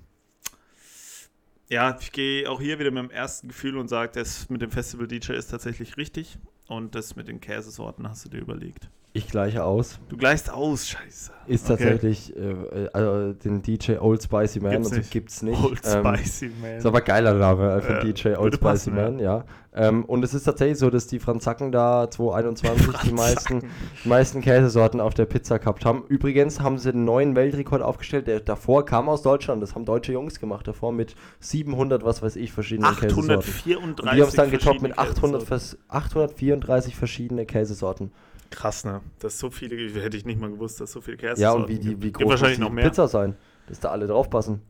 [1.68, 4.70] ja, ich gehe auch hier wieder mit dem ersten Gefühl und sage, das mit dem
[4.70, 6.38] Festival DJ ist tatsächlich richtig
[6.68, 8.88] und das mit den Käsesorten hast du dir überlegt.
[9.14, 9.98] Ich gleiche aus.
[10.10, 11.32] Du gleichst aus, scheiße.
[11.46, 11.82] Ist okay.
[11.82, 15.10] tatsächlich äh, also den DJ Old Spicy Man gibt's und so nicht.
[15.10, 15.64] gibt's nicht.
[15.64, 16.76] Old ähm, Spicy Man.
[16.76, 19.44] Ist aber geiler Name für Ja, DJ Old Spicy passen, Man, ja.
[19.74, 23.62] Ähm, und es ist tatsächlich so, dass die Franzacken da 2021 die meisten,
[24.04, 26.04] die meisten Käsesorten auf der Pizza gehabt haben.
[26.08, 29.62] Übrigens haben sie einen neuen Weltrekord aufgestellt, der davor kam aus Deutschland.
[29.62, 33.30] Das haben deutsche Jungs gemacht davor mit 700, was weiß ich, verschiedenen Käsesorten.
[33.30, 38.10] 834 Und die haben es dann getoppt mit verschiedene 800, vers- 834 verschiedene Käsesorten.
[38.50, 39.02] Krass, ne?
[39.20, 41.68] Das ist so viele, hätte ich nicht mal gewusst, dass so viele Käsesorten Ja, und
[41.68, 42.84] wie, die, wie groß muss die noch mehr.
[42.88, 44.62] Pizza sein, dass da alle draufpassen.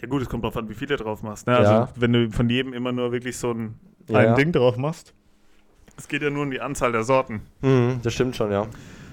[0.00, 1.46] Ja gut, es kommt drauf an, wie viel du drauf machst.
[1.46, 1.54] Ne?
[1.54, 1.58] Ja.
[1.80, 3.74] Also wenn du von jedem immer nur wirklich so ein,
[4.08, 4.34] Ja, ein.
[4.36, 5.14] Ding drauf machst.
[5.96, 7.42] Es geht ja nur um die Anzahl der Sorten.
[7.62, 8.66] Mhm, das stimmt schon, ja.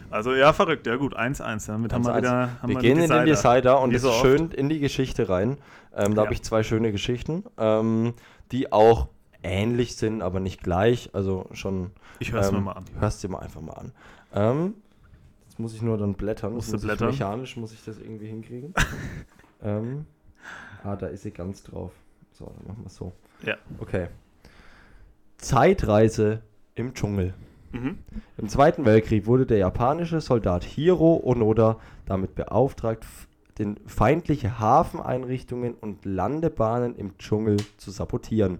[0.10, 0.86] Also ja, verrückt.
[0.86, 1.66] Ja gut, 1-1.
[1.68, 2.18] Damit haben wir 1-1.
[2.18, 4.80] wieder haben Wir wir gehen in den Decider und es so ist schön in die
[4.80, 5.58] Geschichte rein.
[5.96, 6.26] Ähm, da Ja.
[6.26, 8.14] habe ich zwei schöne Geschichten, ähm,
[8.52, 9.08] die auch
[9.41, 11.10] ähnlich sind, aber nicht gleich.
[11.14, 11.91] Also schon.
[12.20, 12.86] Ich höre es ähm, mir mal an.
[13.00, 13.91] Hörst dir mal einfach mal an.
[14.36, 14.74] Ähm,
[15.48, 16.54] jetzt muss ich nur dann blättern.
[16.54, 17.16] Musst Das du muss ich blättern?
[17.16, 18.74] mechanisch muss ich das irgendwie hinkriegen.
[19.64, 20.06] ähm,
[20.84, 21.91] ah, da ist sie ganz drauf.
[22.34, 23.14] So, dann machen wir es so.
[23.44, 23.56] Ja.
[23.80, 24.08] Okay.
[25.38, 26.41] Zeitreise
[26.75, 27.34] im Dschungel.
[27.71, 27.99] Mhm.
[28.38, 33.05] Im Zweiten Weltkrieg wurde der japanische Soldat Hiro Onoda damit beauftragt,
[33.57, 38.59] den feindliche Hafeneinrichtungen und Landebahnen im Dschungel zu sabotieren.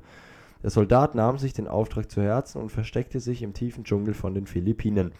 [0.62, 4.34] Der Soldat nahm sich den Auftrag zu Herzen und versteckte sich im tiefen Dschungel von
[4.34, 5.12] den Philippinen.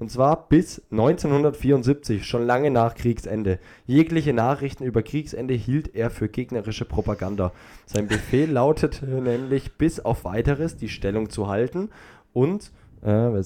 [0.00, 3.58] Und zwar bis 1974, schon lange nach Kriegsende.
[3.86, 7.52] Jegliche Nachrichten über Kriegsende hielt er für gegnerische Propaganda.
[7.84, 11.90] Sein Befehl lautete nämlich, bis auf weiteres die Stellung zu halten
[12.32, 12.72] und
[13.02, 13.42] äh,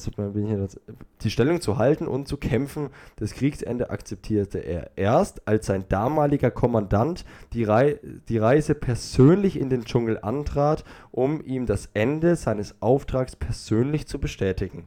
[1.23, 2.91] die Stellung zu halten und zu kämpfen.
[3.17, 7.99] Das Kriegsende akzeptierte er erst, als sein damaliger Kommandant die, Rei
[8.29, 14.21] die Reise persönlich in den Dschungel antrat, um ihm das Ende seines Auftrags persönlich zu
[14.21, 14.87] bestätigen.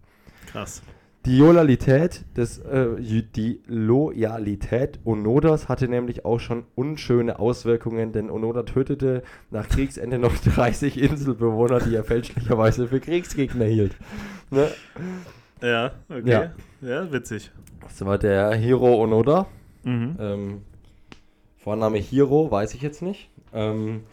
[0.49, 0.81] Krass.
[1.27, 8.63] Die Loyalität, des, äh, die Loyalität Onodas hatte nämlich auch schon unschöne Auswirkungen, denn Onoda
[8.63, 13.97] tötete nach Kriegsende noch 30 Inselbewohner, die er fälschlicherweise für Kriegsgegner hielt.
[14.51, 14.69] Ne?
[15.61, 16.29] Ja, okay.
[16.31, 16.51] Ja.
[16.79, 17.51] Ja, witzig.
[17.81, 19.47] Das war der Hiro Onoda.
[19.83, 20.15] Mhm.
[20.21, 20.61] Ähm,
[21.57, 23.29] Vorname Hiro, weiß ich jetzt nicht.
[23.53, 24.03] Ähm,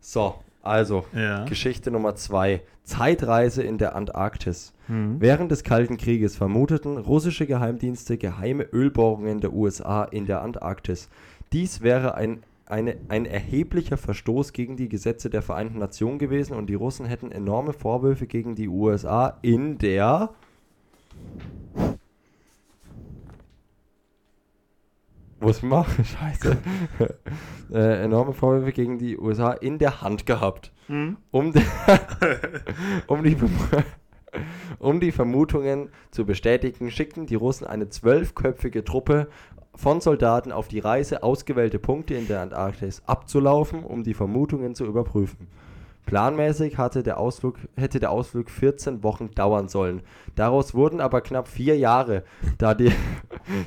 [0.00, 1.44] so, also, Ja.
[1.44, 2.62] Geschichte Nummer zwei.
[2.84, 4.72] Zeitreise in der Antarktis.
[4.88, 5.16] Mhm.
[5.20, 11.08] Während des Kalten Krieges vermuteten russische Geheimdienste geheime Ölbohrungen der USA in der Antarktis.
[11.52, 16.66] Dies wäre ein, eine, ein erheblicher Verstoß gegen die Gesetze der Vereinten Nationen gewesen und
[16.66, 20.30] die Russen hätten enorme Vorwürfe gegen die USA in der
[25.40, 26.04] Was machen?
[26.04, 26.58] Scheiße.
[27.72, 30.72] äh, enorme Vorwürfe gegen die USA in der Hand gehabt.
[30.88, 31.16] Mhm.
[31.30, 31.64] Um, die,
[33.06, 33.36] um, die,
[34.78, 39.28] um die Vermutungen zu bestätigen, schickten die Russen eine zwölfköpfige Truppe
[39.74, 44.84] von Soldaten auf die Reise, ausgewählte Punkte in der Antarktis abzulaufen, um die Vermutungen zu
[44.84, 45.48] überprüfen.
[46.06, 50.02] Planmäßig hatte der Ausflug, hätte der Ausflug 14 Wochen dauern sollen.
[50.40, 52.22] Daraus wurden aber knapp vier Jahre,
[52.56, 52.90] da die,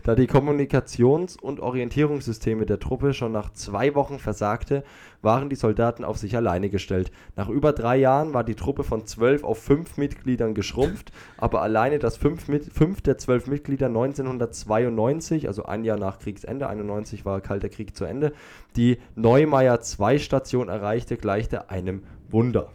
[0.06, 4.84] da die Kommunikations- und Orientierungssysteme der Truppe schon nach zwei Wochen versagte,
[5.22, 7.12] waren die Soldaten auf sich alleine gestellt.
[7.36, 12.00] Nach über drei Jahren war die Truppe von zwölf auf fünf Mitgliedern geschrumpft, aber alleine
[12.00, 17.40] das fünf, mit, fünf der zwölf Mitglieder 1992, also ein Jahr nach Kriegsende, 91 war
[17.42, 18.34] Kalter Krieg zu Ende,
[18.76, 22.02] die Neumeier 2 Station erreichte, gleichte einem
[22.32, 22.72] Wunder.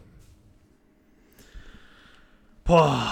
[2.63, 3.11] Boah,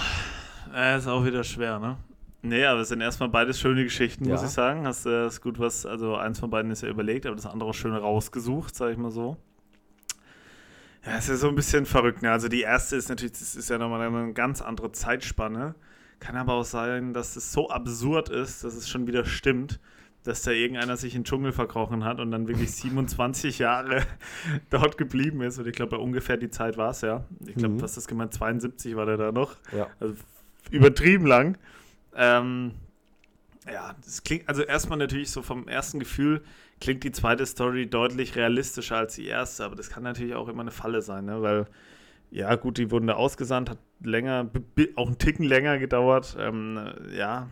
[0.75, 1.97] äh, ist auch wieder schwer, ne?
[2.43, 4.47] Nee, aber es sind erstmal beides schöne Geschichten, muss Ja.
[4.47, 4.85] ich sagen.
[4.85, 7.73] Hast du das gut was, also eins von beiden ist ja überlegt, aber das andere
[7.73, 9.37] schön rausgesucht, sag ich mal so.
[11.05, 12.21] Ja, ist ja so ein bisschen verrückt.
[12.21, 12.31] Ne?
[12.31, 15.75] Also die erste ist natürlich, das ist ja nochmal eine ganz andere Zeitspanne.
[16.19, 19.79] Kann aber auch sein, dass es so absurd ist, dass es schon wieder stimmt,
[20.23, 24.03] dass da irgendeiner sich in den Dschungel verkrochen hat und dann wirklich 27 Jahre
[24.69, 25.59] dort geblieben ist.
[25.59, 27.23] Und ich glaube, ungefähr die Zeit war es ja.
[27.45, 27.81] Ich glaube, Mhm.
[27.81, 28.33] was das gemeint?
[28.33, 29.55] 72 war der da noch.
[29.71, 29.87] Ja.
[29.99, 30.15] Also
[30.71, 31.57] übertrieben lang.
[32.15, 32.71] Ähm,
[33.69, 36.41] Ja, das klingt, also erstmal natürlich so vom ersten Gefühl
[36.79, 40.61] klingt die zweite Story deutlich realistischer als die erste, aber das kann natürlich auch immer
[40.61, 41.41] eine Falle sein, ne?
[41.41, 41.67] weil,
[42.31, 44.49] ja, gut, die wurden da ausgesandt, hat länger,
[44.95, 46.37] auch einen Ticken länger gedauert.
[46.39, 46.79] Ähm,
[47.13, 47.49] ja,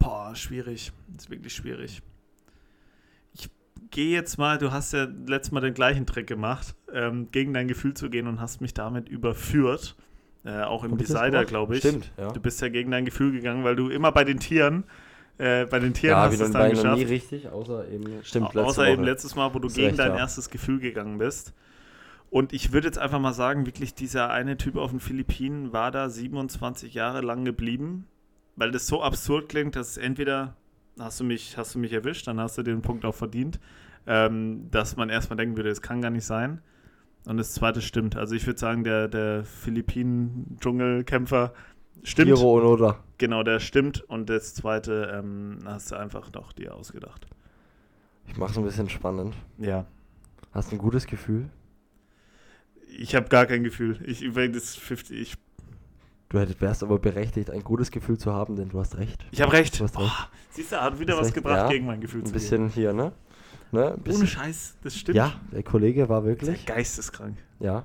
[0.00, 2.02] boah, schwierig, ist wirklich schwierig.
[3.34, 3.48] Ich
[3.92, 7.68] gehe jetzt mal, du hast ja letztes Mal den gleichen Trick gemacht, ähm, gegen dein
[7.68, 9.94] Gefühl zu gehen und hast mich damit überführt.
[10.44, 11.80] Äh, auch im Decider, glaube ich.
[11.80, 12.30] Stimmt, ja.
[12.30, 14.84] Du bist ja gegen dein Gefühl gegangen, weil du immer bei den Tieren,
[15.38, 16.98] äh, bei den Tieren ja, hast du es dann geschafft.
[16.98, 18.90] nie richtig, außer eben, stimmt, außer Woche.
[18.90, 20.18] eben letztes Mal, wo du gegen recht, dein ja.
[20.18, 21.54] erstes Gefühl gegangen bist.
[22.28, 25.90] Und ich würde jetzt einfach mal sagen, wirklich dieser eine Typ auf den Philippinen war
[25.90, 28.06] da 27 Jahre lang geblieben,
[28.56, 30.56] weil das so absurd klingt, dass entweder
[30.98, 33.60] hast du mich, hast du mich erwischt, dann hast du den Punkt auch verdient,
[34.06, 36.60] ähm, dass man erstmal denken würde, es kann gar nicht sein.
[37.26, 38.16] Und das zweite stimmt.
[38.16, 41.54] Also ich würde sagen, der, der Philippinen-Dschungelkämpfer
[42.02, 42.26] stimmt.
[42.28, 42.98] Hiro Onoda.
[43.18, 44.02] Genau, der stimmt.
[44.02, 47.26] Und das zweite ähm, hast du einfach doch dir ausgedacht.
[48.28, 49.34] Ich mache es ein bisschen spannend.
[49.58, 49.86] Ja.
[50.52, 51.48] Hast du ein gutes Gefühl?
[52.96, 53.98] Ich habe gar kein Gefühl.
[54.04, 54.22] Ich
[54.52, 55.18] das 50.
[55.20, 55.34] Ich
[56.28, 59.24] Du hättest, wärst aber berechtigt, ein gutes Gefühl zu haben, denn du hast recht.
[59.30, 59.78] Ich habe recht.
[59.78, 60.10] Du hast recht.
[60.10, 61.34] Oh, siehst du, hat wieder was recht.
[61.34, 62.74] gebracht ja, gegen mein Gefühl ein bisschen gehen.
[62.74, 63.12] hier, ne?
[63.74, 63.96] Ne?
[64.08, 65.16] Ohne Scheiß, das stimmt.
[65.16, 66.64] Ja, der Kollege war wirklich.
[66.64, 67.36] geisteskrank.
[67.58, 67.84] Ja.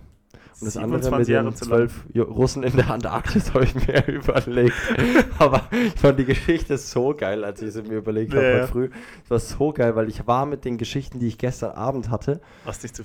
[0.61, 4.75] Und das andere mit den zwölf Russen in der Antarktis habe ich mir überlegt.
[5.37, 8.67] Aber ich fand die Geschichte so geil, als ich sie mir überlegt ja, habe ja.
[8.67, 8.89] früh.
[9.23, 12.41] Es war so geil, weil ich war mit den Geschichten, die ich gestern Abend hatte,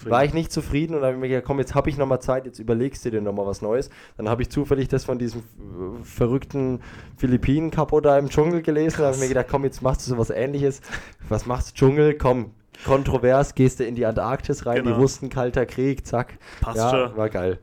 [0.07, 2.59] war ich nicht zufrieden und habe mir gedacht, komm, jetzt habe ich nochmal Zeit, jetzt
[2.59, 3.89] überlegst du dir nochmal was Neues.
[4.16, 6.80] Dann habe ich zufällig das von diesem äh, verrückten
[7.18, 10.30] Philippinen-Kapo da im Dschungel gelesen und habe mir gedacht, komm, jetzt machst du so was
[10.30, 10.80] ähnliches.
[11.28, 12.14] Was machst du, Dschungel?
[12.14, 12.51] Komm,
[12.85, 14.97] kontrovers, gehst du in die Antarktis rein, genau.
[14.97, 16.39] die wussten Kalter Krieg, zack.
[16.61, 17.16] Passt ja, schon.
[17.16, 17.59] War geil.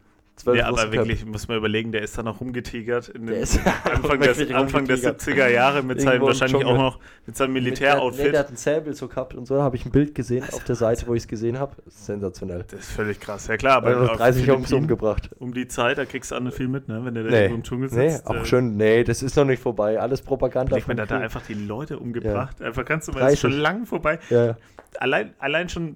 [0.46, 3.44] Ja, aber wirklich, muss man überlegen, der ist da noch rumgetigert in den
[3.84, 8.26] Anfang, des, Anfang der 70er Jahre mit seinem wahrscheinlich auch noch mit seinem Militäroutfit.
[8.26, 10.44] Nee, der hat einen Säbel so gehabt und so, da habe ich ein Bild gesehen
[10.52, 11.76] auf der Seite, wo ich es gesehen habe.
[11.88, 12.66] Sensationell.
[12.68, 13.48] Das ist völlig krass.
[13.48, 15.30] Ja klar, aber also 30 Jungs umgebracht.
[15.39, 17.02] Um die Zeit, da kriegst du alle viel mit, ne?
[17.04, 18.26] wenn der nee, da im Dschungel sitzt.
[18.26, 20.00] Nee, auch äh, schön, nee, das ist noch nicht vorbei.
[20.00, 20.78] Alles Propaganda.
[20.78, 22.60] Ich meine, da hat er einfach die Leute umgebracht.
[22.60, 22.68] Ja.
[22.68, 24.20] Einfach kannst du mal, das ist schon lang vorbei.
[24.30, 24.58] Ja.
[25.00, 25.96] Allein, allein schon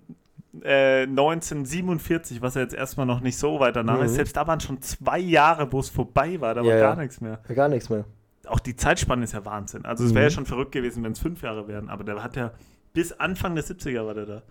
[0.64, 4.06] 1947, äh, was ja jetzt erstmal noch nicht so weit danach mhm.
[4.06, 7.22] ist, selbst da waren schon zwei Jahre, wo es vorbei war, da war gar nichts
[7.22, 7.40] mehr.
[7.54, 8.06] Gar nichts mehr.
[8.48, 9.86] Auch die Zeitspanne ist ja Wahnsinn.
[9.86, 10.36] Also es wäre ja mhm.
[10.36, 12.52] schon verrückt gewesen, wenn es fünf Jahre wären, aber der hat ja
[12.94, 14.42] bis Anfang der 70er war der da.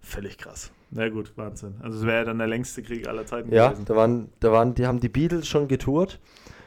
[0.00, 0.70] Völlig krass.
[0.90, 1.74] Na gut, Wahnsinn.
[1.82, 3.82] Also es wäre ja dann der längste Krieg aller Zeiten ja, gewesen.
[3.82, 6.20] Ja, da waren, da waren, die haben die Beatles schon getourt.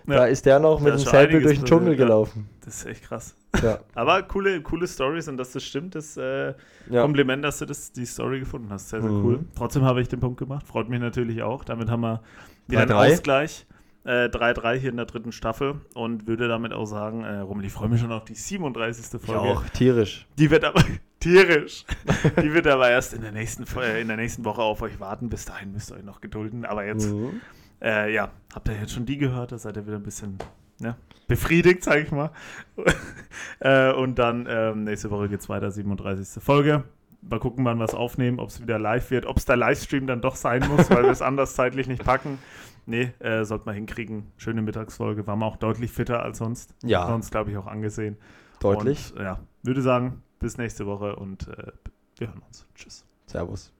[0.07, 0.15] Ja.
[0.15, 2.49] Da ist der noch mit dem Säbel durch den Dschungel gelaufen.
[2.65, 3.35] Das ist echt krass.
[3.61, 3.79] Ja.
[3.95, 6.53] Aber coole, coole Stories und dass das stimmt, das äh,
[6.89, 7.01] ja.
[7.01, 8.89] Kompliment, dass du das, die Story gefunden hast.
[8.89, 9.25] Sehr, sehr mhm.
[9.25, 9.45] cool.
[9.55, 10.67] Trotzdem habe ich den Punkt gemacht.
[10.67, 11.63] Freut mich natürlich auch.
[11.63, 12.21] Damit haben wir
[12.67, 13.65] wieder einen Ausgleich.
[14.05, 17.73] 3-3 äh, hier in der dritten Staffel und würde damit auch sagen, äh, Rummel, ich
[17.73, 19.21] freue mich schon auf die 37.
[19.21, 19.45] Folge.
[19.45, 20.25] Ja, auch tierisch.
[20.37, 20.83] Die wird aber
[21.19, 21.85] tierisch.
[22.41, 25.29] die wird aber erst in der nächsten äh, in der nächsten Woche auf euch warten.
[25.29, 26.65] Bis dahin müsst ihr euch noch gedulden.
[26.65, 27.41] Aber jetzt, mhm.
[27.81, 29.51] äh, ja, habt ihr jetzt schon die gehört?
[29.51, 30.37] Da seid ihr wieder ein bisschen
[30.79, 30.95] ne,
[31.27, 32.31] befriedigt, sage ich mal.
[33.59, 36.43] äh, und dann ähm, nächste Woche geht es weiter, 37.
[36.43, 36.83] Folge.
[37.21, 40.07] Mal gucken, wann wir es aufnehmen, ob es wieder live wird, ob es der Livestream
[40.07, 42.39] dann doch sein muss, weil wir es anders zeitlich nicht packen.
[42.85, 44.31] Nee, äh, sollte man hinkriegen.
[44.37, 45.27] Schöne Mittagsfolge.
[45.27, 46.73] Waren wir auch deutlich fitter als sonst.
[46.83, 47.05] Ja.
[47.05, 48.17] Sonst, glaube ich, auch angesehen.
[48.61, 49.13] Deutlich.
[49.13, 51.71] Und, ja, würde sagen, bis nächste Woche und äh,
[52.17, 52.65] wir hören uns.
[52.73, 53.05] Tschüss.
[53.27, 53.71] Servus.